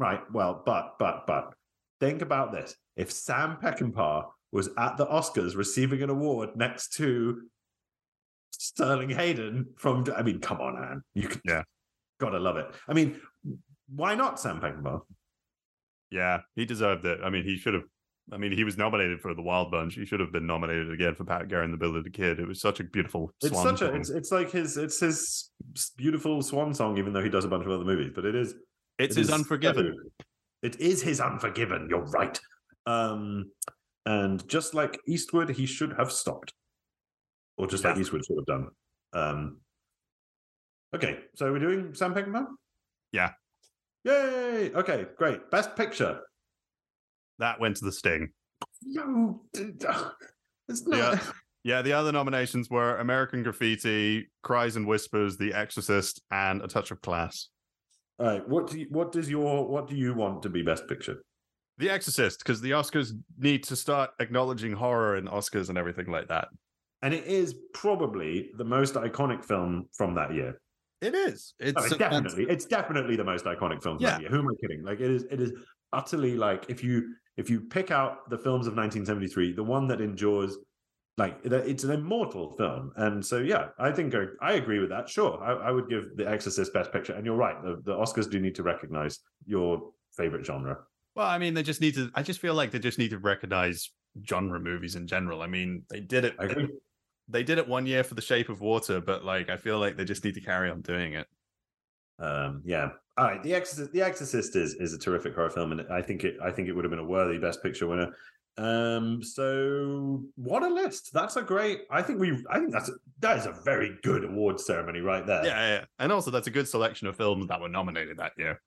Right. 0.00 0.20
Well, 0.32 0.62
but 0.64 0.94
but 0.98 1.26
but 1.26 1.52
think 2.00 2.22
about 2.22 2.52
this: 2.52 2.74
if 2.96 3.12
Sam 3.12 3.58
Peckinpah 3.62 4.24
was 4.50 4.70
at 4.78 4.96
the 4.96 5.04
Oscars 5.06 5.54
receiving 5.54 6.02
an 6.02 6.08
award 6.08 6.56
next 6.56 6.94
to 6.94 7.42
Sterling 8.50 9.10
Hayden 9.10 9.66
from, 9.76 10.06
I 10.16 10.22
mean, 10.22 10.40
come 10.40 10.58
on, 10.62 10.80
man, 10.80 11.02
you 11.14 11.28
could, 11.28 11.42
yeah, 11.44 11.64
gotta 12.18 12.38
love 12.38 12.56
it. 12.56 12.66
I 12.88 12.94
mean, 12.94 13.20
why 13.94 14.14
not 14.14 14.40
Sam 14.40 14.58
Peckinpah? 14.58 15.02
Yeah, 16.10 16.40
he 16.56 16.64
deserved 16.64 17.04
it. 17.04 17.20
I 17.22 17.28
mean, 17.28 17.44
he 17.44 17.58
should 17.58 17.74
have. 17.74 17.84
I 18.32 18.38
mean, 18.38 18.52
he 18.52 18.64
was 18.64 18.78
nominated 18.78 19.20
for 19.20 19.34
The 19.34 19.42
Wild 19.42 19.70
Bunch. 19.70 19.96
He 19.96 20.06
should 20.06 20.20
have 20.20 20.32
been 20.32 20.46
nominated 20.46 20.90
again 20.92 21.14
for 21.14 21.24
Pat 21.24 21.48
Garrett 21.48 21.66
and 21.66 21.74
the 21.74 21.78
Bill 21.78 21.96
of 21.96 22.04
the 22.04 22.10
Kid. 22.10 22.40
It 22.40 22.48
was 22.48 22.60
such 22.60 22.80
a 22.80 22.84
beautiful 22.84 23.34
It's 23.42 23.50
swan 23.50 23.64
such 23.64 23.82
a, 23.82 23.86
song. 23.88 23.96
it's 24.00 24.08
it's 24.08 24.32
like 24.32 24.50
his, 24.50 24.76
it's 24.78 25.00
his 25.00 25.50
beautiful 25.96 26.40
swan 26.40 26.72
song, 26.72 26.96
even 26.96 27.12
though 27.12 27.22
he 27.22 27.28
does 27.28 27.44
a 27.44 27.48
bunch 27.48 27.66
of 27.66 27.72
other 27.72 27.84
movies. 27.84 28.12
But 28.14 28.24
it 28.24 28.34
is, 28.34 28.54
It's 29.00 29.16
it 29.16 29.20
his 29.20 29.30
Unforgiven. 29.30 29.94
so- 29.96 30.24
It 30.62 30.80
is 30.80 31.02
his 31.02 31.20
Unforgiven. 31.20 31.86
You're 31.88 32.04
right. 32.06 32.38
Um, 32.86 33.50
and 34.06 34.46
just 34.48 34.74
like 34.74 34.98
Eastwood, 35.06 35.50
he 35.50 35.66
should 35.66 35.92
have 35.98 36.10
stopped, 36.10 36.52
or 37.56 37.66
just 37.66 37.84
like 37.84 37.96
Eastwood 37.98 38.24
should 38.24 38.36
have 38.36 38.46
done. 38.46 38.68
Um, 39.12 39.58
okay, 40.94 41.20
so 41.34 41.50
we're 41.52 41.58
doing 41.58 41.94
Sam 41.94 42.14
Peckinpah. 42.14 42.46
Yeah, 43.12 43.32
Yay! 44.04 44.72
Okay, 44.74 45.06
great. 45.18 45.50
Best 45.50 45.76
Picture. 45.76 46.20
that 47.38 47.60
went 47.60 47.76
to 47.76 47.84
The 47.84 47.92
Sting. 47.92 48.30
No, 48.82 49.42
it's 49.52 50.86
not. 50.86 50.96
Yeah, 50.98 51.20
yeah. 51.64 51.82
The 51.82 51.92
other 51.92 52.12
nominations 52.12 52.70
were 52.70 52.96
American 52.96 53.42
Graffiti, 53.42 54.30
Cries 54.42 54.76
and 54.76 54.86
Whispers, 54.86 55.36
The 55.36 55.52
Exorcist, 55.52 56.22
and 56.30 56.62
A 56.62 56.66
Touch 56.68 56.90
of 56.90 57.02
Class. 57.02 57.48
All 58.20 58.26
right. 58.26 58.46
What 58.48 58.70
do 58.70 58.78
you, 58.78 58.86
what 58.90 59.12
does 59.12 59.30
your 59.30 59.66
what 59.66 59.88
do 59.88 59.96
you 59.96 60.12
want 60.14 60.42
to 60.42 60.50
be 60.50 60.62
Best 60.62 60.86
Picture? 60.86 61.22
The 61.78 61.88
Exorcist, 61.88 62.40
because 62.40 62.60
the 62.60 62.72
Oscars 62.72 63.12
need 63.38 63.64
to 63.64 63.74
start 63.76 64.10
acknowledging 64.20 64.72
horror 64.72 65.16
in 65.16 65.26
Oscars 65.26 65.70
and 65.70 65.78
everything 65.78 66.10
like 66.10 66.28
that. 66.28 66.48
And 67.00 67.14
it 67.14 67.24
is 67.24 67.54
probably 67.72 68.50
the 68.58 68.64
most 68.64 68.94
iconic 68.94 69.42
film 69.42 69.86
from 69.96 70.14
that 70.16 70.34
year. 70.34 70.60
It 71.00 71.14
is. 71.14 71.54
It's, 71.58 71.80
Oh, 71.80 71.84
it's 71.86 71.96
definitely 71.96 72.44
it's 72.50 72.66
definitely 72.66 73.16
the 73.16 73.24
most 73.24 73.46
iconic 73.46 73.82
film 73.82 73.96
from 73.96 74.04
Yeah. 74.04 74.10
that 74.10 74.20
year. 74.20 74.30
Who 74.30 74.40
am 74.40 74.48
I 74.48 74.54
kidding? 74.60 74.84
Like 74.84 75.00
it 75.00 75.10
is 75.10 75.24
it 75.30 75.40
is 75.40 75.52
utterly 75.94 76.36
like 76.36 76.66
if 76.68 76.84
you 76.84 77.14
if 77.38 77.48
you 77.48 77.62
pick 77.62 77.90
out 77.90 78.28
the 78.28 78.36
films 78.36 78.66
of 78.66 78.74
1973, 78.74 79.52
the 79.52 79.64
one 79.64 79.88
that 79.88 80.02
endures 80.02 80.58
like 81.18 81.38
it's 81.44 81.84
an 81.84 81.90
immortal 81.90 82.56
film. 82.56 82.92
And 82.96 83.24
so 83.24 83.38
yeah, 83.38 83.68
I 83.78 83.90
think 83.92 84.14
I, 84.14 84.26
I 84.40 84.52
agree 84.54 84.78
with 84.78 84.90
that. 84.90 85.08
Sure. 85.08 85.42
I, 85.42 85.68
I 85.68 85.70
would 85.70 85.88
give 85.88 86.16
The 86.16 86.28
Exorcist 86.28 86.72
best 86.72 86.92
picture. 86.92 87.12
And 87.12 87.26
you're 87.26 87.36
right, 87.36 87.62
the, 87.62 87.80
the 87.84 87.94
Oscars 87.94 88.30
do 88.30 88.40
need 88.40 88.54
to 88.54 88.62
recognize 88.62 89.20
your 89.46 89.90
favorite 90.16 90.46
genre. 90.46 90.78
Well, 91.14 91.26
I 91.26 91.38
mean, 91.38 91.54
they 91.54 91.62
just 91.62 91.80
need 91.80 91.94
to. 91.94 92.10
I 92.14 92.22
just 92.22 92.40
feel 92.40 92.54
like 92.54 92.70
they 92.70 92.78
just 92.78 92.98
need 92.98 93.10
to 93.10 93.18
recognize 93.18 93.90
genre 94.26 94.60
movies 94.60 94.94
in 94.94 95.06
general. 95.06 95.42
I 95.42 95.46
mean, 95.48 95.82
they 95.90 96.00
did 96.00 96.24
it. 96.24 96.34
Agree. 96.38 96.68
They 97.28 97.42
did 97.42 97.58
it 97.58 97.68
one 97.68 97.84
year 97.86 98.02
for 98.02 98.14
The 98.14 98.22
Shape 98.22 98.48
of 98.48 98.60
Water, 98.60 99.00
but 99.00 99.24
like, 99.24 99.50
I 99.50 99.56
feel 99.56 99.78
like 99.78 99.96
they 99.96 100.04
just 100.04 100.24
need 100.24 100.34
to 100.34 100.40
carry 100.40 100.70
on 100.70 100.80
doing 100.80 101.14
it. 101.14 101.26
Um, 102.18 102.62
yeah. 102.64 102.90
All 103.18 103.24
right. 103.24 103.42
The 103.42 103.54
Exorcist. 103.54 103.92
The 103.92 104.02
Exorcist 104.02 104.56
is 104.56 104.74
is 104.74 104.94
a 104.94 104.98
terrific 104.98 105.34
horror 105.34 105.50
film, 105.50 105.72
and 105.72 105.82
I 105.90 106.00
think 106.00 106.24
it. 106.24 106.36
I 106.42 106.50
think 106.50 106.68
it 106.68 106.72
would 106.72 106.84
have 106.84 106.90
been 106.90 107.00
a 107.00 107.04
worthy 107.04 107.38
Best 107.38 107.62
Picture 107.62 107.88
winner. 107.88 108.14
Um. 108.58 109.22
So 109.22 110.22
what 110.36 110.62
a 110.62 110.68
list! 110.68 111.10
That's 111.12 111.36
a 111.36 111.42
great. 111.42 111.82
I 111.90 112.02
think 112.02 112.20
we. 112.20 112.44
I 112.50 112.58
think 112.58 112.72
that's 112.72 112.88
a, 112.88 112.92
that 113.20 113.38
is 113.38 113.46
a 113.46 113.52
very 113.64 113.98
good 114.02 114.24
award 114.24 114.60
ceremony 114.60 115.00
right 115.00 115.26
there. 115.26 115.44
Yeah, 115.44 115.68
yeah, 115.68 115.84
and 115.98 116.12
also 116.12 116.30
that's 116.30 116.46
a 116.46 116.50
good 116.50 116.68
selection 116.68 117.06
of 117.06 117.16
films 117.16 117.46
that 117.48 117.60
were 117.60 117.68
nominated 117.68 118.18
that 118.18 118.32
year. 118.36 118.60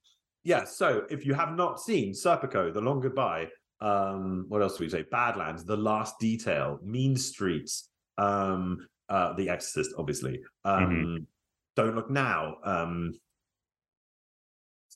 Yeah. 0.43 0.65
So 0.65 1.03
if 1.09 1.25
you 1.25 1.33
have 1.33 1.55
not 1.55 1.79
seen 1.79 2.13
Serpico, 2.13 2.73
The 2.73 2.81
Long 2.81 2.99
Goodbye, 2.99 3.47
um, 3.81 4.45
what 4.47 4.61
else 4.61 4.77
do 4.77 4.83
we 4.83 4.89
say? 4.89 5.03
Badlands, 5.11 5.63
The 5.63 5.77
Last 5.77 6.19
Detail, 6.19 6.79
Mean 6.83 7.15
Streets, 7.15 7.89
um, 8.17 8.87
uh, 9.09 9.33
The 9.33 9.49
Exorcist, 9.49 9.93
obviously. 9.97 10.41
Um, 10.65 11.27
Don't 11.75 11.95
Look 11.95 12.09
Now, 12.09 12.57
um, 12.63 13.13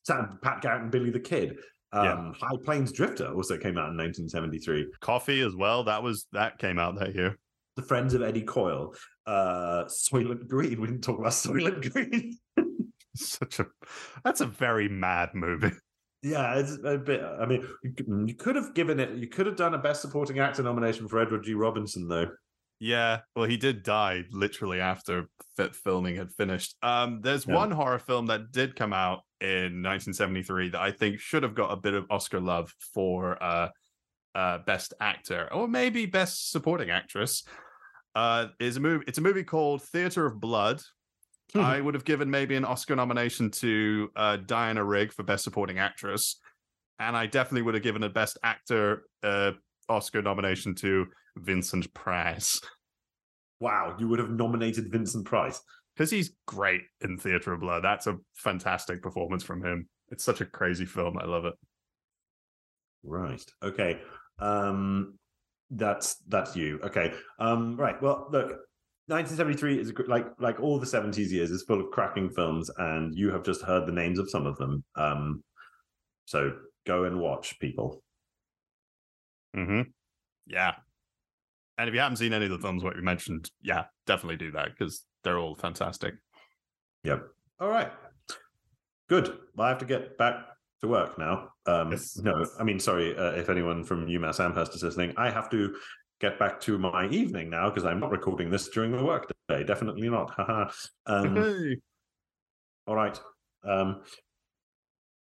Sam, 0.03 0.39
Pat 0.41 0.62
Garrett 0.62 0.84
and 0.84 0.91
Billy 0.91 1.09
the 1.09 1.20
Kid. 1.20 1.57
Um, 1.94 2.04
Yeah. 2.06 2.32
High 2.48 2.58
Plains 2.64 2.92
Drifter 2.92 3.34
also 3.34 3.58
came 3.58 3.78
out 3.78 3.90
in 3.92 3.98
1973. 3.98 4.88
Coffy 5.02 5.42
as 5.42 5.56
well. 5.56 5.84
That 5.84 6.04
was 6.04 6.28
that 6.34 6.58
came 6.60 6.80
out 6.80 7.00
that 7.00 7.16
year. 7.16 7.38
The 7.76 7.84
Friends 7.84 8.14
of 8.14 8.22
Eddie 8.22 8.42
Coyle. 8.42 8.94
Uh, 9.26 9.86
Soylent 9.86 10.48
Green. 10.48 10.80
We 10.82 10.88
didn't 10.88 11.04
talk 11.04 11.20
about 11.20 11.32
Soylent 11.34 11.92
Green. 11.92 12.38
Such 13.16 13.60
a 13.60 13.68
that's 14.24 14.42
a 14.42 14.46
very 14.46 14.88
mad 14.90 15.30
movie. 15.34 15.72
yeah, 16.24 16.56
it's 16.56 16.78
a 16.84 16.98
bit. 16.98 17.22
I 17.24 17.46
mean, 17.46 17.68
you 18.28 18.36
could, 18.36 18.56
have 18.56 18.74
given 18.74 19.00
it. 19.00 19.12
You 19.18 19.28
could 19.28 19.46
have 19.46 19.56
done 19.56 19.74
a 19.74 19.78
Best 19.78 20.02
Supporting 20.02 20.40
Actor 20.40 20.64
nomination 20.64 21.08
for 21.08 21.20
Edward 21.20 21.44
G. 21.44 21.54
Robinson, 21.54 22.08
though. 22.08 22.28
Yeah, 22.80 23.22
well, 23.36 23.46
he 23.46 23.58
did 23.58 23.82
die 23.82 24.24
literally 24.32 24.80
after 24.80 25.30
filming 25.84 26.16
had 26.16 26.32
finished. 26.32 26.76
Um, 26.84 27.22
there's 27.22 27.48
Yeah. 27.48 27.56
one 27.56 27.72
horror 27.72 27.98
film 27.98 28.28
that 28.28 28.52
did 28.52 28.76
come 28.76 28.94
out 28.94 29.22
in 29.42 29.84
1973 29.84 30.70
that 30.70 30.82
I 30.82 30.92
think 30.92 31.20
should 31.20 31.44
have 31.44 31.56
got 31.56 31.72
a 31.72 31.76
bit 31.76 31.94
of 31.94 32.06
Oscar 32.10 32.40
love 32.40 32.74
for 32.94 33.42
uh, 33.42 33.70
uh, 34.36 34.60
best 34.60 34.94
actor 35.00 35.48
or 35.52 35.68
maybe 35.68 36.06
best 36.06 36.52
supporting 36.52 36.90
actress. 36.90 37.44
Uh, 38.16 38.48
is 38.60 38.78
a 38.78 38.80
movie. 38.80 39.04
It's 39.08 39.20
a 39.20 39.22
movie 39.22 39.44
called 39.44 39.84
Theater 39.84 40.26
of 40.26 40.40
Blood. 40.40 40.82
I 41.56 41.80
would 41.80 41.94
have 41.94 42.04
given 42.04 42.30
maybe 42.30 42.56
an 42.56 42.66
Oscar 42.66 42.96
nomination 42.96 43.52
to 43.52 44.10
uh, 44.16 44.38
Diana 44.38 44.84
Rigg 44.84 45.14
for 45.14 45.24
best 45.24 45.44
supporting 45.44 45.80
actress, 45.80 46.40
and 47.00 47.16
I 47.16 47.26
definitely 47.26 47.62
would 47.62 47.74
have 47.76 47.84
given 47.84 48.04
a 48.04 48.10
best 48.10 48.38
actor 48.44 49.04
uh, 49.24 49.52
Oscar 49.88 50.22
nomination 50.22 50.76
to 50.76 51.08
Vincent 51.38 51.94
Price. 51.94 52.60
Wow, 53.60 53.96
you 54.00 54.08
would 54.08 54.20
have 54.20 54.30
nominated 54.30 54.92
Vincent 54.92 55.26
Price. 55.26 55.62
Because 55.98 56.12
he's 56.12 56.32
great 56.45 56.82
in 57.02 57.18
Theater 57.18 57.54
of 57.54 57.62
Blood. 57.62 57.84
That's 57.84 58.06
a 58.06 58.18
fantastic 58.36 59.02
performance 59.02 59.43
from 59.43 59.66
him. 59.66 59.89
It's 60.10 60.24
such 60.24 60.41
a 60.41 60.45
crazy 60.45 60.86
film. 60.86 61.18
I 61.18 61.26
love 61.26 61.45
it. 61.45 61.56
Right. 63.04 63.43
Okay. 63.64 64.00
Um 64.39 65.18
that's 65.72 66.18
that's 66.28 66.56
you. 66.56 66.80
Okay. 66.84 67.14
Um 67.39 67.76
right. 67.78 68.00
Well, 68.02 68.28
look, 68.32 68.50
1973 69.08 69.80
is 69.80 69.89
a, 69.89 69.93
like 70.10 70.28
like 70.39 70.60
all 70.60 70.80
the 70.80 70.86
70s 70.86 71.32
years 71.32 71.50
is 71.50 71.64
full 71.64 71.82
of 71.82 71.89
cracking 71.91 72.30
films 72.30 72.70
and 72.78 73.16
you 73.16 73.32
have 73.32 73.43
just 73.43 73.64
heard 73.64 73.88
the 73.88 73.91
names 73.91 74.20
of 74.20 74.30
some 74.30 74.45
of 74.45 74.56
them. 74.58 74.84
Um 74.95 75.43
so 76.26 76.54
go 76.86 77.06
and 77.06 77.20
watch 77.20 77.60
people. 77.60 78.04
Mm-hmm. 79.56 79.89
Yeah. 80.45 80.76
And 81.80 81.88
if 81.89 81.95
you 81.95 82.02
haven't 82.02 82.18
seen 82.18 82.34
any 82.34 82.45
of 82.45 82.52
the 82.52 82.60
films 82.60 82.84
what 82.84 82.95
we 82.95 83.02
mentioned, 83.02 83.50
yeah, 83.62 83.86
definitely 84.06 84.38
do 84.38 84.52
that 84.52 84.70
because 84.78 85.07
they're 85.24 85.38
all 85.39 85.55
fantastic. 85.55 86.15
Yep. 87.03 87.28
All 87.59 87.70
right. 87.70 87.91
Good. 89.09 89.38
Well, 89.55 89.65
I 89.65 89.70
have 89.70 89.78
to 89.80 89.86
get 89.86 90.18
back 90.18 90.36
to 90.82 90.88
work 90.88 91.18
now. 91.18 91.49
Um, 91.65 91.93
No, 92.18 92.45
I 92.59 92.63
mean, 92.63 92.80
sorry 92.80 93.18
uh, 93.18 93.32
if 93.32 93.49
anyone 93.49 93.84
from 93.84 94.07
UMass 94.07 94.39
Amherst 94.43 94.76
is 94.76 94.84
listening. 94.84 95.13
I 95.18 95.30
have 95.30 95.49
to 95.51 95.76
get 96.20 96.38
back 96.39 96.59
to 96.61 96.78
my 96.78 97.07
evening 97.09 97.49
now 97.49 97.70
because 97.70 97.86
I'm 97.86 97.99
not 97.99 98.11
recording 98.11 98.49
this 98.49 98.70
during 98.70 98.91
the 98.91 99.03
work 99.03 99.32
day. 99.49 99.63
Definitely 99.63 100.09
not. 100.09 100.32
Haha. 100.32 100.70
um, 101.05 101.36
Hey. 101.36 101.78
all 102.86 102.95
right. 102.95 103.20
Um, 103.63 104.01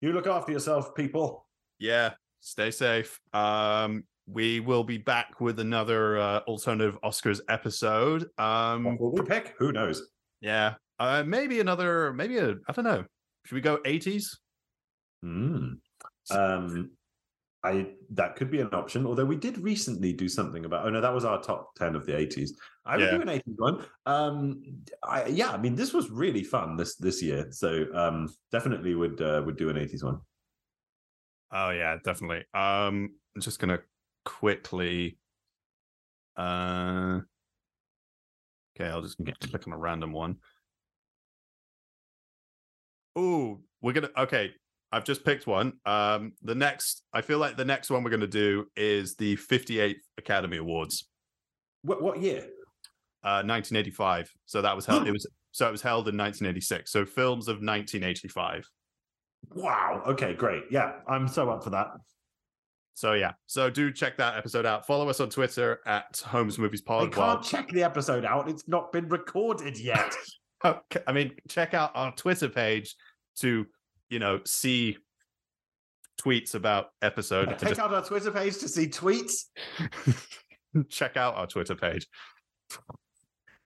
you 0.02 0.12
look 0.14 0.28
after 0.28 0.52
yourself, 0.52 0.96
people. 0.96 1.48
Yeah, 1.80 2.14
stay 2.40 2.72
safe. 2.72 3.20
Um, 3.34 4.04
we 4.28 4.60
will 4.60 4.84
be 4.84 4.98
back 4.98 5.40
with 5.40 5.60
another 5.60 6.18
uh, 6.18 6.40
alternative 6.48 6.98
Oscars 7.04 7.40
episode. 7.50 8.30
Um, 8.38 8.84
What 8.84 9.00
will 9.00 9.12
we 9.14 9.22
pick? 9.24 9.56
Who 9.58 9.72
knows? 9.72 10.02
yeah, 10.42 10.76
uh, 11.00 11.24
maybe 11.26 11.60
another, 11.60 12.14
maybe 12.14 12.38
a, 12.38 12.56
I 12.68 12.72
don't 12.74 12.86
know. 12.86 13.04
Should 13.46 13.56
we 13.56 13.62
go 13.62 13.78
80s? 13.78 14.38
Hmm. 15.24 15.74
Um, 16.30 16.92
I 17.64 17.94
that 18.12 18.36
could 18.36 18.52
be 18.52 18.60
an 18.62 18.70
option. 18.74 19.06
Although 19.08 19.26
we 19.26 19.36
did 19.36 19.58
recently 19.58 20.14
do 20.14 20.30
something 20.30 20.64
about. 20.66 20.86
Oh 20.86 20.90
no, 20.92 21.02
that 21.02 21.14
was 21.14 21.26
our 21.26 21.42
top 21.42 21.74
ten 21.76 21.96
of 21.96 22.06
the 22.06 22.16
eighties. 22.16 22.56
I 22.86 22.98
would 22.98 23.06
Yeah. 23.06 23.12
do 23.16 23.22
an 23.22 23.30
eighties 23.30 23.56
one. 23.58 23.84
Um, 24.06 24.62
I 25.04 25.26
yeah, 25.26 25.50
I 25.52 25.58
mean 25.58 25.74
this 25.74 25.92
was 25.92 26.10
really 26.12 26.44
fun 26.44 26.78
this 26.78 26.96
this 26.98 27.22
year. 27.24 27.48
So 27.52 27.86
um, 27.96 28.30
definitely 28.52 28.94
would 28.94 29.20
uh, 29.22 29.42
would 29.46 29.58
do 29.58 29.70
an 29.70 29.78
eighties 29.78 30.04
one. 30.04 30.20
Oh 31.52 31.72
yeah, 31.72 31.98
definitely. 32.04 32.46
Um, 32.54 33.16
I'm 33.36 33.42
just 33.42 33.60
gonna 33.60 33.80
quickly. 34.28 35.18
Uh, 36.36 37.22
okay, 38.76 38.90
I'll 38.90 39.02
just 39.02 39.18
click 39.18 39.66
on 39.66 39.74
a 39.74 39.78
random 39.78 40.12
one. 40.12 40.36
Oh, 43.16 43.60
we're 43.82 43.94
gonna. 43.94 44.10
Okay, 44.18 44.52
I've 44.92 45.06
just 45.06 45.24
picked 45.26 45.48
one. 45.48 45.74
Um, 45.86 46.34
the 46.44 46.54
next, 46.56 47.04
I 47.14 47.22
feel 47.22 47.40
like 47.40 47.58
the 47.58 47.66
next 47.66 47.90
one 47.90 48.04
we're 48.04 48.12
gonna 48.12 48.28
do 48.28 48.66
is 48.76 49.16
the 49.16 49.38
58th 49.38 49.96
Academy 50.18 50.58
Awards, 50.58 51.08
What 51.84 52.02
what 52.02 52.22
year? 52.22 52.42
uh, 53.24 53.42
1985. 53.44 54.32
So 54.46 54.62
that 54.62 54.76
was 54.76 54.86
held. 54.86 55.08
it 55.08 55.12
was 55.14 55.26
so 55.52 55.68
it 55.68 55.72
was 55.72 55.82
held 55.82 56.08
in 56.08 56.18
1986. 56.18 56.92
So 56.92 57.06
films 57.06 57.48
of 57.48 57.56
1985. 57.56 58.68
Wow. 59.56 60.04
Okay, 60.06 60.34
great. 60.34 60.64
Yeah, 60.70 60.94
I'm 61.08 61.28
so 61.28 61.50
up 61.50 61.64
for 61.64 61.70
that. 61.72 61.88
So 62.98 63.14
yeah, 63.14 63.34
so 63.46 63.70
do 63.70 63.92
check 63.92 64.18
that 64.18 64.38
episode 64.38 64.66
out. 64.66 64.88
Follow 64.88 65.08
us 65.08 65.20
on 65.20 65.30
Twitter 65.30 65.82
at 65.86 66.18
Holmes 66.26 66.58
Movies 66.58 66.82
I 66.88 66.88
Pod. 66.88 67.14
can't 67.14 67.44
check 67.44 67.70
the 67.70 67.84
episode 67.84 68.26
out. 68.26 68.50
It's 68.50 68.68
not 68.68 68.92
been 68.92 69.08
recorded 69.08 69.80
yet. 69.80 70.14
Okay, 70.66 71.02
I 71.06 71.12
mean, 71.12 71.34
check 71.48 71.76
out 71.76 71.92
our 71.94 72.12
Twitter 72.16 72.50
page 72.50 72.96
to, 73.42 73.68
you 74.10 74.18
know, 74.18 74.40
see 74.44 74.98
tweets 76.20 76.56
about 76.56 76.88
episode. 77.04 77.50
Take 77.60 77.70
just 77.70 77.80
out 77.80 77.94
our 77.94 78.04
Twitter 78.04 78.32
page 78.32 78.58
to 78.58 78.68
see 78.68 78.88
tweets. 78.88 79.44
check 80.90 81.16
out 81.16 81.36
our 81.36 81.46
Twitter 81.46 81.76
page. 81.76 82.08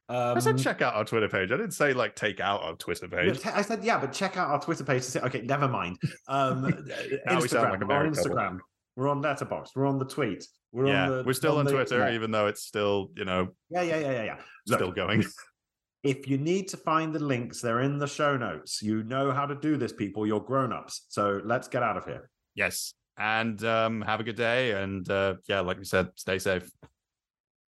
Um, 0.09 0.35
I 0.35 0.39
said 0.39 0.57
check 0.57 0.81
out 0.81 0.95
our 0.95 1.05
Twitter 1.05 1.29
page. 1.29 1.53
I 1.53 1.55
didn't 1.55 1.71
say 1.71 1.93
like 1.93 2.13
take 2.13 2.41
out 2.41 2.61
our 2.61 2.75
Twitter 2.75 3.07
page. 3.07 3.39
I 3.45 3.61
said, 3.61 3.85
yeah, 3.85 3.97
but 3.97 4.11
check 4.11 4.35
out 4.35 4.49
our 4.49 4.59
Twitter 4.59 4.83
page 4.83 5.05
to 5.05 5.11
see. 5.11 5.19
Okay, 5.19 5.43
never 5.43 5.69
mind. 5.69 5.97
Um, 6.27 6.63
Now 7.25 7.39
we 7.39 7.47
sound 7.47 7.67
Instagram. 7.67 7.71
like 7.71 7.81
a 7.81 7.85
we're 7.85 8.11
couple. 8.33 8.59
We're 8.95 9.07
on 9.07 9.21
Letterboxd. 9.21 9.69
We're 9.75 9.85
on 9.87 9.99
the 9.99 10.05
tweet. 10.05 10.45
We're 10.71 10.87
yeah, 10.87 11.03
on 11.09 11.17
the. 11.17 11.23
we're 11.23 11.33
still 11.33 11.57
on, 11.57 11.65
the- 11.65 11.71
Twitter, 11.71 12.09
even 12.09 12.31
though 12.31 12.47
it's 12.47 12.63
still, 12.63 13.11
you 13.15 13.25
know, 13.25 13.49
Yeah, 13.69 13.81
yeah, 13.81 13.99
yeah, 13.99 14.11
yeah, 14.11 14.23
yeah. 14.23 14.37
Look, 14.67 14.79
still 14.79 14.91
going. 14.91 15.23
if 16.03 16.27
you 16.27 16.37
need 16.37 16.67
to 16.69 16.77
find 16.77 17.13
the 17.13 17.19
links, 17.19 17.61
they're 17.61 17.81
in 17.81 17.99
the 17.99 18.07
show 18.07 18.37
notes. 18.37 18.81
You 18.81 19.03
know 19.03 19.31
how 19.31 19.45
to 19.45 19.55
do 19.55 19.77
this, 19.77 19.93
people. 19.93 20.25
You're 20.25 20.39
grown-ups. 20.39 21.05
So 21.09 21.41
let's 21.43 21.67
get 21.67 21.83
out 21.83 21.97
of 21.97 22.05
here. 22.05 22.29
yes. 22.55 22.93
And 23.17 23.63
um, 23.65 24.01
have 24.01 24.19
a 24.19 24.23
good 24.23 24.37
day. 24.37 24.71
And 24.71 25.07
uh, 25.07 25.35
yeah, 25.47 25.59
like 25.59 25.77
we 25.77 25.83
said, 25.83 26.07
stay 26.15 26.39
safe. 26.39 26.67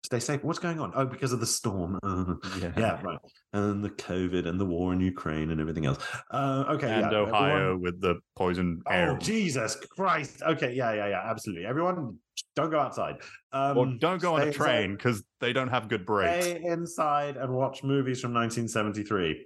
Stay 0.07 0.19
safe. 0.21 0.41
What's 0.41 0.57
going 0.59 0.79
on? 0.79 0.93
Oh, 0.95 1.05
because 1.05 1.33
of 1.33 1.41
the 1.41 1.45
storm. 1.45 1.99
Uh, 2.01 2.35
Yeah. 2.61 2.71
yeah, 2.77 3.01
right. 3.03 3.19
And 3.51 3.83
the 3.83 3.89
COVID 3.89 4.47
and 4.47 4.57
the 4.57 4.63
war 4.63 4.93
in 4.93 5.01
Ukraine 5.01 5.51
and 5.51 5.59
everything 5.59 5.85
else. 5.85 5.97
Uh, 6.31 6.63
okay. 6.69 6.89
And 6.89 7.11
yeah, 7.11 7.17
Ohio 7.17 7.55
everyone- 7.57 7.81
with 7.81 7.99
the 7.99 8.15
poison 8.37 8.81
air. 8.89 9.11
Oh, 9.11 9.17
Jesus 9.17 9.75
Christ. 9.97 10.41
Okay. 10.43 10.71
Yeah, 10.73 10.93
yeah, 10.93 11.09
yeah. 11.09 11.21
Absolutely. 11.29 11.65
Everyone, 11.65 12.17
don't 12.55 12.69
go 12.69 12.79
outside. 12.79 13.15
Um, 13.51 13.77
or 13.77 13.85
don't 13.99 14.21
go 14.21 14.35
on 14.35 14.47
a 14.47 14.53
train 14.53 14.95
because 14.95 15.25
they 15.41 15.51
don't 15.51 15.67
have 15.67 15.89
good 15.89 16.05
brakes. 16.05 16.45
Stay 16.45 16.63
inside 16.63 17.35
and 17.35 17.53
watch 17.53 17.83
movies 17.83 18.21
from 18.21 18.33
1973. 18.33 19.45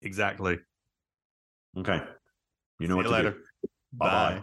Exactly. 0.00 0.56
Okay. 1.76 2.00
You 2.80 2.88
know 2.88 2.94
See 2.94 2.96
what 2.96 3.04
you 3.04 3.10
to 3.10 3.16
later. 3.16 3.30
do. 3.32 3.68
Bye-bye. 3.92 4.34
Bye. 4.36 4.42